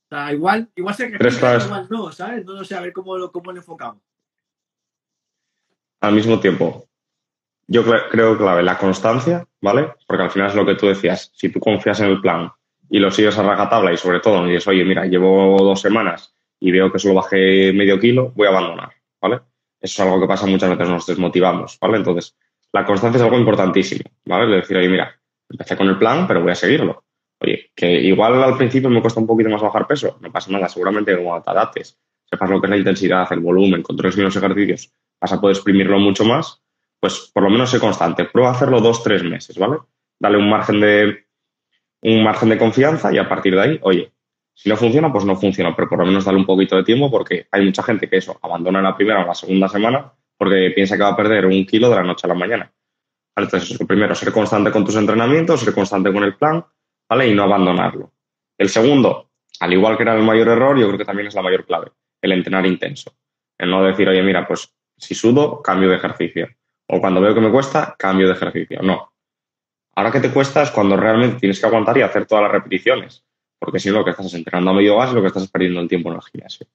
O 0.06 0.16
sea, 0.16 0.34
igual, 0.34 0.70
igual 0.76 0.96
se 0.96 1.08
igual 1.08 1.88
no, 1.90 2.12
¿sabes? 2.12 2.44
No, 2.46 2.64
sé, 2.64 2.76
a 2.76 2.82
ver 2.82 2.94
cómo 2.94 3.18
lo, 3.18 3.32
cómo 3.32 3.52
lo 3.52 3.60
enfocamos. 3.60 4.02
Al 6.02 6.14
mismo 6.14 6.40
tiempo, 6.40 6.88
yo 7.68 7.84
creo 8.10 8.36
clave 8.36 8.64
la 8.64 8.78
constancia, 8.78 9.46
¿vale? 9.62 9.94
Porque 10.08 10.24
al 10.24 10.32
final 10.32 10.50
es 10.50 10.56
lo 10.56 10.66
que 10.66 10.74
tú 10.74 10.88
decías. 10.88 11.32
Si 11.36 11.50
tú 11.50 11.60
confías 11.60 12.00
en 12.00 12.08
el 12.08 12.22
plan 12.22 12.52
y 12.90 12.98
lo 12.98 13.12
sigues 13.12 13.38
a 13.38 13.44
rajatabla 13.44 13.94
y 13.94 13.98
sobre 13.98 14.20
todo 14.20 14.44
dices, 14.46 14.68
oye, 14.68 14.84
mira, 14.84 15.06
llevo 15.06 15.58
dos 15.60 15.80
semanas 15.80 16.34
y 16.60 16.72
veo 16.72 16.92
que 16.92 16.98
solo 16.98 17.14
bajé 17.14 17.72
medio 17.74 18.00
kilo, 18.00 18.32
voy 18.36 18.48
a 18.48 18.50
abandonar, 18.50 18.94
¿vale? 19.22 19.42
Eso 19.80 20.02
es 20.02 20.08
algo 20.08 20.20
que 20.20 20.28
pasa 20.28 20.48
muchas 20.48 20.72
veces, 20.72 20.90
nos 20.90 21.06
desmotivamos, 21.06 21.78
¿vale? 21.80 21.98
Entonces, 21.98 22.36
la 22.72 22.86
constancia 22.86 23.18
es 23.18 23.24
algo 23.24 23.38
importantísimo, 23.38 24.10
¿vale? 24.26 24.46
Es 24.56 24.62
decir, 24.62 24.78
oye, 24.78 24.90
mira, 24.90 25.20
empecé 25.50 25.76
con 25.76 25.88
el 25.88 25.98
plan, 25.98 26.28
pero 26.28 26.42
voy 26.42 26.52
a 26.52 26.56
seguirlo. 26.56 27.04
Oye, 27.42 27.72
que 27.76 27.92
igual 28.02 28.44
al 28.44 28.58
principio 28.58 28.90
me 28.90 29.02
cuesta 29.02 29.20
un 29.20 29.28
poquito 29.28 29.50
más 29.50 29.62
bajar 29.62 29.88
peso, 29.88 30.18
no 30.22 30.32
pasa 30.32 30.52
nada, 30.52 30.68
seguramente 30.68 31.16
como 31.16 31.42
te 31.42 31.50
adaptes, 31.50 31.98
sepas 32.26 32.50
lo 32.50 32.60
que 32.60 32.68
es 32.68 32.72
la 32.72 32.78
intensidad, 32.78 33.28
el 33.32 33.40
volumen, 33.40 33.82
controles 33.82 34.16
bien 34.16 34.26
los 34.26 34.36
ejercicios, 34.36 34.92
vas 35.20 35.34
a 35.34 35.40
poder 35.40 35.56
exprimirlo 35.56 36.00
mucho 36.00 36.26
más, 36.26 36.62
pues 37.00 37.32
por 37.34 37.44
lo 37.44 37.50
menos 37.50 37.70
sé 37.70 37.80
constante. 37.80 38.26
Prueba 38.26 38.50
a 38.50 38.54
hacerlo 38.54 38.82
dos, 38.82 39.02
tres 39.04 39.24
meses, 39.24 39.58
¿vale? 39.58 39.78
Dale 40.20 40.38
un 40.38 40.50
margen 40.50 40.82
de, 40.82 41.26
un 42.02 42.24
margen 42.24 42.50
de 42.50 42.58
confianza 42.58 43.12
y 43.14 43.18
a 43.18 43.28
partir 43.28 43.56
de 43.56 43.62
ahí, 43.62 43.80
oye, 43.84 44.12
si 44.54 44.68
no 44.68 44.76
funciona, 44.76 45.12
pues 45.12 45.24
no 45.24 45.38
funciona, 45.38 45.74
pero 45.74 45.88
por 45.88 46.00
lo 46.00 46.06
menos 46.06 46.26
dale 46.26 46.38
un 46.38 46.46
poquito 46.46 46.76
de 46.76 46.84
tiempo 46.84 47.10
porque 47.10 47.48
hay 47.52 47.64
mucha 47.64 47.82
gente 47.82 48.10
que 48.10 48.18
eso, 48.18 48.38
abandona 48.42 48.82
la 48.82 48.96
primera 48.96 49.24
o 49.24 49.28
la 49.28 49.34
segunda 49.34 49.70
semana 49.70 50.12
porque 50.40 50.72
piensa 50.74 50.96
que 50.96 51.04
va 51.04 51.10
a 51.10 51.18
perder 51.18 51.46
un 51.46 51.66
kilo 51.66 51.90
de 51.90 51.98
la 51.98 52.04
noche 52.04 52.26
a 52.26 52.30
la 52.30 52.34
mañana. 52.34 52.72
Entonces, 53.36 53.78
lo 53.78 53.86
primero, 53.86 54.16
ser 54.16 54.32
constante 54.32 54.72
con 54.72 54.86
tus 54.86 54.96
entrenamientos, 54.96 55.60
ser 55.60 55.74
constante 55.74 56.14
con 56.14 56.24
el 56.24 56.36
plan, 56.36 56.66
¿vale? 57.10 57.28
Y 57.28 57.36
no 57.36 57.44
abandonarlo. 57.44 58.14
El 58.58 58.70
segundo, 58.70 59.32
al 59.60 59.74
igual 59.74 59.98
que 59.98 60.04
era 60.04 60.16
el 60.16 60.24
mayor 60.24 60.48
error, 60.48 60.80
yo 60.80 60.88
creo 60.88 60.98
que 60.98 61.06
también 61.06 61.28
es 61.28 61.36
la 61.36 61.42
mayor 61.42 61.66
clave, 61.66 61.92
el 62.22 62.32
entrenar 62.32 62.66
intenso. 62.66 63.14
El 63.58 63.70
no 63.70 63.84
decir, 63.84 64.08
oye, 64.08 64.24
mira, 64.24 64.48
pues 64.48 64.74
si 64.98 65.14
sudo, 65.14 65.62
cambio 65.62 65.90
de 65.90 65.98
ejercicio. 65.98 66.48
O 66.88 67.02
cuando 67.02 67.20
veo 67.20 67.34
que 67.34 67.42
me 67.42 67.52
cuesta, 67.52 67.96
cambio 68.00 68.28
de 68.28 68.34
ejercicio. 68.34 68.82
No. 68.82 69.12
Ahora 69.96 70.12
que 70.12 70.22
te 70.22 70.32
cuesta 70.32 70.62
es 70.62 70.72
cuando 70.72 70.96
realmente 70.96 71.38
tienes 71.38 71.60
que 71.60 71.66
aguantar 71.66 71.98
y 71.98 72.02
hacer 72.02 72.26
todas 72.26 72.44
las 72.44 72.52
repeticiones. 72.54 73.26
Porque 73.60 73.80
si 73.80 73.90
no, 73.90 74.00
lo 74.00 74.06
que 74.06 74.12
estás 74.12 74.34
entrenando 74.34 74.72
a 74.72 74.74
medio 74.74 74.98
gas 74.98 75.12
y 75.12 75.16
lo 75.16 75.22
que 75.22 75.28
estás 75.28 75.50
perdiendo 75.50 75.82
el 75.82 75.90
tiempo 75.90 76.10
en 76.10 76.16
el 76.16 76.22
gimnasio. 76.22 76.66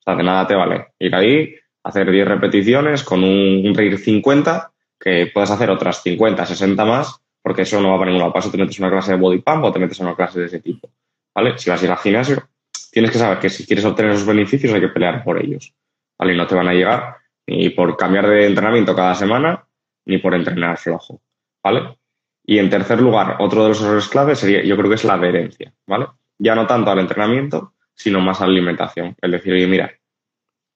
O 0.00 0.02
sea, 0.02 0.16
de 0.16 0.24
nada 0.24 0.44
te 0.48 0.56
vale 0.56 0.88
ir 0.98 1.14
ahí, 1.14 1.54
hacer 1.84 2.10
10 2.10 2.28
repeticiones 2.28 3.02
con 3.02 3.24
un, 3.24 3.74
RIR 3.74 3.98
50, 3.98 4.72
que 4.98 5.30
puedas 5.32 5.50
hacer 5.50 5.70
otras 5.70 6.02
50, 6.02 6.46
60 6.46 6.84
más, 6.84 7.20
porque 7.42 7.62
eso 7.62 7.80
no 7.80 7.90
va 7.90 7.98
para 7.98 8.10
ningún 8.10 8.20
lado. 8.20 8.32
Paso 8.32 8.50
te 8.50 8.58
metes 8.58 8.78
una 8.78 8.90
clase 8.90 9.12
de 9.12 9.18
body 9.18 9.38
pump 9.38 9.64
o 9.64 9.72
te 9.72 9.78
metes 9.78 9.98
en 10.00 10.06
una 10.06 10.16
clase 10.16 10.40
de 10.40 10.46
ese 10.46 10.60
tipo. 10.60 10.90
¿Vale? 11.34 11.58
Si 11.58 11.70
vas 11.70 11.82
a 11.82 11.84
ir 11.84 11.90
al 11.90 11.98
gimnasio, 11.98 12.48
tienes 12.90 13.10
que 13.10 13.18
saber 13.18 13.38
que 13.38 13.50
si 13.50 13.66
quieres 13.66 13.84
obtener 13.84 14.12
esos 14.12 14.26
beneficios 14.26 14.72
hay 14.72 14.80
que 14.80 14.88
pelear 14.88 15.24
por 15.24 15.42
ellos. 15.42 15.74
¿Vale? 16.18 16.34
Y 16.34 16.36
no 16.36 16.46
te 16.46 16.54
van 16.54 16.68
a 16.68 16.74
llegar 16.74 17.16
ni 17.46 17.70
por 17.70 17.96
cambiar 17.96 18.28
de 18.28 18.46
entrenamiento 18.46 18.94
cada 18.94 19.14
semana, 19.14 19.64
ni 20.04 20.18
por 20.18 20.34
entrenar 20.34 20.78
flojo. 20.78 21.20
¿Vale? 21.62 21.96
Y 22.44 22.58
en 22.58 22.70
tercer 22.70 23.00
lugar, 23.00 23.36
otro 23.38 23.62
de 23.62 23.68
los 23.70 23.82
errores 23.82 24.08
claves 24.08 24.38
sería, 24.38 24.62
yo 24.62 24.76
creo 24.76 24.88
que 24.88 24.96
es 24.96 25.04
la 25.04 25.14
adherencia, 25.14 25.72
¿vale? 25.86 26.06
Ya 26.38 26.54
no 26.54 26.66
tanto 26.66 26.90
al 26.90 26.98
entrenamiento, 26.98 27.74
sino 27.94 28.20
más 28.20 28.40
a 28.40 28.46
la 28.46 28.52
alimentación. 28.52 29.16
Es 29.20 29.30
decir, 29.30 29.52
oye, 29.52 29.66
mira, 29.68 29.92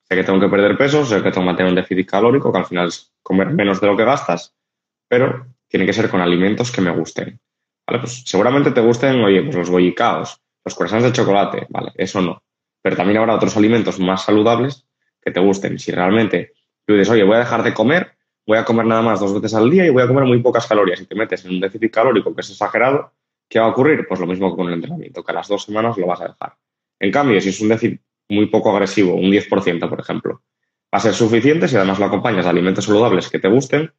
Sé 0.09 0.15
que 0.15 0.23
tengo 0.23 0.39
que 0.39 0.49
perder 0.49 0.79
peso, 0.79 1.05
sé 1.05 1.17
que 1.17 1.31
tengo 1.33 1.41
que 1.41 1.47
mantener 1.47 1.71
un 1.71 1.77
déficit 1.77 2.09
calórico, 2.09 2.53
que 2.53 2.59
al 2.59 2.67
final 2.67 2.89
es 2.89 3.13
comer 3.23 3.51
menos 3.51 3.81
de 3.81 3.89
lo 3.89 3.97
que 3.97 4.05
gastas, 4.05 4.55
pero 5.09 5.47
tiene 5.69 5.85
que 5.85 5.93
ser 5.93 6.09
con 6.09 6.21
alimentos 6.21 6.71
que 6.71 6.81
me 6.81 6.91
gusten. 6.91 7.41
Pues 7.85 8.23
seguramente 8.25 8.71
te 8.71 8.81
gusten, 8.81 9.23
oye, 9.23 9.43
pues 9.43 9.57
los 9.57 9.71
bollicaos, 9.71 10.41
los 10.65 10.75
croissants 10.75 11.05
de 11.05 11.13
chocolate, 11.13 11.67
¿vale? 11.71 11.93
Eso 11.97 12.21
no. 12.21 12.43
Pero 12.83 12.97
también 12.97 13.19
habrá 13.19 13.35
otros 13.35 13.57
alimentos 13.57 13.99
más 13.99 14.25
saludables 14.25 14.87
que 15.21 15.33
te 15.33 15.41
gusten. 15.41 15.79
Si 15.79 15.91
realmente 15.91 16.53
tú 16.85 16.95
dices, 16.95 17.11
oye, 17.11 17.25
voy 17.25 17.37
a 17.37 17.41
dejar 17.41 17.65
de 17.65 17.75
comer, 17.75 18.13
voy 18.47 18.59
a 18.59 18.65
comer 18.65 18.87
nada 18.87 19.03
más 19.03 19.19
dos 19.19 19.35
veces 19.35 19.55
al 19.55 19.69
día 19.69 19.85
y 19.87 19.91
voy 19.91 20.05
a 20.05 20.07
comer 20.09 20.25
muy 20.25 20.41
pocas 20.41 20.67
calorías 20.67 21.01
y 21.01 21.07
te 21.07 21.17
metes 21.17 21.45
en 21.45 21.53
un 21.55 21.61
déficit 21.61 21.93
calórico 21.93 22.33
que 22.33 22.43
es 22.43 22.51
exagerado, 22.51 23.13
¿qué 23.49 23.59
va 23.59 23.67
a 23.67 23.71
ocurrir? 23.71 24.07
Pues 24.07 24.21
lo 24.21 24.27
mismo 24.27 24.51
que 24.51 24.57
con 24.57 24.69
el 24.69 24.75
entrenamiento, 24.75 25.25
que 25.25 25.33
a 25.33 25.35
las 25.35 25.49
dos 25.49 25.65
semanas 25.65 25.97
lo 25.99 26.07
vas 26.07 26.21
a 26.21 26.29
dejar. 26.29 26.55
En 27.01 27.11
cambio, 27.11 27.41
si 27.41 27.49
es 27.49 27.61
un 27.61 27.69
déficit 27.69 28.01
muy 28.29 28.47
poco 28.47 28.71
agresivo, 28.71 29.15
un 29.15 29.31
10%, 29.31 29.89
por 29.89 30.01
ejemplo, 30.01 30.43
va 30.93 30.99
a 30.99 31.01
ser 31.01 31.15
suficiente 31.15 31.69
si 31.69 31.77
además 31.77 31.99
lo 31.99 32.07
acompañas 32.07 32.45
de 32.45 32.51
alimentos 32.51 32.85
saludables 32.85 33.29
que 33.29 33.39
te 33.39 33.49
gusten. 33.49 33.93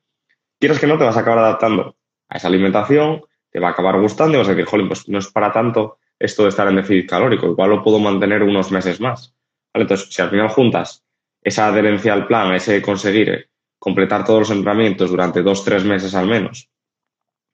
Quieres 0.59 0.79
que 0.79 0.87
no, 0.87 0.97
te 0.97 1.03
vas 1.03 1.17
a 1.17 1.21
acabar 1.21 1.39
adaptando 1.39 1.95
a 2.29 2.37
esa 2.37 2.47
alimentación, 2.47 3.21
te 3.51 3.59
va 3.59 3.69
a 3.69 3.71
acabar 3.71 3.99
gustando 3.99 4.35
y 4.35 4.39
vas 4.39 4.47
a 4.47 4.51
decir, 4.51 4.65
jolín, 4.65 4.87
pues 4.87 5.07
no 5.07 5.19
es 5.19 5.27
para 5.27 5.51
tanto 5.51 5.99
esto 6.19 6.43
de 6.43 6.49
estar 6.49 6.67
en 6.67 6.75
déficit 6.75 7.09
calórico, 7.09 7.47
igual 7.47 7.69
lo 7.69 7.83
puedo 7.83 7.99
mantener 7.99 8.43
unos 8.43 8.71
meses 8.71 8.99
más. 8.99 9.35
Entonces, 9.73 10.07
si 10.09 10.21
al 10.21 10.29
final 10.29 10.49
juntas 10.49 11.03
esa 11.41 11.67
adherencia 11.67 12.13
al 12.13 12.27
plan, 12.27 12.53
ese 12.53 12.81
conseguir 12.81 13.49
completar 13.79 14.25
todos 14.25 14.39
los 14.39 14.51
entrenamientos 14.51 15.11
durante 15.11 15.43
dos, 15.43 15.63
tres 15.63 15.83
meses 15.83 16.15
al 16.15 16.27
menos, 16.27 16.69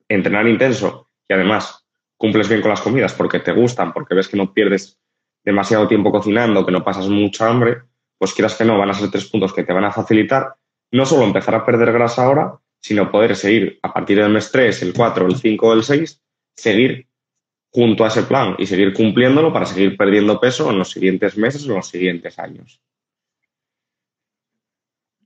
entrenar 0.08 0.48
intenso 0.48 1.10
y 1.28 1.34
además 1.34 1.86
cumples 2.18 2.48
bien 2.48 2.62
con 2.62 2.70
las 2.70 2.82
comidas 2.82 3.14
porque 3.14 3.40
te 3.40 3.52
gustan, 3.52 3.92
porque 3.92 4.16
ves 4.16 4.30
que 4.30 4.38
no 4.38 4.54
pierdes 4.54 5.00
demasiado 5.44 5.88
tiempo 5.88 6.12
cocinando, 6.12 6.66
que 6.66 6.72
no 6.72 6.84
pasas 6.84 7.08
mucha 7.08 7.50
hambre, 7.50 7.84
pues 8.18 8.34
quieras 8.34 8.56
que 8.56 8.66
no, 8.66 8.78
van 8.78 8.90
a 8.90 8.94
ser 8.94 9.12
tres 9.12 9.26
puntos 9.26 9.54
que 9.54 9.64
te 9.64 9.74
van 9.74 9.86
a 9.86 9.92
facilitar 9.92 10.56
no 10.94 11.08
solo 11.08 11.24
empezar 11.24 11.56
a 11.56 11.66
perder 11.66 11.92
grasa 11.92 12.24
ahora, 12.24 12.60
sino 12.80 13.12
poder 13.12 13.36
seguir 13.36 13.80
a 13.82 13.92
partir 13.92 14.20
del 14.20 14.32
mes 14.32 14.52
3, 14.52 14.84
el 14.84 14.94
4, 14.94 15.26
el 15.26 15.36
5 15.36 15.68
o 15.68 15.74
el 15.74 15.84
6, 15.84 16.22
seguir 16.56 17.08
junto 17.72 18.06
a 18.06 18.10
ese 18.10 18.24
plan 18.24 18.56
y 18.60 18.68
seguir 18.68 18.94
cumpliéndolo 18.94 19.52
para 19.52 19.66
seguir 19.66 19.98
perdiendo 19.98 20.40
peso 20.40 20.70
en 20.70 20.78
los 20.78 20.92
siguientes 20.92 21.36
meses 21.36 21.66
o 21.66 21.70
en 21.70 21.76
los 21.78 21.88
siguientes 21.88 22.38
años. 22.38 22.80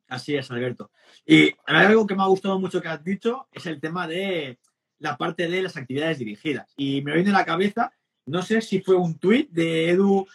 Así 0.08 0.38
es, 0.38 0.50
Alberto. 0.50 0.90
Y 1.26 1.54
algo 1.66 2.08
que 2.08 2.16
me 2.16 2.24
ha 2.24 2.28
gustado 2.28 2.58
mucho 2.60 2.82
que 2.82 2.88
has 2.88 3.04
dicho 3.04 3.50
es 3.52 3.66
el 3.66 3.82
tema 3.82 4.08
de 4.08 4.58
la 5.00 5.18
parte 5.18 5.50
de 5.50 5.62
las 5.62 5.76
actividades 5.76 6.20
dirigidas. 6.20 6.74
Y 6.78 7.02
me 7.02 7.14
viene 7.14 7.32
a 7.32 7.34
la 7.34 7.46
cabeza 7.46 7.92
no 8.28 8.42
sé 8.42 8.62
si 8.62 8.82
fue 8.82 8.96
un 8.96 9.18
tuit 9.18 9.50
de 9.52 9.90
Edu 9.90 10.28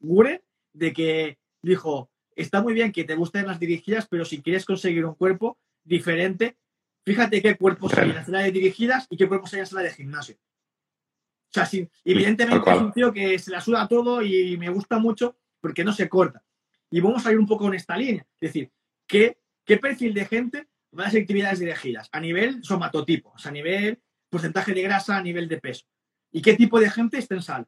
Gure 0.00 0.44
de 0.72 0.92
que 0.92 1.38
dijo, 1.62 2.10
está 2.36 2.62
muy 2.62 2.74
bien 2.74 2.92
que 2.92 3.04
te 3.04 3.14
gusten 3.14 3.46
las 3.46 3.58
dirigidas, 3.58 4.06
pero 4.08 4.24
si 4.24 4.42
quieres 4.42 4.64
conseguir 4.64 5.04
un 5.04 5.14
cuerpo 5.14 5.58
diferente, 5.82 6.56
fíjate 7.04 7.42
qué 7.42 7.56
cuerpos 7.56 7.96
hay 7.96 8.10
en 8.10 8.16
la 8.16 8.24
sala 8.24 8.40
de 8.40 8.52
dirigidas 8.52 9.06
y 9.10 9.16
qué 9.16 9.26
cuerpos 9.26 9.52
hay 9.52 9.58
en 9.58 9.62
la 9.62 9.66
sala 9.66 9.82
de 9.82 9.94
gimnasio. 9.94 10.36
O 10.36 11.52
sea, 11.52 11.64
sí, 11.64 11.88
evidentemente 12.04 12.70
es 12.70 12.80
un 12.80 12.92
tío 12.92 13.12
que 13.12 13.38
se 13.38 13.50
la 13.50 13.62
suda 13.62 13.88
todo 13.88 14.22
y 14.22 14.56
me 14.58 14.68
gusta 14.68 14.98
mucho 14.98 15.38
porque 15.60 15.82
no 15.82 15.92
se 15.92 16.08
corta. 16.08 16.44
Y 16.90 17.00
vamos 17.00 17.24
a 17.26 17.32
ir 17.32 17.38
un 17.38 17.46
poco 17.46 17.66
en 17.68 17.74
esta 17.74 17.96
línea. 17.96 18.26
Es 18.34 18.52
decir, 18.52 18.70
¿qué, 19.06 19.38
qué 19.64 19.78
perfil 19.78 20.12
de 20.12 20.26
gente 20.26 20.68
va 20.96 21.04
a 21.04 21.06
las 21.06 21.14
actividades 21.14 21.60
dirigidas? 21.60 22.10
A 22.12 22.20
nivel 22.20 22.62
somatotipo, 22.62 23.32
o 23.34 23.38
sea, 23.38 23.50
a 23.50 23.54
nivel 23.54 23.98
porcentaje 24.28 24.74
de 24.74 24.82
grasa, 24.82 25.16
a 25.16 25.22
nivel 25.22 25.48
de 25.48 25.58
peso. 25.58 25.86
¿Y 26.30 26.42
qué 26.42 26.54
tipo 26.54 26.78
de 26.80 26.90
gente 26.90 27.18
está 27.18 27.34
en 27.34 27.42
sal? 27.42 27.66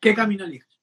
¿Qué 0.00 0.14
camino 0.14 0.44
eliges? 0.44 0.80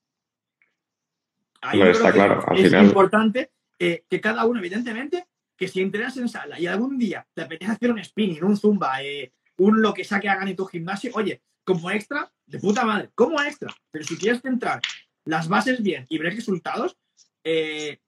Ahí 1.62 1.82
está 1.82 2.12
claro. 2.14 2.44
es 2.56 2.72
importante 2.72 3.52
eh, 3.78 4.04
que 4.10 4.22
cada 4.22 4.46
uno, 4.46 4.60
evidentemente, 4.60 5.28
que 5.58 5.68
si 5.68 5.82
entrenas 5.82 6.16
en 6.18 6.30
sala 6.30 6.60
y 6.60 6.68
algún 6.68 6.98
día 6.98 7.28
te 7.34 7.42
apetece 7.42 7.72
hacer 7.72 7.92
un 7.92 8.04
spinning, 8.04 8.44
un 8.44 8.56
zumba, 8.56 9.04
eh, 9.04 9.34
un 9.58 9.82
lo 9.82 9.94
que 9.94 10.06
sea 10.06 10.20
que 10.20 10.30
hagan 10.30 10.48
en 10.48 10.56
tu 10.56 10.66
gimnasio, 10.66 11.12
oye, 11.16 11.42
como 11.66 11.92
extra, 11.92 12.32
de 12.46 12.60
puta 12.60 12.86
madre, 12.86 13.10
como 13.14 13.42
extra. 13.42 13.74
Pero 13.92 14.06
si 14.06 14.18
quieres 14.18 14.42
centrar 14.42 14.82
las 15.26 15.50
bases 15.50 15.84
bien 15.84 16.06
y 16.10 16.18
ver 16.18 16.34
resultados, 16.34 16.98
eh, 17.44 18.00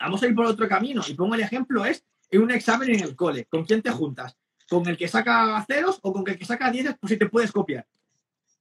vamos 0.00 0.22
a 0.22 0.26
ir 0.26 0.34
por 0.34 0.46
otro 0.46 0.68
camino. 0.68 1.02
Y 1.06 1.14
pongo 1.14 1.36
el 1.36 1.40
ejemplo, 1.40 1.86
es 1.86 2.04
en 2.30 2.42
un 2.42 2.50
examen 2.50 2.90
en 2.90 3.00
el 3.00 3.14
cole. 3.14 3.46
¿Con 3.46 3.64
quién 3.64 3.80
te 3.80 3.90
juntas? 3.90 4.36
¿Con 4.68 4.86
el 4.88 4.96
que 4.96 5.08
saca 5.08 5.64
ceros 5.66 5.98
o 6.02 6.12
con 6.12 6.24
el 6.26 6.38
que 6.38 6.44
saca 6.44 6.70
dieces? 6.70 6.96
Pues 7.00 7.12
si 7.12 7.18
te 7.18 7.28
puedes 7.28 7.52
copiar. 7.52 7.86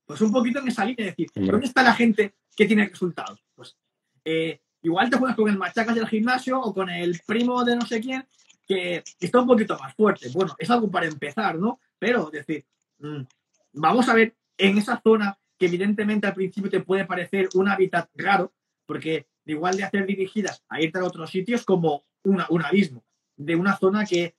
Pues 0.06 0.22
un 0.22 0.32
poquito 0.32 0.60
en 0.60 0.68
esa 0.68 0.84
línea, 0.84 1.08
es 1.08 1.16
decir, 1.16 1.30
¿dónde 1.36 1.68
está 1.68 1.84
la 1.84 1.94
gente 1.94 2.34
que 2.56 2.66
tiene 2.66 2.88
resultados? 2.88 3.44
Pues 3.56 3.78
eh, 4.26 4.60
igual 4.82 5.10
te 5.10 5.18
juegas 5.18 5.38
con 5.38 5.50
el 5.50 5.58
machacas 5.58 5.96
del 5.96 6.08
gimnasio 6.08 6.60
o 6.60 6.74
con 6.74 6.90
el 6.90 7.22
primo 7.26 7.64
de 7.64 7.76
no 7.76 7.86
sé 7.86 8.02
quién 8.02 8.26
que 8.68 9.04
está 9.20 9.42
un 9.42 9.48
poquito 9.48 9.78
más 9.78 9.94
fuerte. 9.96 10.30
Bueno, 10.34 10.56
es 10.58 10.70
algo 10.70 10.90
para 10.90 11.06
empezar, 11.06 11.58
¿no? 11.58 11.80
Pero, 12.00 12.28
es 12.32 12.46
decir, 12.46 12.66
mm, 13.00 13.22
vamos 13.74 14.08
a 14.08 14.14
ver 14.14 14.36
en 14.58 14.78
esa 14.78 15.02
zona 15.02 15.38
que 15.58 15.66
evidentemente 15.66 16.28
al 16.28 16.34
principio 16.34 16.70
te 16.70 16.80
puede 16.80 17.06
parecer 17.06 17.50
un 17.54 17.68
hábitat 17.68 18.10
raro, 18.16 18.54
porque 18.86 19.28
igual 19.46 19.76
de 19.76 19.84
hacer 19.84 20.06
dirigidas 20.06 20.64
a 20.70 20.82
irte 20.82 21.00
a 21.00 21.04
otros 21.04 21.30
sitios 21.30 21.66
como 21.66 22.06
una, 22.24 22.48
un 22.50 22.64
abismo, 22.64 23.04
de 23.36 23.56
una 23.56 23.78
zona 23.78 24.06
que 24.06 24.36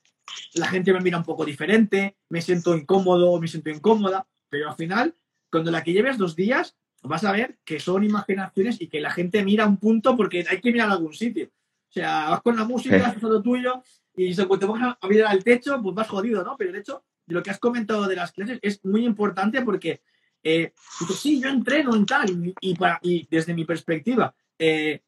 la 0.53 0.67
gente 0.67 0.93
me 0.93 1.01
mira 1.01 1.17
un 1.17 1.23
poco 1.23 1.45
diferente, 1.45 2.17
me 2.29 2.41
siento 2.41 2.75
incómodo, 2.75 3.39
me 3.39 3.47
siento 3.47 3.69
incómoda, 3.69 4.27
pero 4.49 4.69
al 4.69 4.75
final, 4.75 5.15
cuando 5.51 5.71
la 5.71 5.83
que 5.83 5.93
lleves 5.93 6.17
dos 6.17 6.35
días, 6.35 6.75
vas 7.01 7.23
a 7.23 7.31
ver 7.31 7.57
que 7.65 7.79
son 7.79 8.03
imaginaciones 8.03 8.81
y 8.81 8.87
que 8.87 9.01
la 9.01 9.11
gente 9.11 9.43
mira 9.43 9.65
un 9.65 9.77
punto 9.77 10.15
porque 10.15 10.45
hay 10.49 10.61
que 10.61 10.71
mirar 10.71 10.89
a 10.89 10.93
algún 10.93 11.13
sitio. 11.13 11.47
O 11.89 11.93
sea, 11.93 12.29
vas 12.29 12.41
con 12.41 12.55
la 12.55 12.63
música, 12.63 13.07
haces 13.07 13.21
lo 13.21 13.41
tuyo 13.41 13.83
y 14.15 14.35
cuando 14.35 14.59
te 14.59 14.65
vas 14.65 14.97
a 14.99 15.07
mirar 15.07 15.31
al 15.31 15.43
techo, 15.43 15.79
pues 15.81 15.95
vas 15.95 16.07
jodido, 16.07 16.43
¿no? 16.43 16.55
Pero 16.57 16.71
de 16.71 16.79
hecho, 16.79 17.03
lo 17.27 17.41
que 17.41 17.51
has 17.51 17.59
comentado 17.59 18.07
de 18.07 18.15
las 18.15 18.31
clases 18.31 18.59
es 18.61 18.83
muy 18.85 19.05
importante 19.05 19.61
porque, 19.61 20.01
eh, 20.43 20.73
sí, 21.15 21.41
yo 21.41 21.49
entreno 21.49 21.95
en 21.95 22.05
tal, 22.05 22.55
y, 22.61 22.75
para, 22.75 22.99
y 23.01 23.27
desde 23.29 23.53
mi 23.53 23.65
perspectiva, 23.65 24.35
eh, 24.57 25.01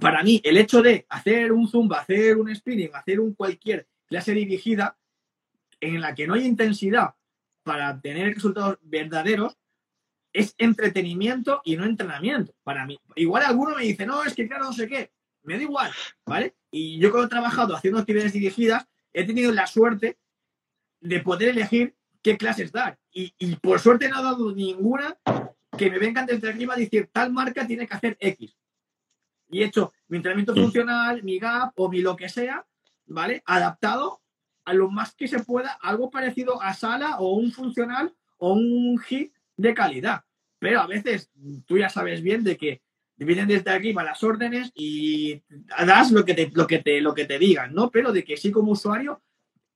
para 0.00 0.22
mí, 0.22 0.40
el 0.44 0.56
hecho 0.56 0.82
de 0.82 1.06
hacer 1.08 1.52
un 1.52 1.68
zumba, 1.68 2.00
hacer 2.00 2.36
un 2.36 2.54
spinning, 2.54 2.90
hacer 2.94 3.20
un 3.20 3.34
cualquier 3.34 3.86
clase 4.10 4.32
dirigida 4.32 4.98
en 5.80 6.00
la 6.00 6.14
que 6.14 6.26
no 6.26 6.34
hay 6.34 6.44
intensidad 6.44 7.14
para 7.62 7.98
tener 8.00 8.34
resultados 8.34 8.78
verdaderos, 8.82 9.56
es 10.32 10.54
entretenimiento 10.58 11.62
y 11.64 11.76
no 11.76 11.84
entrenamiento. 11.84 12.52
Para 12.62 12.84
mí, 12.86 12.98
igual 13.16 13.44
alguno 13.44 13.76
me 13.76 13.84
dice, 13.84 14.04
no, 14.04 14.22
es 14.24 14.34
que 14.34 14.46
claro, 14.46 14.64
no 14.64 14.72
sé 14.72 14.88
qué, 14.88 15.10
me 15.42 15.56
da 15.56 15.62
igual, 15.62 15.90
¿vale? 16.26 16.54
Y 16.70 16.98
yo 16.98 17.10
cuando 17.10 17.26
he 17.26 17.30
trabajado 17.30 17.74
haciendo 17.74 18.00
actividades 18.00 18.32
dirigidas, 18.32 18.86
he 19.12 19.24
tenido 19.24 19.52
la 19.52 19.66
suerte 19.66 20.18
de 21.00 21.20
poder 21.20 21.50
elegir 21.50 21.96
qué 22.22 22.36
clases 22.36 22.72
dar. 22.72 22.98
Y, 23.12 23.56
por 23.56 23.80
suerte 23.80 24.08
no 24.08 24.18
ha 24.18 24.22
dado 24.22 24.54
ninguna 24.54 25.16
que 25.76 25.90
me 25.90 25.98
vengan 25.98 26.26
desde 26.26 26.48
arriba 26.48 26.74
a 26.74 26.78
decir 26.78 27.08
tal 27.12 27.32
marca 27.32 27.66
tiene 27.66 27.86
que 27.86 27.94
hacer 27.94 28.16
X. 28.20 28.56
Y 29.48 29.62
he 29.62 29.66
hecho 29.66 29.92
mi 30.08 30.18
entrenamiento 30.18 30.54
funcional, 30.54 31.22
mi 31.22 31.38
gap 31.38 31.72
o 31.76 31.88
mi 31.88 32.02
lo 32.02 32.14
que 32.14 32.28
sea, 32.28 32.64
¿vale? 33.10 33.42
Adaptado 33.44 34.22
a 34.64 34.72
lo 34.72 34.90
más 34.90 35.14
que 35.14 35.28
se 35.28 35.42
pueda, 35.42 35.72
algo 35.82 36.10
parecido 36.10 36.62
a 36.62 36.74
sala 36.74 37.18
o 37.18 37.34
un 37.34 37.52
funcional 37.52 38.14
o 38.38 38.52
un 38.52 38.98
hit 38.98 39.32
de 39.56 39.74
calidad. 39.74 40.24
Pero 40.58 40.80
a 40.80 40.86
veces 40.86 41.30
tú 41.66 41.78
ya 41.78 41.88
sabes 41.88 42.22
bien 42.22 42.44
de 42.44 42.56
que 42.56 42.82
vienen 43.16 43.48
desde 43.48 43.70
arriba 43.70 44.04
las 44.04 44.22
órdenes 44.22 44.70
y 44.74 45.42
das 45.86 46.10
lo 46.10 46.24
que 46.24 46.34
te, 46.34 46.50
lo 46.54 46.66
que 46.66 46.78
te, 46.78 47.00
lo 47.00 47.14
que 47.14 47.26
te 47.26 47.38
digan, 47.38 47.74
¿no? 47.74 47.90
Pero 47.90 48.12
de 48.12 48.24
que 48.24 48.36
sí 48.36 48.50
como 48.50 48.72
usuario 48.72 49.22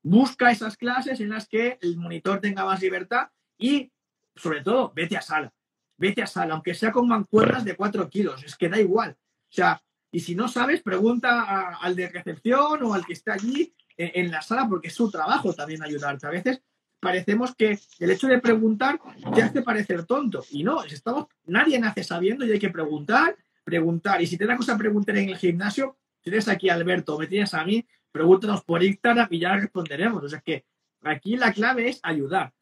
busca 0.02 0.50
esas 0.50 0.76
clases 0.76 1.20
en 1.20 1.30
las 1.30 1.48
que 1.48 1.78
el 1.82 1.96
monitor 1.96 2.40
tenga 2.40 2.64
más 2.64 2.80
libertad 2.80 3.28
y, 3.58 3.90
sobre 4.36 4.62
todo, 4.62 4.92
vete 4.94 5.16
a 5.16 5.22
sala. 5.22 5.52
Vete 5.96 6.22
a 6.22 6.26
sala, 6.26 6.54
aunque 6.54 6.74
sea 6.74 6.92
con 6.92 7.08
mancuernas 7.08 7.64
de 7.64 7.76
4 7.76 8.08
kilos, 8.08 8.42
es 8.44 8.56
que 8.56 8.68
da 8.68 8.80
igual. 8.80 9.12
O 9.12 9.52
sea, 9.52 9.82
y 10.14 10.20
si 10.20 10.36
no 10.36 10.46
sabes, 10.46 10.80
pregunta 10.80 11.76
al 11.80 11.96
de 11.96 12.08
recepción 12.08 12.84
o 12.84 12.94
al 12.94 13.04
que 13.04 13.14
está 13.14 13.32
allí 13.32 13.74
en, 13.96 14.30
la 14.30 14.42
sala, 14.42 14.68
porque 14.68 14.86
es 14.86 14.94
su 14.94 15.10
trabajo 15.10 15.52
también 15.54 15.82
ayudarte. 15.82 16.24
A 16.24 16.30
veces 16.30 16.62
parecemos 17.00 17.56
que 17.56 17.80
el 17.98 18.10
hecho 18.12 18.28
de 18.28 18.38
preguntar 18.38 19.00
te 19.34 19.42
hace 19.42 19.62
parecer 19.62 20.04
tonto. 20.04 20.44
Y 20.52 20.62
no, 20.62 20.84
estamos, 20.84 21.26
nadie 21.46 21.80
nace 21.80 22.04
sabiendo 22.04 22.46
y 22.46 22.52
hay 22.52 22.60
que 22.60 22.70
preguntar, 22.70 23.36
preguntar. 23.64 24.22
Y 24.22 24.28
si 24.28 24.38
te 24.38 24.46
da 24.46 24.56
cosa 24.56 24.78
preguntar 24.78 25.16
en 25.16 25.30
el 25.30 25.36
gimnasio, 25.36 25.96
tienes 26.22 26.46
aquí 26.46 26.68
a 26.68 26.74
Alberto, 26.74 27.18
me 27.18 27.26
tienes 27.26 27.52
a 27.52 27.64
mí, 27.64 27.84
pregúntanos 28.12 28.62
por 28.62 28.84
Instagram 28.84 29.26
y 29.32 29.40
ya 29.40 29.56
responderemos. 29.56 30.22
O 30.22 30.28
sea 30.28 30.38
que 30.42 30.64
aquí 31.02 31.36
la 31.36 31.52
clave 31.52 31.88
es 31.88 31.98
ayudar. 32.04 32.52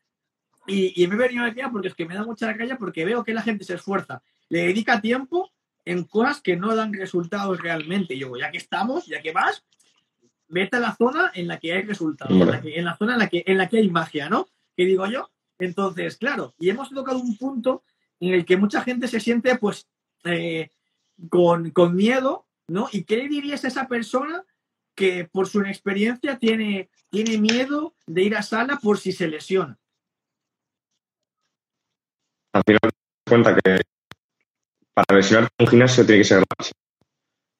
Y, 0.66 1.06
me 1.06 1.16
he 1.16 1.18
venido 1.18 1.44
aquí 1.44 1.60
porque 1.70 1.88
es 1.88 1.94
que 1.94 2.06
me 2.06 2.14
da 2.14 2.24
mucha 2.24 2.56
calle 2.56 2.76
porque 2.76 3.04
veo 3.04 3.22
que 3.22 3.34
la 3.34 3.42
gente 3.42 3.64
se 3.64 3.74
esfuerza, 3.74 4.22
le 4.48 4.68
dedica 4.68 5.02
tiempo 5.02 5.51
en 5.84 6.04
cosas 6.04 6.40
que 6.40 6.56
no 6.56 6.74
dan 6.74 6.92
resultados 6.92 7.60
realmente. 7.60 8.16
Yo, 8.16 8.36
ya 8.36 8.50
que 8.50 8.58
estamos, 8.58 9.06
ya 9.06 9.20
que 9.22 9.32
vas, 9.32 9.64
vete 10.48 10.76
a 10.76 10.80
la 10.80 10.94
zona 10.94 11.30
en 11.34 11.48
la 11.48 11.58
que 11.58 11.72
hay 11.72 11.82
resultados, 11.82 12.32
en 12.32 12.84
la, 12.84 12.96
zona 12.96 13.14
en 13.14 13.18
la, 13.18 13.28
que, 13.28 13.42
en 13.46 13.58
la 13.58 13.68
que 13.68 13.78
hay 13.78 13.90
magia, 13.90 14.28
¿no? 14.28 14.48
¿Qué 14.76 14.84
digo 14.84 15.06
yo? 15.06 15.30
Entonces, 15.58 16.16
claro, 16.16 16.54
y 16.58 16.70
hemos 16.70 16.90
tocado 16.90 17.18
un 17.18 17.36
punto 17.36 17.84
en 18.20 18.34
el 18.34 18.44
que 18.44 18.56
mucha 18.56 18.82
gente 18.82 19.08
se 19.08 19.20
siente, 19.20 19.56
pues, 19.56 19.88
eh, 20.24 20.70
con, 21.28 21.70
con, 21.70 21.94
miedo, 21.94 22.46
¿no? 22.68 22.88
¿Y 22.92 23.04
qué 23.04 23.16
le 23.16 23.28
dirías 23.28 23.64
a 23.64 23.68
esa 23.68 23.88
persona 23.88 24.44
que 24.94 25.24
por 25.24 25.48
su 25.48 25.60
inexperiencia 25.60 26.38
tiene, 26.38 26.90
tiene 27.10 27.38
miedo 27.38 27.94
de 28.06 28.22
ir 28.22 28.36
a 28.36 28.42
sala 28.42 28.78
por 28.82 28.98
si 28.98 29.12
se 29.12 29.28
lesiona. 29.28 29.78
Al 32.52 32.62
final 32.66 32.90
cuenta 33.26 33.56
que 33.56 33.80
para 34.94 35.18
lesionarte 35.18 35.54
un 35.58 35.66
gimnasio 35.66 36.04
tiene 36.04 36.20
que 36.20 36.24
ser 36.24 36.42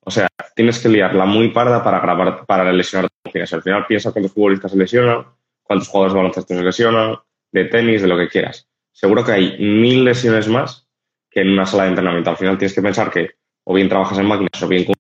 O 0.05 0.11
sea, 0.11 0.29
tienes 0.55 0.79
que 0.81 0.89
liarla 0.89 1.25
muy 1.25 1.49
parda 1.49 1.83
para 1.83 2.01
grabar, 2.01 2.45
para 2.47 2.73
lesionarte 2.73 3.15
un 3.25 3.33
gimnasio. 3.33 3.57
Al 3.57 3.63
final 3.63 3.87
piensa 3.87 4.13
cuántos 4.13 4.33
futbolistas 4.33 4.71
se 4.73 4.77
lesionan, 4.77 5.27
cuántos 5.63 5.89
jugadores 5.89 6.13
de 6.13 6.19
baloncesto 6.19 6.55
se 6.55 6.63
lesionan, 6.63 7.17
de 7.53 7.65
tenis, 7.67 8.03
de 8.03 8.09
lo 8.09 8.17
que 8.17 8.29
quieras. 8.29 8.69
Seguro 8.93 9.25
que 9.25 9.33
hay 9.33 9.59
mil 9.59 10.05
lesiones 10.05 10.49
más 10.49 10.87
que 11.31 11.41
en 11.41 11.51
una 11.51 11.67
sala 11.67 11.85
de 11.85 11.91
entrenamiento. 11.91 12.31
Al 12.31 12.37
final 12.37 12.59
tienes 12.59 12.75
que 12.75 12.83
pensar 12.83 13.11
que 13.11 13.31
o 13.65 13.75
bien 13.75 13.89
trabajas 13.89 14.19
en 14.19 14.27
máquinas 14.27 14.63
o 14.63 14.69
bien 14.69 14.85
con 14.85 14.95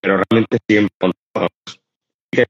pero 0.00 0.22
realmente 0.30 0.58
siguen 0.68 0.88
que 2.30 2.46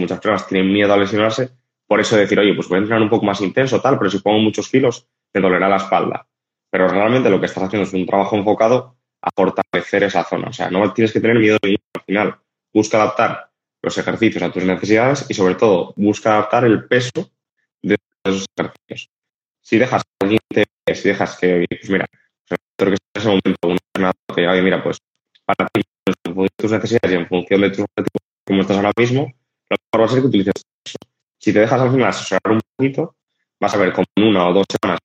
muchas 0.00 0.20
personas 0.20 0.46
tienen 0.46 0.72
miedo 0.72 0.92
a 0.92 0.96
lesionarse, 0.96 1.50
por 1.86 2.00
eso 2.00 2.16
decir, 2.16 2.38
oye, 2.38 2.54
pues 2.54 2.68
voy 2.68 2.76
a 2.76 2.80
entrenar 2.80 3.02
un 3.02 3.10
poco 3.10 3.26
más 3.26 3.40
intenso, 3.40 3.80
tal, 3.80 3.98
pero 3.98 4.10
si 4.10 4.20
pongo 4.20 4.38
muchos 4.38 4.68
kilos, 4.68 5.06
te 5.32 5.40
dolerá 5.40 5.68
la 5.68 5.76
espalda. 5.76 6.27
Pero 6.70 6.88
realmente 6.88 7.30
lo 7.30 7.40
que 7.40 7.46
estás 7.46 7.64
haciendo 7.64 7.86
es 7.86 7.94
un 7.94 8.06
trabajo 8.06 8.36
enfocado 8.36 8.96
a 9.22 9.30
fortalecer 9.34 10.04
esa 10.04 10.24
zona. 10.24 10.48
O 10.48 10.52
sea, 10.52 10.70
no 10.70 10.92
tienes 10.92 11.12
que 11.12 11.20
tener 11.20 11.38
miedo 11.38 11.58
al 11.62 12.02
final. 12.04 12.36
Busca 12.72 13.00
adaptar 13.00 13.50
los 13.82 13.96
ejercicios 13.96 14.42
a 14.42 14.52
tus 14.52 14.64
necesidades 14.64 15.26
y, 15.28 15.34
sobre 15.34 15.54
todo, 15.54 15.94
busca 15.96 16.34
adaptar 16.34 16.64
el 16.64 16.86
peso 16.86 17.30
de 17.82 17.96
esos 18.24 18.46
ejercicios. 18.56 19.10
Si 19.60 19.78
dejas 19.78 20.02
que 20.02 20.24
alguien 20.24 20.40
te, 20.48 20.94
si 20.94 21.08
dejas 21.08 21.36
que, 21.38 21.66
pues 21.68 21.90
mira, 21.90 22.06
creo 22.76 22.92
que 22.92 22.98
en 23.14 23.20
ese 23.20 23.28
momento 23.28 23.68
un 23.68 23.76
entrenador 23.86 24.16
que 24.34 24.40
diga, 24.40 24.52
oye, 24.52 24.62
mira, 24.62 24.82
pues 24.82 24.98
para 25.44 25.68
ti 25.68 25.82
en 26.06 26.34
función 26.34 26.44
de 26.44 26.50
tus 26.56 26.72
necesidades 26.72 27.12
y 27.12 27.14
en 27.14 27.28
función 27.28 27.60
de 27.60 27.70
tus 27.70 27.80
objetivos, 27.80 28.22
como 28.46 28.60
estás 28.62 28.76
ahora 28.76 28.92
mismo, 28.96 29.32
lo 29.70 29.76
mejor 29.76 30.00
va 30.00 30.04
a 30.04 30.08
ser 30.08 30.20
que 30.20 30.26
utilices 30.28 30.54
eso. 30.84 30.98
Si 31.38 31.52
te 31.52 31.60
dejas 31.60 31.80
al 31.80 31.90
final 31.90 32.08
asesorar 32.08 32.52
un 32.52 32.60
poquito, 32.76 33.16
vas 33.60 33.74
a 33.74 33.78
ver 33.78 33.92
como 33.92 34.06
en 34.16 34.24
una 34.24 34.48
o 34.48 34.52
dos 34.52 34.66
semanas 34.70 35.00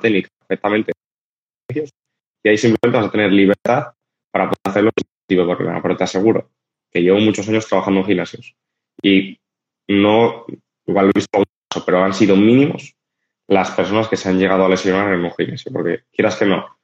técnica 0.00 0.28
perfectamente 0.38 0.92
y 1.68 2.48
ahí 2.48 2.58
simplemente 2.58 2.98
vas 2.98 3.08
a 3.08 3.10
tener 3.10 3.32
libertad 3.32 3.92
para 4.30 4.44
poder 4.44 4.60
hacer 4.64 4.84
lo 4.84 4.92
que 4.92 5.56
problema. 5.56 5.82
Pero 5.82 5.96
te 5.96 6.04
aseguro 6.04 6.50
que 6.92 7.02
llevo 7.02 7.18
muchos 7.18 7.48
años 7.48 7.66
trabajando 7.66 8.00
en 8.00 8.06
gimnasios 8.06 8.54
y 9.02 9.38
no, 9.88 10.46
igual 10.86 11.06
lo 11.06 11.10
he 11.10 11.18
visto 11.18 11.42
pero 11.84 12.02
han 12.02 12.14
sido 12.14 12.36
mínimos 12.36 12.94
las 13.48 13.70
personas 13.72 14.08
que 14.08 14.16
se 14.16 14.28
han 14.28 14.38
llegado 14.38 14.64
a 14.64 14.68
lesionar 14.68 15.12
en 15.12 15.24
un 15.24 15.32
gimnasio, 15.32 15.72
porque 15.72 16.04
quieras 16.10 16.36
que 16.36 16.46
no, 16.46 16.78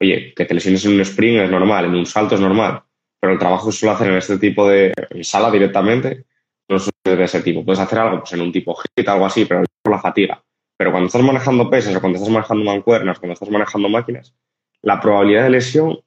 oye, 0.00 0.32
que 0.34 0.44
te 0.44 0.54
lesiones 0.54 0.84
en 0.84 0.94
un 0.94 1.00
spring 1.02 1.40
es 1.40 1.50
normal, 1.50 1.84
en 1.84 1.94
un 1.94 2.06
salto 2.06 2.34
es 2.34 2.40
normal, 2.40 2.82
pero 3.20 3.32
el 3.32 3.38
trabajo 3.38 3.66
que 3.66 3.72
suelo 3.72 3.94
hacer 3.94 4.08
en 4.08 4.16
este 4.16 4.38
tipo 4.38 4.66
de 4.68 4.92
sala 5.22 5.50
directamente, 5.50 6.24
no 6.68 6.78
sucede 6.78 7.16
de 7.16 7.24
ese 7.24 7.42
tipo. 7.42 7.64
Puedes 7.64 7.80
hacer 7.80 7.98
algo 7.98 8.20
pues, 8.20 8.32
en 8.32 8.42
un 8.42 8.52
tipo 8.52 8.74
hit, 8.74 9.08
algo 9.08 9.26
así, 9.26 9.44
pero 9.44 9.64
por 9.82 9.92
la 9.92 10.00
fatiga. 10.00 10.42
Pero 10.78 10.92
cuando 10.92 11.08
estás 11.08 11.22
manejando 11.22 11.68
pesas 11.68 11.94
o 11.96 12.00
cuando 12.00 12.18
estás 12.18 12.32
manejando 12.32 12.64
mancuernas, 12.64 13.18
cuando 13.18 13.34
estás 13.34 13.50
manejando 13.50 13.88
máquinas, 13.88 14.32
la 14.80 15.00
probabilidad 15.00 15.42
de 15.42 15.50
lesión 15.50 15.98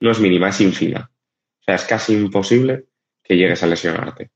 no 0.00 0.10
es 0.10 0.18
mínima, 0.18 0.48
es 0.48 0.60
ínfima. 0.60 1.12
O 1.60 1.62
sea, 1.62 1.76
es 1.76 1.84
casi 1.84 2.14
imposible 2.14 2.86
que 3.22 3.36
llegues 3.36 3.62
a 3.62 3.68
lesionarte. 3.68 4.32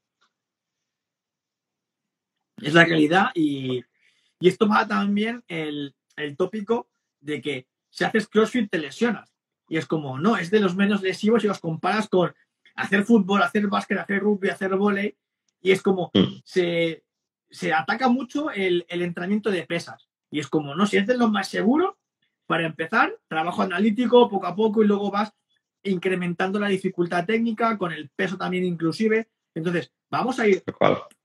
Es 2.62 2.72
la 2.72 2.84
realidad 2.84 3.30
y, 3.34 3.82
esto 4.41 4.68
va 4.68 4.86
también 4.86 5.43
el, 5.49 5.95
el 6.16 6.36
tópico 6.36 6.88
de 7.20 7.43
que 7.43 7.66
si 7.91 8.05
haces 8.05 8.28
CrossFit 8.28 8.70
te 8.70 8.78
lesionas. 8.78 9.34
Y 9.68 9.76
es 9.76 9.86
como, 9.86 10.18
no, 10.18 10.36
es 10.36 10.53
de 10.53 10.61
los 10.61 10.76
menos 10.76 11.03
lesivos 11.03 11.43
y 11.43 11.49
los 11.49 11.59
comparas 11.59 12.09
con 12.09 12.32
hacer 12.76 13.05
fútbol, 13.05 13.43
hacer 13.43 13.66
básquet, 13.66 13.99
hacer 13.99 14.20
rugby, 14.20 14.51
hacer 14.51 14.76
volei. 14.76 15.16
Y 15.61 15.72
es 15.72 15.82
como, 15.82 16.11
mm. 16.14 16.43
se, 16.45 17.03
se 17.51 17.72
ataca 17.72 18.09
mucho 18.09 18.51
el, 18.51 18.86
el, 18.88 19.03
entrenamiento 19.03 19.51
de 19.51 19.66
pesas. 19.66 20.09
Y 20.30 20.38
es 20.38 20.46
como, 20.46 20.74
no, 20.74 20.86
si 20.86 20.96
es 20.96 21.07
de 21.07 21.16
lo 21.16 21.28
más 21.28 21.48
seguro, 21.48 21.98
para 22.46 22.66
empezar, 22.66 23.16
trabajo 23.28 23.62
analítico 23.62 24.28
poco 24.28 24.46
a 24.46 24.55
poco 24.57 24.82
y 24.82 24.86
luego 24.86 25.11
vas 25.11 25.32
incrementando 25.82 26.59
la 26.59 26.68
dificultad 26.68 27.24
técnica, 27.24 27.78
con 27.78 27.92
el 27.92 28.11
peso 28.11 28.36
también 28.36 28.64
inclusive. 28.64 29.28
Entonces, 29.55 29.92
vamos 30.11 30.38
a 30.38 30.46
ir 30.46 30.62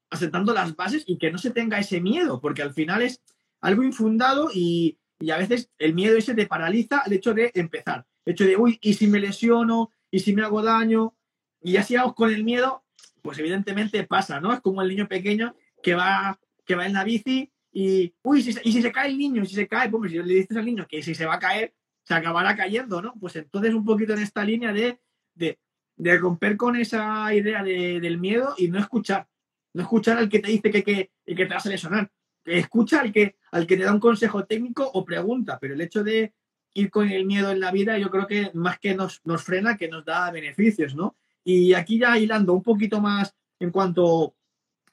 asentando 0.10 0.54
las 0.54 0.76
bases 0.76 1.04
y 1.08 1.18
que 1.18 1.32
no 1.32 1.38
se 1.38 1.52
tenga 1.52 1.80
ese 1.80 2.02
miedo, 2.02 2.40
porque 2.40 2.62
al 2.62 2.74
final 2.74 3.02
es 3.02 3.22
algo 3.62 3.84
infundado 3.84 4.50
y, 4.54 4.98
y 5.20 5.32
a 5.32 5.38
veces 5.38 5.70
el 5.78 5.94
miedo 5.94 6.18
ese 6.18 6.36
te 6.36 6.48
paraliza 6.48 7.04
el 7.06 7.14
hecho 7.14 7.34
de 7.34 7.52
empezar. 7.54 8.06
El 8.26 8.34
hecho 8.34 8.46
de, 8.46 8.58
uy, 8.58 8.80
¿y 8.82 8.94
si 8.94 9.08
me 9.08 9.20
lesiono? 9.20 9.92
¿Y 10.12 10.20
si 10.20 10.34
me 10.34 10.44
hago 10.44 10.62
daño? 10.62 11.16
Y 11.62 11.78
así 11.78 11.96
hago 11.96 12.16
con 12.16 12.32
el 12.32 12.44
miedo, 12.44 12.84
pues 13.22 13.40
evidentemente 13.40 14.04
pasa, 14.04 14.40
¿no? 14.40 14.54
Es 14.54 14.62
como 14.62 14.82
el 14.82 14.90
niño 14.90 15.08
pequeño 15.08 15.56
que 15.86 15.94
va, 15.94 16.40
que 16.66 16.74
va 16.74 16.88
en 16.88 16.94
la 16.94 17.04
bici 17.04 17.52
y, 17.72 18.12
uy, 18.24 18.42
si, 18.42 18.50
y 18.64 18.72
si 18.72 18.82
se 18.82 18.92
cae 18.92 19.10
el 19.10 19.18
niño, 19.20 19.46
si 19.46 19.54
se 19.54 19.68
cae, 19.68 19.90
pues 19.90 20.12
si 20.12 20.18
le 20.18 20.34
dices 20.34 20.58
al 20.58 20.66
niño 20.66 20.88
que 20.90 21.04
si 21.04 21.14
se 21.14 21.28
va 21.28 21.36
a 21.36 21.40
caer, 21.40 21.76
se 22.04 22.16
acabará 22.16 22.56
cayendo, 22.56 23.02
¿no? 23.02 23.14
Pues 23.20 23.36
entonces 23.36 23.72
un 23.76 23.86
poquito 23.86 24.14
en 24.14 24.24
esta 24.24 24.44
línea 24.44 24.74
de, 24.74 25.00
de, 25.36 25.60
de 25.96 26.18
romper 26.18 26.58
con 26.58 26.76
esa 26.76 27.32
idea 27.36 27.64
de, 27.64 28.00
del 28.00 28.18
miedo 28.18 28.56
y 28.58 28.70
no 28.70 28.80
escuchar. 28.80 29.28
No 29.74 29.84
escuchar 29.84 30.18
al 30.18 30.28
que 30.28 30.40
te 30.40 30.50
dice 30.50 30.72
que, 30.72 30.84
que, 30.84 31.12
que 31.24 31.46
te 31.46 31.54
vas 31.54 31.66
a 31.68 31.70
lesionar 31.70 32.10
escucha 32.46 33.02
al 33.02 33.12
que, 33.12 33.36
al 33.52 33.66
que 33.68 33.78
te 33.78 33.84
da 33.84 33.94
un 33.94 34.00
consejo 34.00 34.46
técnico 34.46 34.90
o 34.94 35.04
pregunta, 35.04 35.58
pero 35.60 35.74
el 35.74 35.82
hecho 35.82 36.04
de 36.04 36.34
ir 36.74 36.90
con 36.90 37.10
el 37.10 37.26
miedo 37.26 37.52
en 37.52 37.60
la 37.60 37.72
vida 37.72 37.98
yo 37.98 38.10
creo 38.10 38.28
que 38.28 38.52
más 38.54 38.80
que 38.80 38.96
nos, 38.96 39.22
nos 39.26 39.44
frena, 39.44 39.78
que 39.78 39.88
nos 39.88 40.06
da 40.06 40.32
beneficios, 40.32 40.96
¿no? 40.96 41.16
Y 41.44 41.74
aquí 41.74 42.00
ya 42.00 42.18
hilando 42.18 42.54
un 42.54 42.64
poquito 42.64 43.02
más 43.02 43.36
en 43.60 43.72
cuanto 43.72 44.36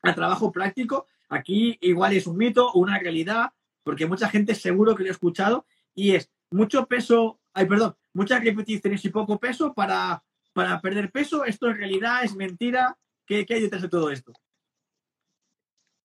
al 0.03 0.15
trabajo 0.15 0.53
práctico, 0.53 1.07
aquí 1.29 1.79
igual 1.81 2.13
es 2.13 2.27
un 2.27 2.37
mito 2.37 2.69
o 2.69 2.81
una 2.81 2.99
realidad, 2.99 3.53
porque 3.83 4.07
mucha 4.07 4.29
gente 4.29 4.55
seguro 4.55 4.95
que 4.95 5.05
lo 5.05 5.09
ha 5.09 5.13
escuchado, 5.13 5.67
y 5.95 6.15
es 6.15 6.31
mucho 6.51 6.87
peso, 6.87 7.41
ay, 7.55 7.67
perdón, 7.67 7.97
muchas 8.13 8.43
repeticiones 8.43 9.05
y 9.05 9.11
poco 9.11 9.39
peso 9.39 9.73
para, 9.75 10.23
para 10.53 10.81
perder 10.81 11.11
peso, 11.11 11.45
esto 11.45 11.69
en 11.69 11.79
realidad 11.79 12.25
es 12.25 12.35
mentira, 12.35 12.97
¿qué, 13.27 13.47
qué 13.47 13.55
hay 13.55 13.63
detrás 13.63 13.83
de 13.83 13.89
todo 13.89 14.11
esto? 14.11 14.33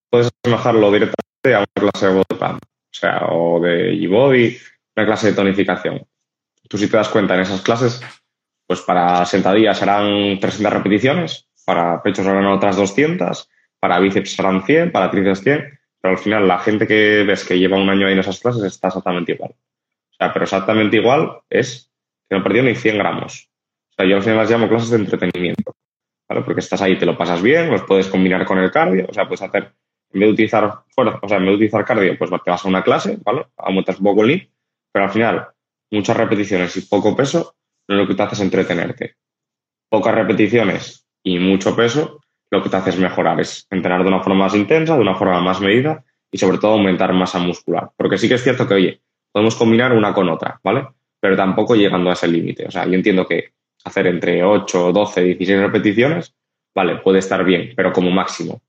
Puedes 0.09 0.29
asemejarlo 0.43 0.91
directamente 0.91 1.55
a 1.55 1.59
una 1.59 1.91
clase 1.91 2.07
de 2.07 2.13
body 2.13 2.59
o 2.97 2.99
sea, 2.99 3.27
o 3.29 3.59
de 3.59 3.93
G-Body, 3.93 4.57
una 4.95 5.05
clase 5.05 5.27
de 5.27 5.33
tonificación. 5.33 6.07
Tú 6.67 6.77
si 6.77 6.89
te 6.89 6.97
das 6.97 7.09
cuenta 7.09 7.35
en 7.35 7.41
esas 7.41 7.61
clases, 7.61 8.01
pues 8.65 8.81
para 8.81 9.25
sentadillas 9.25 9.77
serán 9.77 10.39
300 10.39 10.73
repeticiones, 10.73 11.47
para 11.65 12.01
pechos 12.01 12.25
serán 12.25 12.45
otras 12.45 12.75
200, 12.75 13.49
para 13.87 14.01
bíceps 14.01 14.35
serán 14.35 14.65
100, 14.65 14.91
para 14.91 15.09
tríceps 15.09 15.43
100, 15.43 15.79
pero 16.01 16.11
al 16.11 16.17
final 16.17 16.45
la 16.45 16.59
gente 16.59 16.85
que 16.85 17.23
ves 17.23 17.45
que 17.45 17.57
lleva 17.57 17.77
un 17.77 17.89
año 17.89 18.05
ahí 18.05 18.11
en 18.11 18.19
esas 18.19 18.41
clases 18.41 18.61
está 18.63 18.89
exactamente 18.89 19.31
igual. 19.31 19.51
O 19.51 20.15
sea, 20.17 20.33
pero 20.33 20.43
exactamente 20.43 20.97
igual 20.97 21.39
es 21.49 21.89
que 22.29 22.35
no 22.35 22.43
perdió 22.43 22.63
ni 22.63 22.75
100 22.75 22.97
gramos. 22.97 23.49
O 23.91 23.93
sea, 23.95 24.05
yo 24.05 24.17
al 24.17 24.23
final 24.23 24.39
las 24.39 24.51
llamo 24.51 24.67
clases 24.67 24.89
de 24.89 24.97
entretenimiento, 24.97 25.73
¿vale? 26.27 26.41
Porque 26.41 26.59
estás 26.59 26.81
ahí, 26.81 26.97
te 26.97 27.05
lo 27.05 27.17
pasas 27.17 27.41
bien, 27.41 27.71
los 27.71 27.83
puedes 27.83 28.09
combinar 28.09 28.43
con 28.43 28.57
el 28.57 28.71
cardio, 28.71 29.05
o 29.07 29.13
sea, 29.13 29.25
puedes 29.25 29.41
hacer 29.41 29.71
en 30.11 30.19
vez 30.19 30.27
de 30.27 30.33
utilizar 30.33 30.83
fuerza, 30.89 31.19
o 31.21 31.29
sea, 31.29 31.37
en 31.37 31.43
vez 31.43 31.51
de 31.51 31.55
utilizar 31.55 31.85
cardio, 31.85 32.17
pues 32.17 32.29
te 32.43 32.51
vas 32.51 32.65
a 32.65 32.67
una 32.67 32.83
clase, 32.83 33.17
¿vale? 33.23 33.45
Aumentas 33.55 33.99
un 33.99 34.03
poco 34.03 34.25
el 34.25 34.51
pero 34.91 35.05
al 35.05 35.11
final, 35.11 35.47
muchas 35.91 36.17
repeticiones 36.17 36.75
y 36.75 36.81
poco 36.81 37.15
peso, 37.15 37.55
lo 37.87 38.05
que 38.05 38.15
te 38.15 38.23
hace 38.23 38.35
es 38.35 38.41
entretenerte. 38.41 39.15
Pocas 39.87 40.13
repeticiones 40.13 41.07
y 41.23 41.39
mucho 41.39 41.73
peso, 41.73 42.19
lo 42.49 42.63
que 42.63 42.69
te 42.69 42.77
hace 42.77 42.91
es 42.91 42.97
mejorar, 42.97 43.39
es 43.39 43.67
entrenar 43.69 44.03
de 44.03 44.07
una 44.07 44.21
forma 44.21 44.45
más 44.45 44.55
intensa, 44.55 44.95
de 44.95 45.01
una 45.01 45.15
forma 45.15 45.41
más 45.41 45.59
medida 45.59 46.03
y 46.31 46.37
sobre 46.37 46.57
todo 46.57 46.73
aumentar 46.73 47.13
masa 47.13 47.39
muscular. 47.39 47.89
Porque 47.95 48.17
sí 48.17 48.27
que 48.27 48.35
es 48.35 48.43
cierto 48.43 48.67
que, 48.67 48.73
oye, 48.73 49.01
podemos 49.31 49.55
combinar 49.55 49.93
una 49.93 50.13
con 50.13 50.29
otra, 50.29 50.59
¿vale? 50.63 50.87
Pero 51.19 51.35
tampoco 51.35 51.75
llegando 51.75 52.09
a 52.09 52.13
ese 52.13 52.27
límite. 52.27 52.65
O 52.65 52.71
sea, 52.71 52.85
yo 52.85 52.93
entiendo 52.93 53.25
que 53.25 53.53
hacer 53.83 54.07
entre 54.07 54.43
8, 54.43 54.91
12, 54.91 55.23
16 55.23 55.59
repeticiones, 55.59 56.35
vale, 56.73 56.97
puede 56.97 57.19
estar 57.19 57.43
bien, 57.43 57.73
pero 57.75 57.91
como 57.91 58.11
máximo. 58.11 58.61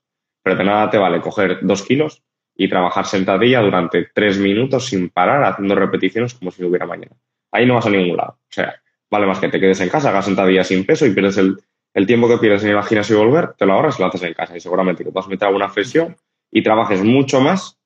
Pero 0.43 0.57
de 0.57 0.64
nada 0.64 0.91
te 0.91 0.99
vale 0.99 1.20
coger 1.20 1.59
dos 1.62 1.83
kilos 1.83 2.22
y 2.57 2.68
trabajar 2.68 3.07
sentadilla 3.07 3.61
durante 3.61 4.09
tres 4.12 4.39
minutos 4.39 4.87
sin 4.87 5.11
parar, 5.11 5.45
haciendo 5.45 5.74
repeticiones 5.74 6.35
como 6.35 6.51
si 6.51 6.62
no 6.62 6.68
hubiera 6.68 6.87
mañana. 6.87 7.16
Ahí 7.53 7.66
no 7.66 7.74
vas 7.74 7.87
a 7.87 7.91
ningún 7.91 8.16
lado. 8.16 8.33
O 8.33 8.51
sea, 8.53 8.81
vale 9.11 9.26
más 9.26 9.39
que 9.39 9.49
te 9.49 9.61
quedes 9.61 9.81
en 9.81 9.89
casa, 9.89 10.11
hagas 10.11 10.24
sentadilla 10.24 10.64
sin 10.64 10.85
peso 10.85 11.07
y 11.07 11.11
pierdes 11.11 11.39
el, 11.39 11.59
tiempo 12.07 12.28
que 12.28 12.39
pierdes 12.39 12.64
en 12.64 12.70
el 12.70 12.82
gimnasio 12.82 13.16
y 13.16 13.24
volver, 13.24 13.55
te 13.55 13.66
lo 13.66 13.74
ahorras 13.74 13.99
y 13.99 14.03
lo 14.03 14.09
haces 14.09 14.22
en 14.22 14.34
casa. 14.34 14.57
Y 14.57 14.61
seguramente 14.61 15.05
que 15.05 15.11
puedas 15.11 15.28
meter 15.28 15.49
alguna 15.49 15.68
flexión 15.68 16.16
y 16.51 16.62
trabajes 16.62 17.03
mucho 17.03 17.41
más 17.41 17.78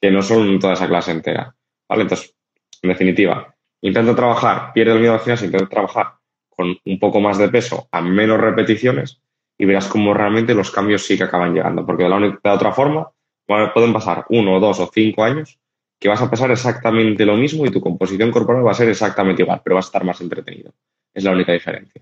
que 0.00 0.10
no 0.10 0.22
solo 0.22 0.50
en 0.50 0.58
toda 0.58 0.72
esa 0.74 0.88
clase 0.88 1.12
entera. 1.12 1.54
¿Vale? 1.88 2.02
Entonces, 2.02 2.34
en 2.82 2.90
definitiva, 2.90 3.54
intenta 3.80 4.14
trabajar, 4.14 4.72
pierde 4.72 4.94
el 4.94 5.00
miedo 5.00 5.14
al 5.14 5.20
gimnasio, 5.20 5.46
intenta 5.46 5.68
trabajar 5.68 6.14
con 6.48 6.76
un 6.84 6.98
poco 6.98 7.20
más 7.20 7.38
de 7.38 7.48
peso 7.48 7.88
a 7.90 8.00
menos 8.00 8.40
repeticiones 8.40 9.20
y 9.58 9.64
verás 9.64 9.86
cómo 9.86 10.14
realmente 10.14 10.54
los 10.54 10.70
cambios 10.70 11.04
sí 11.04 11.16
que 11.16 11.24
acaban 11.24 11.54
llegando, 11.54 11.86
porque 11.86 12.04
de 12.04 12.08
la, 12.08 12.54
otra 12.54 12.72
forma 12.72 13.10
pueden 13.46 13.92
pasar 13.92 14.24
uno, 14.30 14.58
dos 14.58 14.80
o 14.80 14.90
cinco 14.92 15.24
años 15.24 15.58
que 16.00 16.08
vas 16.08 16.20
a 16.20 16.28
pesar 16.28 16.50
exactamente 16.50 17.24
lo 17.24 17.36
mismo 17.36 17.64
y 17.64 17.70
tu 17.70 17.80
composición 17.80 18.32
corporal 18.32 18.66
va 18.66 18.72
a 18.72 18.74
ser 18.74 18.88
exactamente 18.88 19.42
igual, 19.42 19.60
pero 19.62 19.76
vas 19.76 19.86
a 19.86 19.88
estar 19.88 20.04
más 20.04 20.20
entretenido. 20.20 20.72
Es 21.14 21.22
la 21.22 21.30
única 21.30 21.52
diferencia. 21.52 22.00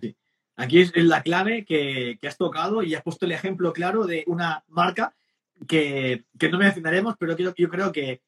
Aquí 0.60 0.82
es 0.82 0.92
la 0.94 1.22
clave 1.22 1.64
que, 1.64 2.18
has 2.22 2.36
tocado 2.36 2.82
y 2.82 2.94
has 2.94 3.02
puesto 3.02 3.24
el 3.24 3.32
ejemplo 3.32 3.72
claro 3.72 4.04
de 4.04 4.24
una 4.26 4.62
marca 4.68 5.14
que, 5.66 6.26
no 6.52 6.58
mencionaremos, 6.58 7.16
pero 7.18 7.34
yo, 7.34 7.70
creo 7.70 7.92
que 7.92 8.20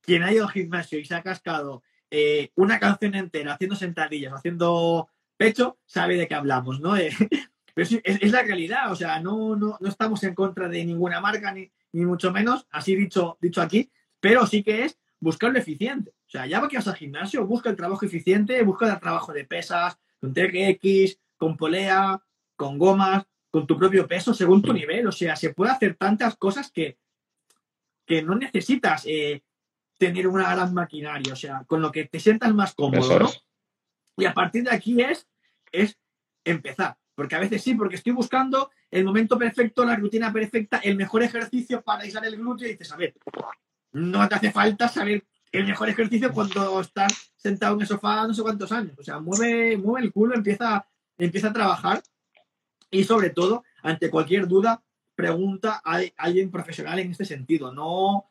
quien 0.00 0.22
ha 0.22 0.32
ido 0.32 0.44
al 0.44 0.52
gimnasio 0.52 1.00
y 1.00 1.04
se 1.04 1.16
ha 1.16 1.22
cascado 1.22 1.82
eh, 2.08 2.50
una 2.54 2.78
canción 2.78 3.16
entera 3.16 3.54
haciendo 3.54 3.74
sentadillas, 3.74 4.32
haciendo 4.32 5.08
pecho, 5.36 5.78
sabe 5.84 6.16
de 6.16 6.28
qué 6.28 6.36
hablamos, 6.36 6.78
¿no? 6.78 6.96
Eh, 6.96 7.10
pero 7.74 7.88
sí, 7.88 8.00
es, 8.04 8.30
la 8.30 8.42
realidad, 8.42 8.92
o 8.92 8.94
sea, 8.94 9.18
no, 9.18 9.56
no, 9.56 9.76
no, 9.80 9.88
estamos 9.88 10.22
en 10.22 10.36
contra 10.36 10.68
de 10.68 10.84
ninguna 10.84 11.20
marca, 11.20 11.52
ni, 11.52 11.68
ni 11.90 12.06
mucho 12.06 12.30
menos, 12.30 12.64
así 12.70 12.94
dicho, 12.94 13.38
dicho 13.40 13.60
aquí, 13.60 13.90
pero 14.20 14.46
sí 14.46 14.62
que 14.62 14.84
es 14.84 15.00
buscar 15.18 15.50
lo 15.50 15.58
eficiente. 15.58 16.10
O 16.28 16.30
sea, 16.30 16.46
ya 16.46 16.66
que 16.68 16.76
vas 16.76 16.86
al 16.86 16.94
gimnasio, 16.94 17.44
busca 17.44 17.70
el 17.70 17.76
trabajo 17.76 18.06
eficiente, 18.06 18.62
busca 18.62 18.88
el 18.88 19.00
trabajo 19.00 19.32
de 19.32 19.44
pesas, 19.44 19.98
con 20.20 20.32
TRX, 20.32 21.18
con 21.42 21.56
polea, 21.56 22.22
con 22.54 22.78
gomas, 22.78 23.24
con 23.50 23.66
tu 23.66 23.76
propio 23.76 24.06
peso, 24.06 24.32
según 24.32 24.62
tu 24.62 24.72
nivel. 24.72 25.04
O 25.08 25.10
sea, 25.10 25.34
se 25.34 25.52
puede 25.52 25.72
hacer 25.72 25.96
tantas 25.96 26.36
cosas 26.36 26.70
que, 26.70 26.98
que 28.06 28.22
no 28.22 28.36
necesitas 28.36 29.02
eh, 29.06 29.42
tener 29.98 30.28
una 30.28 30.54
gran 30.54 30.72
maquinaria, 30.72 31.32
o 31.32 31.36
sea, 31.36 31.64
con 31.66 31.82
lo 31.82 31.90
que 31.90 32.04
te 32.04 32.20
sientas 32.20 32.54
más 32.54 32.76
cómodo, 32.76 33.18
¿no? 33.18 33.30
Y 34.18 34.24
a 34.24 34.32
partir 34.32 34.62
de 34.62 34.70
aquí 34.70 35.02
es, 35.02 35.26
es 35.72 35.98
empezar. 36.44 36.96
Porque 37.16 37.34
a 37.34 37.40
veces 37.40 37.60
sí, 37.60 37.74
porque 37.74 37.96
estoy 37.96 38.12
buscando 38.12 38.70
el 38.88 39.04
momento 39.04 39.36
perfecto, 39.36 39.84
la 39.84 39.96
rutina 39.96 40.32
perfecta, 40.32 40.78
el 40.78 40.94
mejor 40.94 41.24
ejercicio 41.24 41.82
para 41.82 42.04
aislar 42.04 42.24
el 42.24 42.36
glúteo 42.36 42.68
y 42.68 42.72
dices, 42.72 42.92
a 42.92 42.96
ver, 42.96 43.14
no 43.90 44.28
te 44.28 44.36
hace 44.36 44.52
falta 44.52 44.86
saber 44.86 45.24
el 45.50 45.66
mejor 45.66 45.88
ejercicio 45.88 46.32
cuando 46.32 46.80
estás 46.80 47.34
sentado 47.34 47.74
en 47.74 47.80
el 47.80 47.86
sofá 47.88 48.28
no 48.28 48.32
sé 48.32 48.42
cuántos 48.42 48.70
años. 48.70 48.96
O 48.96 49.02
sea, 49.02 49.18
mueve, 49.18 49.76
mueve 49.76 50.06
el 50.06 50.12
culo, 50.12 50.36
empieza, 50.36 50.86
empieza 51.24 51.48
a 51.48 51.52
trabajar 51.52 52.02
y 52.90 53.04
sobre 53.04 53.30
todo, 53.30 53.64
ante 53.82 54.10
cualquier 54.10 54.46
duda, 54.46 54.82
pregunta 55.14 55.80
a 55.84 56.00
alguien 56.16 56.50
profesional 56.50 56.98
en 56.98 57.10
este 57.10 57.24
sentido, 57.24 57.72
no 57.72 58.30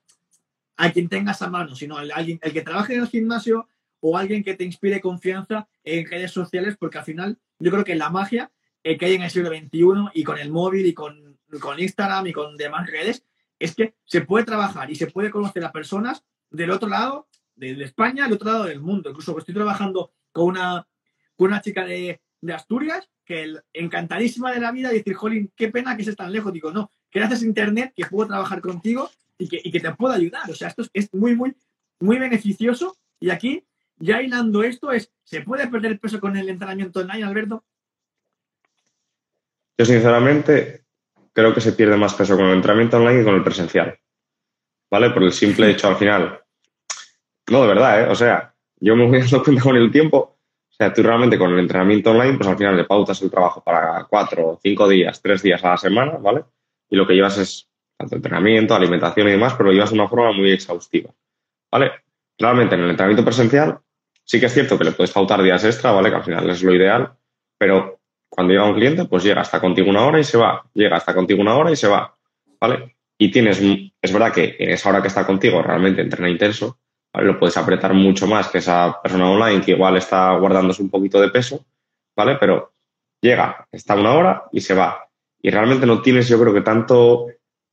a 0.78 0.92
quien 0.92 1.10
tengas 1.10 1.42
a 1.42 1.50
mano, 1.50 1.76
sino 1.76 1.98
a 1.98 2.02
alguien 2.02 2.40
el 2.42 2.54
que 2.54 2.62
trabaje 2.62 2.96
en 2.96 3.02
el 3.02 3.08
gimnasio 3.08 3.68
o 4.00 4.18
alguien 4.18 4.44
que 4.44 4.56
te 4.56 4.64
inspire 4.64 5.00
confianza 5.00 5.68
en 5.84 6.10
redes 6.10 6.32
sociales, 6.32 6.76
porque 6.78 6.98
al 6.98 7.06
final 7.06 7.38
yo 7.60 7.72
creo 7.72 7.84
que 7.84 7.96
la 7.96 8.10
magia 8.10 8.52
que 8.84 9.06
hay 9.06 9.14
en 9.14 9.22
el 9.22 9.30
siglo 9.30 9.50
XXI 9.50 10.10
y 10.14 10.24
con 10.24 10.40
el 10.40 10.52
móvil 10.52 10.86
y 10.86 10.94
con, 10.94 11.38
con 11.60 11.80
Instagram 11.80 12.28
y 12.28 12.34
con 12.34 12.58
demás 12.58 12.90
redes, 12.90 13.24
es 13.60 13.76
que 13.76 13.94
se 14.06 14.22
puede 14.22 14.46
trabajar 14.46 14.90
y 14.90 14.96
se 14.96 15.08
puede 15.08 15.30
conocer 15.30 15.64
a 15.64 15.72
personas 15.72 16.24
del 16.50 16.72
otro 16.72 16.90
lado 16.90 17.28
de, 17.56 17.72
España, 17.84 18.24
del 18.24 18.34
otro 18.34 18.52
lado 18.52 18.64
del 18.64 18.82
mundo. 18.82 19.10
Incluso 19.10 19.38
estoy 19.38 19.54
trabajando 19.54 20.12
con 20.32 20.46
una, 20.46 20.88
con 21.36 21.50
una 21.50 21.62
chica 21.62 21.86
de, 21.86 22.22
de 22.42 22.54
Asturias 22.54 23.10
que 23.26 23.44
el, 23.44 23.62
encantadísima 23.74 24.52
de 24.52 24.60
la 24.60 24.72
vida, 24.72 24.90
decir, 24.90 25.14
jolín, 25.14 25.52
qué 25.56 25.70
pena 25.70 25.96
que 25.96 26.02
estés 26.02 26.16
tan 26.16 26.32
lejos. 26.32 26.52
Digo, 26.52 26.72
no, 26.72 26.92
gracias 27.12 27.42
a 27.42 27.46
Internet 27.46 27.94
que 27.96 28.06
puedo 28.06 28.28
trabajar 28.28 28.62
contigo 28.62 29.10
y 29.38 29.48
que, 29.48 29.62
y 29.64 29.72
que 29.72 29.80
te 29.80 29.94
puedo 29.94 30.14
ayudar. 30.14 30.50
O 30.50 30.56
sea, 30.56 30.68
esto 30.68 30.82
es, 30.82 30.90
es, 30.94 31.14
muy, 31.14 31.36
muy, 31.36 31.56
muy 32.00 32.18
beneficioso. 32.18 32.98
Y 33.20 33.30
aquí, 33.30 33.64
ya 33.98 34.22
hilando 34.22 34.64
esto, 34.64 34.92
es, 34.92 35.12
¿se 35.24 35.42
puede 35.42 35.68
perder 35.68 36.00
peso 36.00 36.20
con 36.20 36.36
el 36.36 36.50
entrenamiento 36.50 37.00
online, 37.00 37.24
Alberto? 37.24 37.64
Yo, 39.78 39.86
sinceramente, 39.86 40.86
creo 41.34 41.54
que 41.54 41.62
se 41.62 41.74
pierde 41.74 41.98
más 41.98 42.14
peso 42.14 42.36
con 42.36 42.48
el 42.48 42.56
entrenamiento 42.56 42.98
online 42.98 43.20
que 43.20 43.26
con 43.26 43.36
el 43.36 43.44
presencial. 43.44 43.98
¿Vale? 44.90 45.12
Por 45.12 45.24
el 45.24 45.32
simple 45.32 45.70
hecho 45.72 45.88
al 45.88 45.96
final. 45.96 46.42
No, 47.50 47.62
de 47.62 47.68
verdad, 47.68 48.02
¿eh? 48.02 48.08
O 48.08 48.16
sea, 48.16 48.54
yo 48.80 48.96
me 48.96 49.08
voy 49.08 49.20
dando 49.20 49.44
cuenta 49.44 49.64
con 49.64 49.76
el 49.76 49.92
tiempo. 49.92 50.31
O 50.72 50.74
sea, 50.74 50.94
tú 50.94 51.04
realmente 51.04 51.38
con 51.38 51.52
el 51.52 51.60
entrenamiento 51.60 52.12
online, 52.12 52.38
pues 52.38 52.50
al 52.50 52.58
final 52.58 52.76
le 52.76 52.86
pautas 52.86 53.22
el 53.22 53.30
trabajo 53.30 53.64
para 53.64 54.06
cuatro, 54.10 54.60
cinco 54.64 54.88
días, 54.88 55.22
tres 55.22 55.44
días 55.44 55.64
a 55.64 55.72
la 55.72 55.78
semana, 55.78 56.14
¿vale? 56.14 56.44
Y 56.90 56.96
lo 56.96 57.06
que 57.06 57.14
llevas 57.14 57.38
es 57.38 57.70
tanto 57.98 58.16
entrenamiento, 58.16 58.74
alimentación 58.74 59.28
y 59.28 59.32
demás, 59.32 59.54
pero 59.54 59.70
lo 59.70 59.74
llevas 59.74 59.92
de 59.92 59.96
una 59.96 60.08
forma 60.08 60.32
muy 60.32 60.52
exhaustiva, 60.52 61.12
¿vale? 61.72 61.92
Realmente 62.38 62.76
en 62.76 62.82
el 62.82 62.90
entrenamiento 62.90 63.24
presencial 63.24 63.80
sí 64.24 64.40
que 64.40 64.48
es 64.48 64.54
cierto 64.54 64.78
que 64.78 64.86
le 64.86 64.92
puedes 64.92 65.12
pautar 65.12 65.44
días 65.44 65.64
extra, 65.64 65.92
¿vale? 65.92 66.10
Que 66.10 66.16
al 66.16 66.24
final 66.24 66.50
es 66.50 66.64
lo 66.64 66.74
ideal, 66.74 67.14
pero 67.58 68.00
cuando 68.30 68.54
llega 68.54 68.66
un 68.66 68.76
cliente, 68.76 69.06
pues 69.06 69.24
llega 69.24 69.42
hasta 69.42 69.60
contigo 69.60 69.90
una 69.90 70.06
hora 70.06 70.20
y 70.20 70.24
se 70.24 70.38
va, 70.38 70.64
llega 70.74 70.96
hasta 70.96 71.14
contigo 71.14 71.42
una 71.42 71.56
hora 71.56 71.72
y 71.72 71.76
se 71.76 71.88
va, 71.88 72.16
¿vale? 72.60 72.96
Y 73.18 73.30
tienes, 73.30 73.62
es 74.02 74.14
verdad 74.14 74.34
que 74.34 74.56
en 74.58 74.72
esa 74.72 74.90
hora 74.90 75.02
que 75.02 75.10
está 75.10 75.28
contigo 75.28 75.62
realmente 75.62 76.02
entrena 76.02 76.30
intenso. 76.30 76.80
Lo 77.14 77.38
puedes 77.38 77.58
apretar 77.58 77.94
mucho 77.94 78.26
más 78.26 78.48
que 78.48 78.60
esa 78.60 79.02
persona 79.02 79.30
online 79.30 79.62
que 79.62 79.72
igual 79.72 79.98
está 79.98 80.34
guardándose 80.38 80.82
un 80.82 80.90
poquito 80.90 81.20
de 81.20 81.30
peso, 81.30 81.66
¿vale? 82.16 82.38
Pero 82.40 82.74
llega, 83.22 83.68
está 83.72 83.96
una 83.96 84.14
hora 84.14 84.44
y 84.52 84.62
se 84.62 84.74
va. 84.74 85.10
Y 85.42 85.50
realmente 85.50 85.86
no 85.86 86.02
tienes, 86.02 86.30
yo 86.30 86.40
creo 86.40 86.54
que 86.54 86.62
tanto 86.62 87.28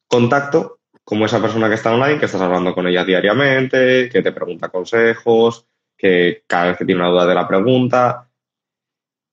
contacto 0.09 0.81
como 1.05 1.25
esa 1.25 1.41
persona 1.41 1.69
que 1.69 1.77
está 1.77 1.95
online, 1.95 2.19
que 2.19 2.27
estás 2.27 2.41
hablando 2.41 2.75
con 2.75 2.87
ella 2.87 3.05
diariamente, 3.05 4.09
que 4.11 4.23
te 4.23 4.33
pregunta 4.33 4.69
consejos, 4.69 5.67
que 5.97 6.45
cada 6.47 6.67
vez 6.67 6.79
que 6.79 6.85
tiene 6.85 7.01
una 7.01 7.11
duda 7.11 7.27
de 7.27 7.35
la 7.35 7.49
pregunta 7.49 8.29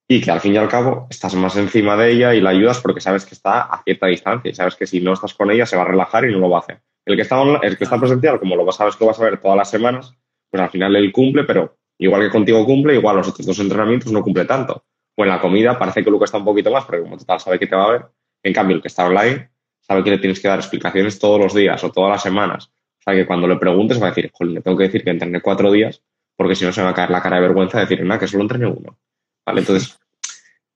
y 0.07 0.21
que 0.21 0.31
al 0.31 0.39
fin 0.39 0.53
y 0.53 0.57
al 0.57 0.69
cabo 0.69 1.07
estás 1.09 1.35
más 1.35 1.55
encima 1.55 1.95
de 1.95 2.11
ella 2.11 2.33
y 2.33 2.41
la 2.41 2.51
ayudas 2.51 2.79
porque 2.79 3.01
sabes 3.01 3.25
que 3.25 3.35
está 3.35 3.61
a 3.61 3.83
cierta 3.83 4.07
distancia 4.07 4.51
y 4.51 4.55
sabes 4.55 4.75
que 4.75 4.87
si 4.87 5.01
no 5.01 5.13
estás 5.13 5.33
con 5.33 5.51
ella 5.51 5.65
se 5.65 5.75
va 5.75 5.83
a 5.83 5.87
relajar 5.87 6.25
y 6.25 6.31
no 6.31 6.39
lo 6.39 6.49
va 6.49 6.57
a 6.57 6.61
hacer. 6.61 6.81
El 7.05 7.15
que 7.15 7.21
está, 7.21 7.41
el 7.61 7.77
que 7.77 7.83
está 7.83 7.99
presencial, 7.99 8.39
como 8.39 8.55
lo 8.55 8.71
sabes 8.71 8.95
que 8.95 9.03
lo 9.03 9.09
vas 9.09 9.19
a 9.19 9.25
ver 9.25 9.39
todas 9.39 9.57
las 9.57 9.69
semanas, 9.69 10.13
pues 10.49 10.61
al 10.61 10.69
final 10.69 10.95
él 10.95 11.11
cumple, 11.11 11.43
pero 11.43 11.77
igual 11.97 12.21
que 12.23 12.29
contigo 12.29 12.65
cumple, 12.65 12.95
igual 12.95 13.17
los 13.17 13.27
otros 13.27 13.45
dos 13.45 13.59
entrenamientos 13.59 14.11
no 14.11 14.23
cumple 14.23 14.45
tanto. 14.45 14.83
O 15.15 15.23
en 15.23 15.29
la 15.29 15.39
comida 15.39 15.77
parece 15.77 16.03
que 16.03 16.09
Luca 16.09 16.25
está 16.25 16.37
un 16.37 16.45
poquito 16.45 16.71
más, 16.71 16.85
porque 16.85 17.01
como 17.01 17.17
total 17.17 17.39
sabe 17.39 17.59
que 17.59 17.67
te 17.67 17.75
va 17.75 17.85
a 17.85 17.91
ver. 17.91 18.05
En 18.43 18.53
cambio, 18.53 18.75
el 18.75 18.81
que 18.81 18.87
está 18.87 19.05
online 19.05 19.49
sabe 19.79 20.03
que 20.03 20.11
le 20.11 20.17
tienes 20.17 20.39
que 20.39 20.47
dar 20.47 20.59
explicaciones 20.59 21.19
todos 21.19 21.39
los 21.39 21.53
días 21.53 21.83
o 21.83 21.91
todas 21.91 22.11
las 22.11 22.23
semanas. 22.23 22.71
O 22.99 23.03
sea, 23.03 23.13
que 23.13 23.25
cuando 23.25 23.47
le 23.47 23.57
preguntes 23.57 24.01
va 24.01 24.07
a 24.07 24.09
decir, 24.09 24.31
joder, 24.33 24.53
le 24.53 24.61
tengo 24.61 24.77
que 24.77 24.85
decir 24.85 25.03
que 25.03 25.11
entrené 25.11 25.41
cuatro 25.41 25.71
días, 25.71 26.01
porque 26.35 26.55
si 26.55 26.65
no 26.65 26.73
se 26.73 26.81
va 26.81 26.89
a 26.89 26.93
caer 26.93 27.11
la 27.11 27.21
cara 27.21 27.37
de 27.37 27.43
vergüenza 27.43 27.77
de 27.77 27.85
decir, 27.85 28.03
nada, 28.03 28.19
que 28.19 28.27
solo 28.27 28.43
entrené 28.43 28.65
uno. 28.65 28.97
¿Vale? 29.45 29.61
Entonces, 29.61 29.97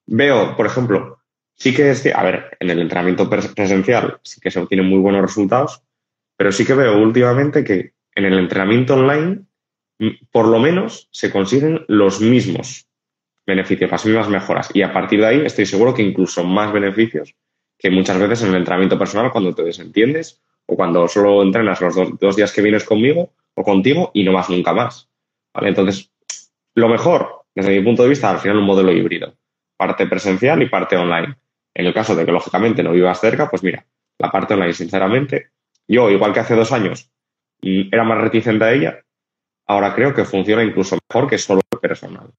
veo, 0.06 0.56
por 0.56 0.68
ejemplo, 0.68 1.20
sí 1.56 1.74
que 1.74 1.90
es 1.90 2.02
que, 2.02 2.14
a 2.14 2.24
ver, 2.24 2.58
en 2.60 2.70
el 2.70 2.80
entrenamiento 2.80 3.30
presencial 3.30 4.20
sí 4.24 4.40
que 4.40 4.52
se 4.52 4.60
obtienen 4.60 4.88
muy 4.88 5.00
buenos 5.00 5.22
resultados, 5.22 5.82
pero 6.40 6.54
sí 6.54 6.66
que 6.66 6.74
veo 6.74 6.98
últimamente 6.98 7.66
que 7.66 7.96
en 8.16 8.24
el 8.24 8.40
entrenamiento 8.40 8.94
online, 8.94 9.42
por 10.32 10.48
lo 10.48 10.58
menos, 10.58 11.10
se 11.12 11.34
consiguen 11.34 11.84
los 11.90 12.22
mismos 12.22 12.88
beneficios, 13.46 13.92
las 13.92 14.06
mismas 14.06 14.30
mejoras. 14.30 14.70
Y 14.74 14.82
a 14.82 14.94
partir 14.94 15.20
de 15.20 15.28
ahí 15.28 15.42
estoy 15.46 15.66
seguro 15.66 15.94
que 15.94 16.02
incluso 16.02 16.46
más 16.46 16.72
beneficios 16.72 17.36
que 17.78 17.92
muchas 17.92 18.18
veces 18.18 18.44
en 18.44 18.52
el 18.52 18.56
entrenamiento 18.56 18.98
personal 18.98 19.34
cuando 19.34 19.54
te 19.54 19.64
desentiendes 19.64 20.42
o 20.66 20.78
cuando 20.78 21.10
solo 21.10 21.44
entrenas 21.44 21.82
los 21.82 22.18
dos, 22.18 22.38
días 22.38 22.54
que 22.54 22.62
vienes 22.62 22.86
conmigo 22.86 23.34
o 23.56 23.64
contigo 23.66 24.10
y 24.14 24.24
no 24.24 24.32
vas 24.32 24.50
nunca 24.50 24.72
más. 24.72 25.10
¿vale? 25.54 25.68
Entonces, 25.68 26.10
lo 26.74 26.88
mejor, 26.88 27.44
desde 27.54 27.78
mi 27.78 27.84
punto 27.84 28.04
de 28.04 28.10
vista, 28.10 28.30
al 28.30 28.40
final 28.40 28.60
un 28.60 28.66
modelo 28.66 28.94
híbrido. 28.94 29.36
Parte 29.76 30.08
presencial 30.08 30.62
y 30.64 30.70
parte 30.70 30.96
online. 30.96 31.36
En 31.74 31.86
el 31.86 31.94
caso 31.94 32.16
de 32.16 32.26
que, 32.26 32.32
lógicamente, 32.32 32.82
no 32.82 32.94
vivas 32.94 33.20
cerca, 33.20 33.50
pues 33.50 33.62
mira, 33.62 33.86
la 34.18 34.32
parte 34.32 34.54
online, 34.54 34.72
sinceramente, 34.72 35.50
yo, 35.94 36.10
igual 36.10 36.34
que 36.34 36.40
hace 36.40 36.56
dos 36.56 36.72
años, 36.72 37.12
mm, 37.62 37.90
era 37.92 38.04
más 38.04 38.22
reticente 38.22 38.64
a 38.64 38.74
ella, 38.74 39.04
ahora 39.68 39.94
creo 39.94 40.14
que 40.14 40.26
funciona 40.26 40.64
incluso 40.64 40.98
mejor 41.10 41.30
que 41.30 41.38
solo 41.38 41.62
personal. 41.82 42.32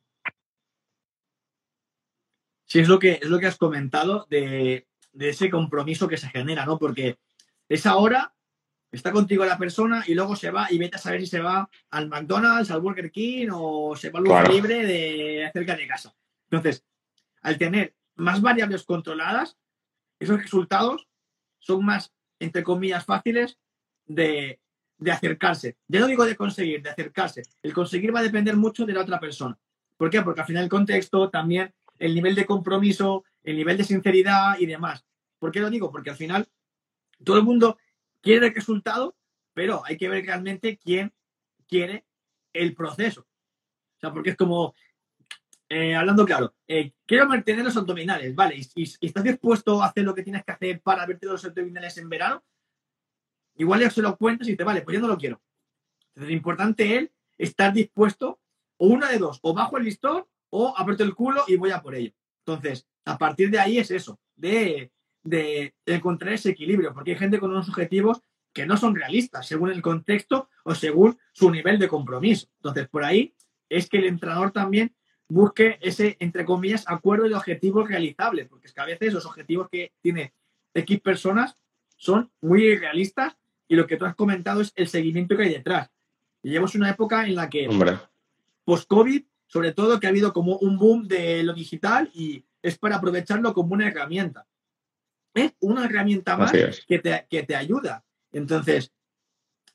Sí, 2.65 2.81
es 2.81 2.89
lo 2.89 2.99
que, 2.99 3.19
es 3.21 3.29
lo 3.29 3.39
que 3.41 3.47
has 3.47 3.59
comentado 3.59 4.27
de 4.31 4.87
de 5.13 5.31
ese 5.31 5.51
compromiso 5.51 6.09
que 6.09 6.17
se 6.17 6.29
genera, 6.29 6.65
¿no? 6.65 6.79
Porque 6.79 7.19
esa 7.69 7.97
hora 7.97 8.35
está 8.91 9.13
contigo 9.13 9.45
la 9.45 9.59
persona 9.59 10.05
y 10.07 10.15
luego 10.15 10.35
se 10.37 10.51
va 10.51 10.67
y 10.71 10.79
vete 10.79 10.97
a 10.97 11.01
saber 11.01 11.21
si 11.21 11.27
se 11.27 11.41
va 11.41 11.69
al 11.91 12.09
McDonald's, 12.09 12.71
al 12.71 12.81
Burger 12.81 13.11
King 13.11 13.49
o 13.53 13.95
se 13.97 14.11
va 14.11 14.19
al 14.19 14.25
lugar 14.25 14.53
libre 14.53 14.85
de 14.85 15.51
cerca 15.53 15.77
de 15.77 15.87
casa. 15.87 16.15
Entonces, 16.51 16.85
al 17.43 17.59
tener 17.59 17.95
más 18.17 18.41
variables 18.41 18.85
controladas, 18.85 19.57
esos 20.19 20.43
resultados 20.43 21.09
son 21.59 21.85
más, 21.85 22.13
entre 22.41 22.64
comillas, 22.64 23.05
fáciles 23.05 23.59
de, 24.07 24.59
de 24.99 25.11
acercarse. 25.12 25.76
Ya 25.86 26.01
no 26.01 26.09
digo 26.09 26.24
de 26.24 26.36
conseguir, 26.36 26.82
de 26.82 26.91
acercarse. 26.91 27.43
El 27.62 27.72
conseguir 27.72 28.14
va 28.14 28.20
a 28.20 28.24
depender 28.24 28.57
mucho 28.57 28.84
de 28.84 28.93
la 28.93 29.03
otra 29.03 29.20
persona. 29.20 29.57
¿Por 29.97 30.11
qué? 30.11 30.22
Porque 30.22 30.41
al 30.41 30.47
final 30.47 30.64
el 30.64 30.70
contexto 30.70 31.30
también 31.30 31.72
el 32.01 32.14
nivel 32.14 32.34
de 32.34 32.47
compromiso, 32.47 33.24
el 33.45 33.57
nivel 33.57 33.76
de 33.76 33.84
sinceridad 33.84 34.59
y 34.59 34.66
demás. 34.66 35.05
¿Por 35.38 35.53
qué 35.53 35.61
lo 35.61 35.70
digo? 35.70 35.93
Porque 35.93 36.11
al 36.11 36.16
final 36.16 36.49
todo 37.22 37.36
el 37.36 37.45
mundo 37.45 37.78
quiere 38.20 38.47
el 38.47 38.55
resultado, 38.55 39.14
pero 39.53 39.82
hay 39.84 39.97
que 39.97 40.09
ver 40.09 40.24
realmente 40.24 40.78
quién 40.78 41.12
quiere 41.68 42.05
el 42.53 42.74
proceso. 42.74 43.20
O 43.20 44.01
sea, 44.01 44.12
porque 44.12 44.30
es 44.30 44.36
como, 44.36 44.74
eh, 45.73 45.95
hablando 45.95 46.27
claro, 46.27 46.53
eh, 46.66 46.93
quiero 47.07 47.29
mantener 47.29 47.64
los 47.64 47.77
abdominales, 47.77 48.35
¿vale? 48.35 48.61
Y, 48.75 48.83
estás 49.01 49.23
dispuesto 49.23 49.81
a 49.81 49.87
hacer 49.87 50.03
lo 50.03 50.14
que 50.14 50.25
tienes 50.25 50.45
que 50.45 50.51
hacer 50.51 50.81
para 50.81 51.07
verte 51.07 51.27
los 51.27 51.45
abdominales 51.45 51.97
en 51.97 52.09
verano, 52.09 52.43
igual 53.55 53.81
ya 53.81 53.89
se 53.89 54.03
lo 54.03 54.16
cuentas 54.16 54.49
y 54.49 54.57
te 54.57 54.64
vale, 54.64 54.83
pues 54.83 54.97
yo 54.97 55.01
no 55.01 55.07
lo 55.07 55.16
quiero. 55.16 55.41
Entonces, 56.09 56.31
es 56.31 56.37
importante 56.37 56.97
él 56.97 57.12
estar 57.39 57.73
dispuesto, 57.73 58.41
o 58.79 58.89
una 58.89 59.11
de 59.11 59.18
dos, 59.18 59.39
o 59.43 59.55
bajo 59.55 59.79
el 59.79 59.85
listón 59.85 60.27
o 60.51 60.75
aprieto 60.77 61.05
el 61.05 61.14
culo 61.14 61.45
y 61.47 61.55
voy 61.55 61.71
a 61.71 61.81
por 61.81 61.95
ello. 61.95 62.12
Entonces, 62.45 62.89
a 63.05 63.16
partir 63.16 63.49
de 63.51 63.61
ahí 63.61 63.79
es 63.79 63.93
eso, 63.93 64.18
de, 64.35 64.91
encontrar 65.87 66.35
ese 66.35 66.51
equilibrio, 66.51 66.93
porque 66.93 67.12
hay 67.12 67.18
gente 67.18 67.39
con 67.39 67.53
unos 67.53 67.68
objetivos 67.68 68.21
que 68.53 68.66
no 68.66 68.77
son 68.77 68.97
realistas 68.97 69.47
según 69.47 69.71
el 69.71 69.83
contexto 69.83 70.49
o 70.64 70.75
según 70.75 71.16
su 71.33 71.49
nivel 71.49 71.79
de 71.79 71.87
compromiso. 71.87 72.49
Entonces, 72.57 72.89
por 72.89 73.05
ahí 73.05 73.37
es 73.68 73.89
que 73.89 73.99
el 73.99 74.07
entrenador 74.07 74.51
también 74.51 74.97
busque 75.31 75.78
ese, 75.81 76.16
entre 76.20 76.45
comillas, 76.45 76.85
acuerdo 76.87 77.28
de 77.28 77.35
objetivos 77.35 77.89
realizables, 77.89 78.49
porque 78.49 78.66
es 78.66 78.74
que 78.74 78.81
a 78.81 78.87
veces 78.87 79.14
los 79.14 79.24
objetivos 79.24 79.68
que 79.70 79.93
tiene 80.03 80.35
X 80.74 81.01
personas 81.01 81.57
son 81.97 82.31
muy 82.41 82.76
realistas 82.76 83.37
y 83.68 83.76
lo 83.76 83.87
que 83.87 83.97
tú 83.97 84.05
has 84.05 84.16
comentado 84.16 84.61
es 84.61 84.72
el 84.74 84.89
seguimiento 84.89 85.37
que 85.37 85.45
hay 85.45 85.55
detrás. 85.55 85.91
Y 86.43 86.51
llevamos 86.51 86.74
una 86.74 86.91
época 86.91 87.24
en 87.26 87.37
la 87.37 87.49
que, 87.49 87.68
post-COVID, 88.64 89.22
sobre 89.47 89.72
todo 89.72 90.01
que 90.01 90.07
ha 90.07 90.11
habido 90.11 90.33
como 90.33 90.57
un 90.59 90.76
boom 90.76 91.07
de 91.07 91.43
lo 91.45 91.53
digital 91.53 92.11
y 92.12 92.45
es 92.62 92.78
para 92.78 92.97
aprovecharlo 92.97 93.55
como 93.55 93.74
una 93.74 93.89
herramienta. 93.89 94.47
Es 95.33 95.53
una 95.61 95.85
herramienta 95.85 96.37
más 96.37 96.53
que 96.53 96.99
te, 96.99 97.26
que 97.31 97.43
te, 97.45 97.55
ayuda. 97.55 98.05
Entonces, 98.33 98.93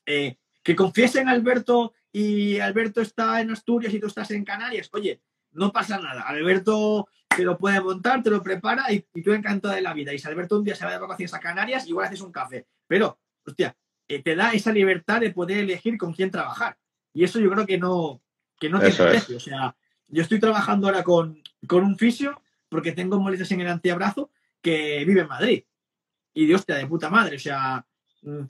eh, 0.04 0.36
que 0.62 0.76
confíes 0.76 1.16
en 1.16 1.28
Alberto 1.28 1.94
y 2.12 2.58
Alberto 2.58 3.00
está 3.00 3.40
en 3.40 3.50
Asturias 3.50 3.94
y 3.94 4.00
tú 4.00 4.08
estás 4.08 4.30
en 4.32 4.44
Canarias, 4.44 4.90
oye, 4.92 5.22
no 5.56 5.72
pasa 5.72 5.98
nada. 5.98 6.22
Alberto 6.22 7.08
te 7.28 7.42
lo 7.42 7.58
puede 7.58 7.80
montar, 7.80 8.22
te 8.22 8.30
lo 8.30 8.42
prepara 8.42 8.92
y, 8.92 9.00
tú 9.22 9.32
encantado 9.32 9.74
de 9.74 9.82
la 9.82 9.94
vida. 9.94 10.12
Y 10.12 10.18
si 10.18 10.28
Alberto 10.28 10.58
un 10.58 10.64
día 10.64 10.74
se 10.74 10.84
va 10.84 10.92
de 10.92 10.98
vacaciones 10.98 11.34
a 11.34 11.40
Canarias, 11.40 11.86
igual 11.86 12.06
haces 12.06 12.20
un 12.20 12.32
café. 12.32 12.66
Pero, 12.86 13.18
hostia, 13.44 13.76
eh, 14.08 14.22
te 14.22 14.36
da 14.36 14.52
esa 14.52 14.72
libertad 14.72 15.20
de 15.20 15.32
poder 15.32 15.58
elegir 15.58 15.98
con 15.98 16.12
quién 16.12 16.30
trabajar. 16.30 16.78
Y 17.12 17.24
eso 17.24 17.40
yo 17.40 17.50
creo 17.50 17.66
que 17.66 17.78
no, 17.78 18.22
que 18.58 18.68
no 18.68 18.78
tiene 18.78 18.94
precio. 18.94 19.36
O 19.36 19.40
sea, 19.40 19.76
yo 20.08 20.22
estoy 20.22 20.38
trabajando 20.38 20.86
ahora 20.86 21.02
con, 21.02 21.42
un 21.70 21.98
fisio 21.98 22.40
porque 22.68 22.92
tengo 22.92 23.18
molestias 23.18 23.52
en 23.52 23.62
el 23.62 23.68
anteabrazo 23.68 24.30
que 24.60 25.04
vive 25.04 25.22
en 25.22 25.28
Madrid. 25.28 25.64
Y 26.34 26.46
de 26.46 26.54
hostia, 26.54 26.76
de 26.76 26.86
puta 26.86 27.08
madre. 27.10 27.36
O 27.36 27.40
sea, 27.40 27.84
mm, 28.22 28.44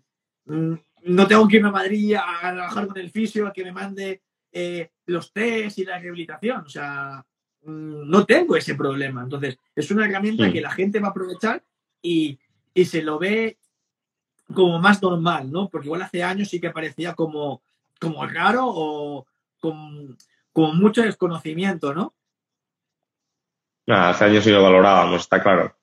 mm, 0.46 0.78
no 1.04 1.26
tengo 1.26 1.46
que 1.46 1.56
irme 1.56 1.68
a 1.68 1.72
Madrid 1.72 2.16
a 2.16 2.52
trabajar 2.52 2.88
con 2.88 2.98
el 2.98 3.10
fisio, 3.10 3.46
a 3.46 3.52
que 3.52 3.64
me 3.64 3.72
mande 3.72 4.22
eh, 4.58 4.90
los 5.04 5.34
test 5.34 5.78
y 5.78 5.84
la 5.84 5.98
rehabilitación. 5.98 6.64
O 6.64 6.68
sea, 6.68 7.22
mm, 7.62 8.08
no 8.08 8.24
tengo 8.24 8.56
ese 8.56 8.74
problema. 8.74 9.22
Entonces, 9.22 9.58
es 9.74 9.90
una 9.90 10.06
herramienta 10.06 10.50
que 10.50 10.62
la 10.62 10.70
gente 10.70 10.98
va 10.98 11.08
a 11.08 11.10
aprovechar 11.10 11.62
y, 12.00 12.38
y, 12.72 12.84
se 12.86 13.02
lo 13.02 13.18
ve 13.18 13.58
como 14.54 14.78
más 14.78 15.02
normal, 15.02 15.52
¿no? 15.52 15.68
Porque 15.68 15.88
igual 15.88 16.02
hace 16.02 16.22
años 16.22 16.48
sí 16.48 16.58
que 16.58 16.70
parecía 16.70 17.14
como, 17.14 17.60
como 18.00 18.26
raro 18.26 18.64
o, 18.66 19.26
con, 19.60 20.16
mucho 20.54 21.02
desconocimiento, 21.02 21.92
¿no? 21.92 22.14
Nada, 23.86 24.10
hace 24.10 24.24
años 24.24 24.42
sí 24.42 24.50
lo 24.50 24.62
valorábamos, 24.62 25.20
está 25.20 25.42
claro. 25.42 25.76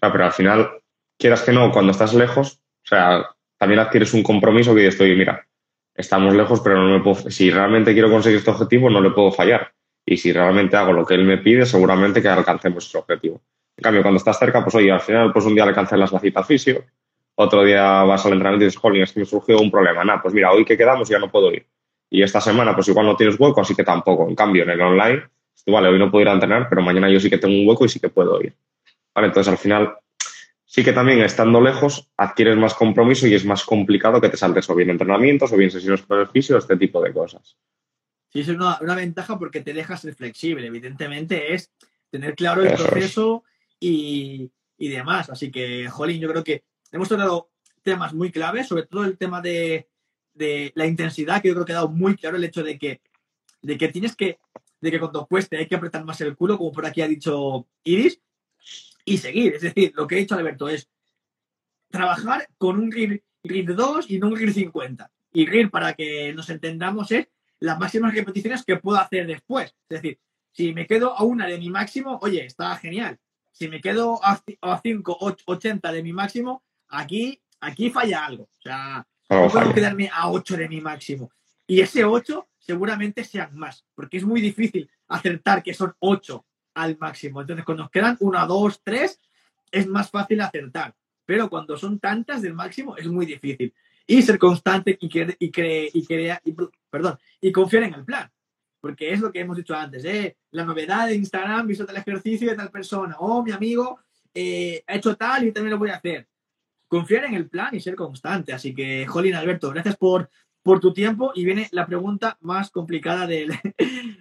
pero 0.00 0.24
al 0.24 0.32
final, 0.32 0.70
quieras 1.18 1.42
que 1.42 1.52
no, 1.52 1.70
cuando 1.70 1.92
estás 1.92 2.14
lejos, 2.14 2.54
o 2.84 2.86
sea, 2.86 3.26
también 3.58 3.80
adquieres 3.80 4.14
un 4.14 4.22
compromiso 4.22 4.74
que 4.74 4.86
estoy, 4.86 5.14
mira, 5.14 5.46
estamos 5.94 6.34
lejos, 6.34 6.60
pero 6.60 6.76
no 6.76 6.98
me 6.98 7.02
puedo, 7.02 7.30
si 7.30 7.50
realmente 7.50 7.92
quiero 7.92 8.10
conseguir 8.10 8.38
este 8.38 8.50
objetivo, 8.50 8.90
no 8.90 9.00
le 9.00 9.10
puedo 9.10 9.30
fallar. 9.30 9.72
Y 10.06 10.16
si 10.16 10.32
realmente 10.32 10.76
hago 10.76 10.92
lo 10.92 11.04
que 11.06 11.14
él 11.14 11.24
me 11.24 11.38
pide, 11.38 11.64
seguramente 11.64 12.20
que 12.20 12.28
alcancemos 12.28 12.86
ese 12.86 12.98
objetivo. 12.98 13.40
En 13.76 13.82
cambio, 13.82 14.02
cuando 14.02 14.18
estás 14.18 14.38
cerca, 14.38 14.62
pues 14.62 14.74
oye, 14.74 14.92
al 14.92 15.00
final, 15.00 15.32
pues 15.32 15.44
un 15.46 15.54
día 15.54 15.66
le 15.66 15.72
cancelas 15.72 16.12
la 16.12 16.20
cita 16.20 16.44
fisio, 16.44 16.84
otro 17.36 17.64
día 17.64 18.04
vas 18.04 18.24
al 18.26 18.32
entrenamiento 18.32 18.64
y 18.64 18.66
dices, 18.66 18.80
jolín, 18.80 19.02
es 19.02 19.12
que 19.12 19.20
me 19.20 19.26
surgió 19.26 19.58
un 19.58 19.70
problema. 19.70 20.04
Nada, 20.04 20.22
pues 20.22 20.34
mira, 20.34 20.52
hoy 20.52 20.64
que 20.64 20.76
quedamos 20.76 21.08
ya 21.08 21.18
no 21.18 21.30
puedo 21.30 21.52
ir. 21.52 21.66
Y 22.10 22.22
esta 22.22 22.40
semana, 22.40 22.74
pues 22.74 22.86
igual 22.88 23.06
no 23.06 23.16
tienes 23.16 23.38
hueco, 23.38 23.60
así 23.60 23.74
que 23.74 23.82
tampoco. 23.82 24.28
En 24.28 24.36
cambio, 24.36 24.62
en 24.62 24.70
el 24.70 24.80
online, 24.80 25.24
vale, 25.66 25.88
hoy 25.88 25.98
no 25.98 26.10
puedo 26.10 26.22
ir 26.22 26.28
a 26.28 26.34
entrenar, 26.34 26.68
pero 26.68 26.82
mañana 26.82 27.10
yo 27.10 27.18
sí 27.18 27.28
que 27.28 27.38
tengo 27.38 27.54
un 27.54 27.66
hueco 27.66 27.84
y 27.84 27.88
sí 27.88 27.98
que 27.98 28.08
puedo 28.08 28.40
ir. 28.40 28.54
Vale, 29.14 29.28
entonces 29.28 29.50
al 29.50 29.58
final, 29.58 29.96
sí 30.74 30.82
que 30.82 30.92
también 30.92 31.20
estando 31.20 31.60
lejos, 31.60 32.10
adquieres 32.16 32.56
más 32.56 32.74
compromiso 32.74 33.28
y 33.28 33.34
es 33.34 33.44
más 33.44 33.62
complicado 33.62 34.20
que 34.20 34.28
te 34.28 34.36
saltes 34.36 34.68
o 34.68 34.74
bien 34.74 34.90
entrenamientos 34.90 35.52
o 35.52 35.56
bien 35.56 35.70
sesiones 35.70 36.02
con 36.02 36.18
el 36.18 36.26
fisio, 36.26 36.58
este 36.58 36.76
tipo 36.76 37.00
de 37.00 37.12
cosas. 37.12 37.56
Sí, 38.28 38.40
es 38.40 38.48
una, 38.48 38.80
ventaja 38.96 39.38
porque 39.38 39.60
te 39.60 39.72
dejas 39.72 40.00
ser 40.00 40.16
flexible. 40.16 40.66
Evidentemente 40.66 41.54
es 41.54 41.70
tener 42.10 42.34
claro 42.34 42.64
el 42.64 42.74
proceso 42.74 43.44
y, 43.78 44.50
y, 44.76 44.88
demás. 44.88 45.30
Así 45.30 45.52
que, 45.52 45.88
Jolín, 45.88 46.20
yo 46.20 46.28
creo 46.28 46.42
que 46.42 46.64
hemos 46.90 47.06
tratado 47.06 47.50
temas 47.84 48.12
muy 48.12 48.32
claves, 48.32 48.66
sobre 48.66 48.86
todo 48.86 49.04
el 49.04 49.16
tema 49.16 49.40
de, 49.40 49.86
de, 50.32 50.72
la 50.74 50.86
intensidad, 50.86 51.40
que 51.40 51.50
yo 51.50 51.54
creo 51.54 51.66
que 51.66 51.72
ha 51.72 51.76
dado 51.76 51.88
muy 51.90 52.16
claro 52.16 52.36
el 52.36 52.42
hecho 52.42 52.64
de 52.64 52.80
que, 52.80 53.00
de 53.62 53.78
que 53.78 53.90
tienes 53.90 54.16
que, 54.16 54.40
de 54.80 54.90
que 54.90 54.98
cuando 54.98 55.24
cueste 55.26 55.56
hay 55.56 55.68
que 55.68 55.76
apretar 55.76 56.04
más 56.04 56.20
el 56.20 56.34
culo, 56.34 56.58
como 56.58 56.72
por 56.72 56.84
aquí 56.84 57.00
ha 57.00 57.06
dicho 57.06 57.68
Iris, 57.84 58.20
y 59.04 59.18
seguir. 59.18 59.54
Es 59.54 59.62
decir, 59.62 59.92
lo 59.94 60.06
que 60.06 60.16
ha 60.16 60.18
dicho 60.18 60.34
Alberto 60.34 60.68
es 60.68 60.88
trabajar 61.90 62.48
con 62.58 62.78
un 62.78 62.90
RIR, 62.90 63.22
2 63.74 64.10
y 64.10 64.18
no 64.18 64.28
un 64.28 64.36
RIR 64.36 64.52
50. 64.52 65.10
Y 65.32 65.46
RIR, 65.46 65.70
para 65.70 65.94
que 65.94 66.32
nos 66.32 66.48
entendamos, 66.50 67.10
es 67.12 67.28
las 67.60 67.78
máximas 67.78 68.14
repeticiones 68.14 68.64
que 68.64 68.76
puedo 68.76 68.98
hacer 68.98 69.26
después. 69.26 69.74
Es 69.88 70.02
decir, 70.02 70.18
si 70.52 70.72
me 70.72 70.86
quedo 70.86 71.16
a 71.16 71.22
una 71.24 71.46
de 71.46 71.58
mi 71.58 71.70
máximo, 71.70 72.18
oye, 72.22 72.44
está 72.44 72.76
genial. 72.76 73.18
Si 73.52 73.68
me 73.68 73.80
quedo 73.80 74.20
a, 74.22 74.42
5, 74.82 75.18
80 75.46 75.92
de 75.92 76.02
mi 76.02 76.12
máximo, 76.12 76.64
aquí, 76.88 77.40
aquí 77.60 77.90
falla 77.90 78.24
algo. 78.24 78.44
O 78.44 78.60
sea, 78.60 79.06
no 79.30 79.48
puedo 79.48 79.72
quedarme 79.72 80.10
a 80.12 80.30
8 80.30 80.56
de 80.56 80.68
mi 80.68 80.80
máximo. 80.80 81.30
Y 81.66 81.80
ese 81.80 82.04
8 82.04 82.48
seguramente 82.58 83.24
sean 83.24 83.56
más, 83.56 83.84
porque 83.94 84.16
es 84.16 84.24
muy 84.24 84.40
difícil 84.40 84.90
acertar 85.08 85.62
que 85.62 85.74
son 85.74 85.94
8 85.98 86.44
al 86.74 86.98
máximo. 86.98 87.40
Entonces, 87.40 87.64
cuando 87.64 87.84
nos 87.84 87.90
quedan 87.90 88.16
1, 88.20 88.46
2, 88.46 88.80
3, 88.82 89.20
es 89.70 89.86
más 89.86 90.10
fácil 90.10 90.40
acertar. 90.40 90.94
Pero 91.26 91.48
cuando 91.48 91.76
son 91.76 91.98
tantas 91.98 92.42
del 92.42 92.54
máximo, 92.54 92.96
es 92.96 93.06
muy 93.06 93.26
difícil 93.26 93.72
y 94.06 94.22
ser 94.22 94.38
constante 94.38 94.96
y, 95.00 95.08
cre 95.08 95.36
y, 95.38 95.50
cre 95.50 95.90
y, 95.92 96.04
crea 96.04 96.40
y, 96.44 96.54
perdón, 96.90 97.18
y 97.40 97.52
confiar 97.52 97.84
en 97.84 97.94
el 97.94 98.04
plan. 98.04 98.30
Porque 98.80 99.12
es 99.12 99.20
lo 99.20 99.32
que 99.32 99.40
hemos 99.40 99.56
dicho 99.56 99.74
antes, 99.74 100.04
¿eh? 100.04 100.36
la 100.50 100.64
novedad 100.64 101.08
de 101.08 101.14
Instagram, 101.14 101.66
visto 101.66 101.86
tal 101.86 101.96
ejercicio 101.96 102.50
de 102.50 102.56
tal 102.56 102.70
persona, 102.70 103.16
oh, 103.18 103.42
mi 103.42 103.50
amigo 103.50 103.98
eh, 104.34 104.82
ha 104.86 104.96
hecho 104.96 105.16
tal 105.16 105.46
y 105.46 105.52
también 105.52 105.70
lo 105.70 105.78
voy 105.78 105.90
a 105.90 105.96
hacer. 105.96 106.28
Confiar 106.86 107.24
en 107.24 107.34
el 107.34 107.48
plan 107.48 107.74
y 107.74 107.80
ser 107.80 107.94
constante. 107.94 108.52
Así 108.52 108.74
que, 108.74 109.06
Jolín, 109.06 109.34
Alberto, 109.34 109.70
gracias 109.70 109.96
por, 109.96 110.28
por 110.62 110.80
tu 110.80 110.92
tiempo. 110.92 111.32
Y 111.34 111.44
viene 111.44 111.68
la 111.72 111.86
pregunta 111.86 112.36
más 112.42 112.70
complicada 112.70 113.26
de, 113.26 113.58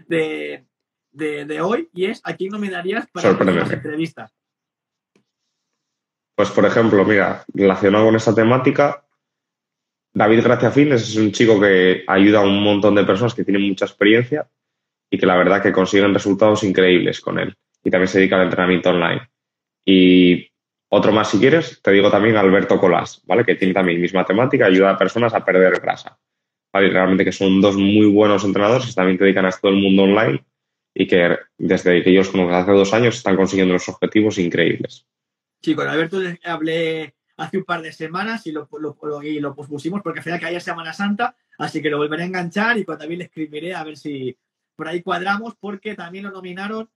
de, 0.07 0.65
de, 1.13 1.45
de 1.45 1.61
hoy 1.61 1.89
y 1.93 2.05
es, 2.05 2.21
¿a 2.23 2.35
quién 2.35 2.51
nominarías 2.51 3.07
para 3.11 3.31
las 3.31 3.71
entrevistas? 3.71 4.33
Pues, 6.35 6.49
por 6.49 6.65
ejemplo, 6.65 7.05
mira, 7.05 7.45
relacionado 7.53 8.05
con 8.05 8.15
esta 8.15 8.33
temática, 8.33 9.05
David 10.13 10.43
Gracia 10.43 10.71
Fitness 10.71 11.09
es 11.09 11.15
un 11.15 11.31
chico 11.31 11.59
que 11.59 12.03
ayuda 12.07 12.39
a 12.39 12.43
un 12.43 12.63
montón 12.63 12.95
de 12.95 13.03
personas 13.03 13.33
que 13.33 13.43
tienen 13.43 13.67
mucha 13.67 13.85
experiencia 13.85 14.47
y 15.09 15.17
que 15.17 15.25
la 15.25 15.37
verdad 15.37 15.61
que 15.61 15.71
consiguen 15.71 16.13
resultados 16.13 16.63
increíbles 16.63 17.21
con 17.21 17.39
él. 17.39 17.55
Y 17.83 17.91
también 17.91 18.07
se 18.07 18.19
dedica 18.19 18.35
al 18.35 18.43
entrenamiento 18.43 18.89
online. 18.89 19.29
Y 19.85 20.49
otro 20.89 21.11
más, 21.11 21.29
si 21.29 21.39
quieres, 21.39 21.81
te 21.81 21.91
digo 21.91 22.09
también 22.09 22.37
Alberto 22.37 22.79
Colás, 22.79 23.21
¿vale? 23.25 23.43
Que 23.45 23.55
tiene 23.55 23.73
también 23.73 24.01
misma 24.01 24.25
temática, 24.25 24.65
ayuda 24.65 24.91
a 24.91 24.97
personas 24.97 25.33
a 25.33 25.45
perder 25.45 25.79
grasa. 25.79 26.17
¿vale? 26.73 26.89
Realmente 26.89 27.23
que 27.23 27.31
son 27.31 27.61
dos 27.61 27.75
muy 27.77 28.07
buenos 28.07 28.43
entrenadores 28.43 28.87
que 28.87 28.93
también 28.93 29.17
te 29.17 29.25
dedican 29.25 29.45
a 29.45 29.51
todo 29.51 29.71
el 29.71 29.77
mundo 29.77 30.03
online 30.03 30.43
y 30.93 31.07
que 31.07 31.37
desde 31.57 32.03
que 32.03 32.09
ellos 32.09 32.29
conocen 32.29 32.55
hace 32.55 32.71
dos 32.71 32.93
años 32.93 33.17
están 33.17 33.35
consiguiendo 33.35 33.73
los 33.73 33.89
objetivos 33.89 34.37
increíbles. 34.37 35.05
Sí, 35.61 35.75
con 35.75 35.87
Alberto 35.87 36.19
hablé 36.43 37.15
hace 37.37 37.57
un 37.57 37.63
par 37.63 37.81
de 37.81 37.91
semanas 37.91 38.45
y 38.45 38.51
lo, 38.51 38.67
lo, 38.79 39.23
y 39.23 39.39
lo 39.39 39.55
pospusimos 39.55 40.01
porque 40.01 40.19
al 40.19 40.23
final 40.23 40.39
caía 40.39 40.59
Semana 40.59 40.93
Santa, 40.93 41.35
así 41.57 41.81
que 41.81 41.89
lo 41.89 41.97
volveré 41.97 42.23
a 42.23 42.27
enganchar 42.27 42.77
y 42.77 42.85
también 42.85 43.19
le 43.19 43.25
escribiré 43.25 43.73
a 43.73 43.83
ver 43.83 43.97
si 43.97 44.37
por 44.75 44.87
ahí 44.87 45.01
cuadramos 45.01 45.55
porque 45.59 45.95
también 45.95 46.25
lo 46.25 46.31
nominaron 46.31 46.89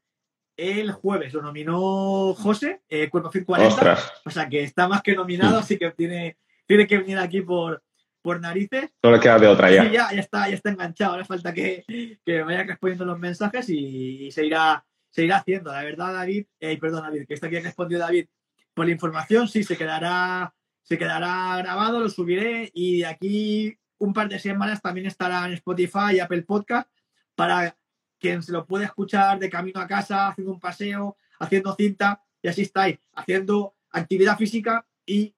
el 0.56 0.92
jueves, 0.92 1.34
lo 1.34 1.42
nominó 1.42 2.34
José, 2.34 2.82
eh, 2.90 3.10
Cuerpo 3.10 3.32
Fin 3.32 3.46
40, 3.46 4.00
o 4.26 4.30
sea 4.30 4.50
que 4.50 4.64
está 4.64 4.88
más 4.88 5.04
que 5.04 5.16
nominado, 5.16 5.60
así 5.60 5.78
que 5.78 5.92
tiene, 5.92 6.38
tiene 6.66 6.88
que 6.88 6.98
venir 6.98 7.20
aquí 7.20 7.42
por, 7.42 7.84
por 8.28 8.42
narices. 8.42 8.92
No 9.02 9.12
le 9.12 9.22
queda 9.22 9.40
de 9.40 9.48
otra 9.48 9.72
ya. 9.72 9.84
Sí, 9.86 9.92
ya, 9.92 10.12
ya, 10.12 10.20
está, 10.20 10.50
ya 10.50 10.56
está 10.56 10.70
enganchado, 10.70 11.14
ahora 11.14 11.24
falta 11.24 11.54
que, 11.54 12.20
que 12.26 12.42
vaya 12.42 12.64
respondiendo 12.64 13.06
los 13.06 13.18
mensajes 13.18 13.70
y, 13.70 14.30
se 14.32 14.46
irá 14.46 14.86
se 15.10 15.24
irá 15.24 15.38
haciendo. 15.38 15.72
La 15.72 15.82
verdad, 15.82 16.12
David, 16.12 16.46
eh, 16.60 16.78
perdón, 16.78 17.04
David, 17.04 17.26
que 17.26 17.36
está 17.36 17.48
aquí 17.48 17.58
respondió 17.60 18.00
David 18.00 18.28
por 18.74 18.86
la 18.86 18.92
información, 18.92 19.48
sí, 19.48 19.64
se 19.64 19.78
quedará, 19.78 20.54
se 20.84 20.98
quedará 20.98 21.56
grabado, 21.60 22.02
lo 22.02 22.10
subiré 22.10 22.70
y 22.74 22.98
de 22.98 23.06
aquí 23.06 23.80
un 23.98 24.12
par 24.12 24.28
de 24.28 24.40
semanas 24.40 24.82
también 24.82 25.08
estará 25.08 25.46
en 25.46 25.54
Spotify 25.54 26.16
y 26.16 26.20
Apple 26.20 26.42
Podcast 26.42 26.90
para 27.34 27.78
quien 28.20 28.44
se 28.44 28.52
lo 28.52 28.66
pueda 28.66 28.84
escuchar 28.84 29.40
de 29.40 29.50
camino 29.50 29.80
a 29.80 29.88
casa, 29.88 30.28
haciendo 30.28 30.52
un 30.52 30.60
paseo, 30.60 31.16
haciendo 31.40 31.74
cinta 31.76 32.22
y 32.42 32.50
así 32.50 32.64
estáis, 32.64 33.00
haciendo 33.14 33.74
actividad 33.90 34.38
física 34.38 34.86
y 35.06 35.34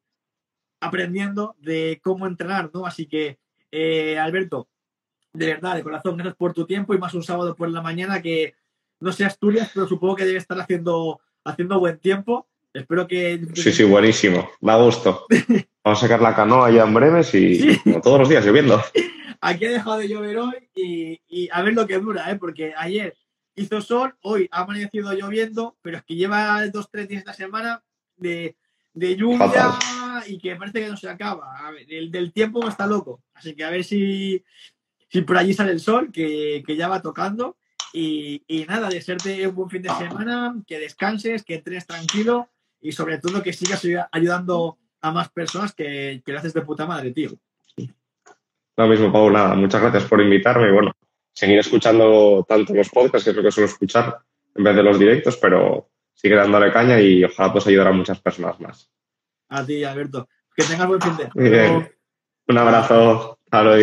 aprendiendo 0.80 1.56
de 1.60 2.00
cómo 2.04 2.28
entrenar, 2.28 2.72
¿no? 2.74 2.86
Así 2.86 3.06
que, 3.06 3.40
eh, 3.72 4.18
Alberto, 4.18 4.68
de 5.34 5.48
verdad, 5.48 5.76
de 5.76 5.84
corazón, 5.84 6.18
gracias 6.18 6.36
por 6.36 6.54
tu 6.54 6.66
tiempo 6.66 6.94
y 6.94 6.98
más 6.98 7.14
un 7.14 7.24
sábado 7.24 7.56
por 7.56 7.70
la 7.70 7.82
mañana 7.82 8.22
que 8.22 8.56
no 9.00 9.12
sé 9.12 9.26
Asturias, 9.26 9.72
pero 9.74 9.88
supongo 9.88 10.16
que 10.16 10.26
debe 10.26 10.38
estar 10.38 10.60
haciendo, 10.60 11.22
haciendo 11.44 11.80
buen 11.80 12.00
tiempo 12.00 12.50
Espero 12.74 13.08
que. 13.08 13.42
Sí, 13.56 13.72
sí, 13.72 13.84
buenísimo. 13.84 14.50
Da 14.62 14.78
gusto. 14.78 15.26
Vamos 15.84 16.00
a 16.00 16.08
sacar 16.08 16.22
la 16.22 16.36
canoa 16.36 16.70
ya 16.70 16.84
en 16.84 16.94
breves 16.94 17.34
y 17.34 17.80
todos 18.02 18.20
los 18.20 18.30
días 18.30 18.46
lloviendo. 18.46 18.82
Aquí 19.42 19.66
ha 19.66 19.72
dejado 19.72 19.98
de 19.98 20.08
llover 20.10 20.38
hoy 20.38 20.70
y, 20.76 21.50
a 21.52 21.62
ver 21.62 21.74
lo 21.74 21.88
que 21.88 21.98
dura, 21.98 22.30
¿eh? 22.30 22.36
porque 22.36 22.74
ayer 22.76 23.16
hizo 23.56 23.80
sol, 23.80 24.14
hoy 24.22 24.50
ha 24.52 24.62
amanecido 24.62 25.14
lloviendo, 25.14 25.78
pero 25.82 25.98
es 25.98 26.04
que 26.04 26.16
lleva 26.16 26.68
dos, 26.68 26.90
tres 26.92 27.08
días 27.08 27.22
esta 27.22 27.34
semana 27.34 27.82
de, 28.18 28.58
lluvia 28.94 29.80
y 30.28 30.38
que 30.40 30.56
parece 30.56 30.82
que 30.82 30.90
no 30.90 30.98
se 30.98 31.10
acaba. 31.10 31.56
A 31.58 31.72
ver, 31.72 31.86
el 31.90 32.12
del 32.12 32.32
tiempo 32.32 32.68
está 32.68 32.88
loco. 32.88 33.24
Así 33.34 33.56
que 33.56 33.64
a 33.64 33.70
ver 33.70 33.84
si, 33.84 34.44
si 35.10 35.22
por 35.22 35.38
allí 35.38 35.54
sale 35.54 35.72
el 35.72 35.80
sol, 35.80 36.12
que, 36.12 36.64
que 36.66 36.76
ya 36.76 36.88
va 36.88 37.02
tocando. 37.02 37.58
Y, 37.92 38.44
y, 38.48 38.66
nada, 38.66 38.90
desearte 38.90 39.48
un 39.48 39.56
buen 39.56 39.70
fin 39.70 39.82
de 39.82 39.90
semana, 39.90 40.56
que 40.68 40.80
descanses, 40.80 41.44
que 41.44 41.56
entres 41.56 41.88
tranquilo 41.88 42.50
y 42.82 42.92
sobre 42.92 43.18
todo 43.18 43.42
que 43.42 43.52
sigas 43.52 43.84
ayudando 44.12 44.78
a 45.02 45.12
más 45.12 45.30
personas 45.30 45.74
que, 45.74 46.22
que 46.24 46.32
lo 46.32 46.40
haces 46.40 46.54
de 46.54 46.62
puta 46.62 46.86
madre, 46.86 47.12
tío. 47.12 47.32
Lo 48.78 48.88
mismo, 48.88 49.12
Pau, 49.12 49.30
nada, 49.30 49.56
muchas 49.56 49.82
gracias 49.82 50.06
por 50.06 50.22
invitarme 50.22 50.70
y 50.70 50.72
bueno, 50.72 50.92
seguir 51.34 51.60
escuchando 51.60 52.46
tanto 52.48 52.74
los 52.74 52.90
podcasts, 52.90 53.26
que 53.26 53.32
es 53.32 53.36
lo 53.36 53.44
que 53.44 53.52
suelo 53.52 53.70
escuchar, 53.70 54.20
en 54.56 54.64
vez 54.64 54.76
de 54.76 54.84
los 54.84 54.98
directos, 54.98 55.36
pero 55.38 55.89
sigue 56.20 56.36
dándole 56.36 56.74
caña 56.74 57.00
y 57.00 57.24
ojalá 57.24 57.54
puedas 57.54 57.68
ayudar 57.68 57.88
a 57.88 57.92
muchas 57.94 58.20
personas 58.20 58.60
más. 58.60 58.92
A 59.48 59.66
ti, 59.66 59.86
Alberto. 59.86 60.28
Que 60.54 60.64
tengas 60.66 60.88
buen 60.88 61.02
fin 61.02 61.16
de 61.16 61.32
semana. 61.32 61.90
Un 62.48 62.58
abrazo. 62.58 63.40
Hasta 63.50 63.78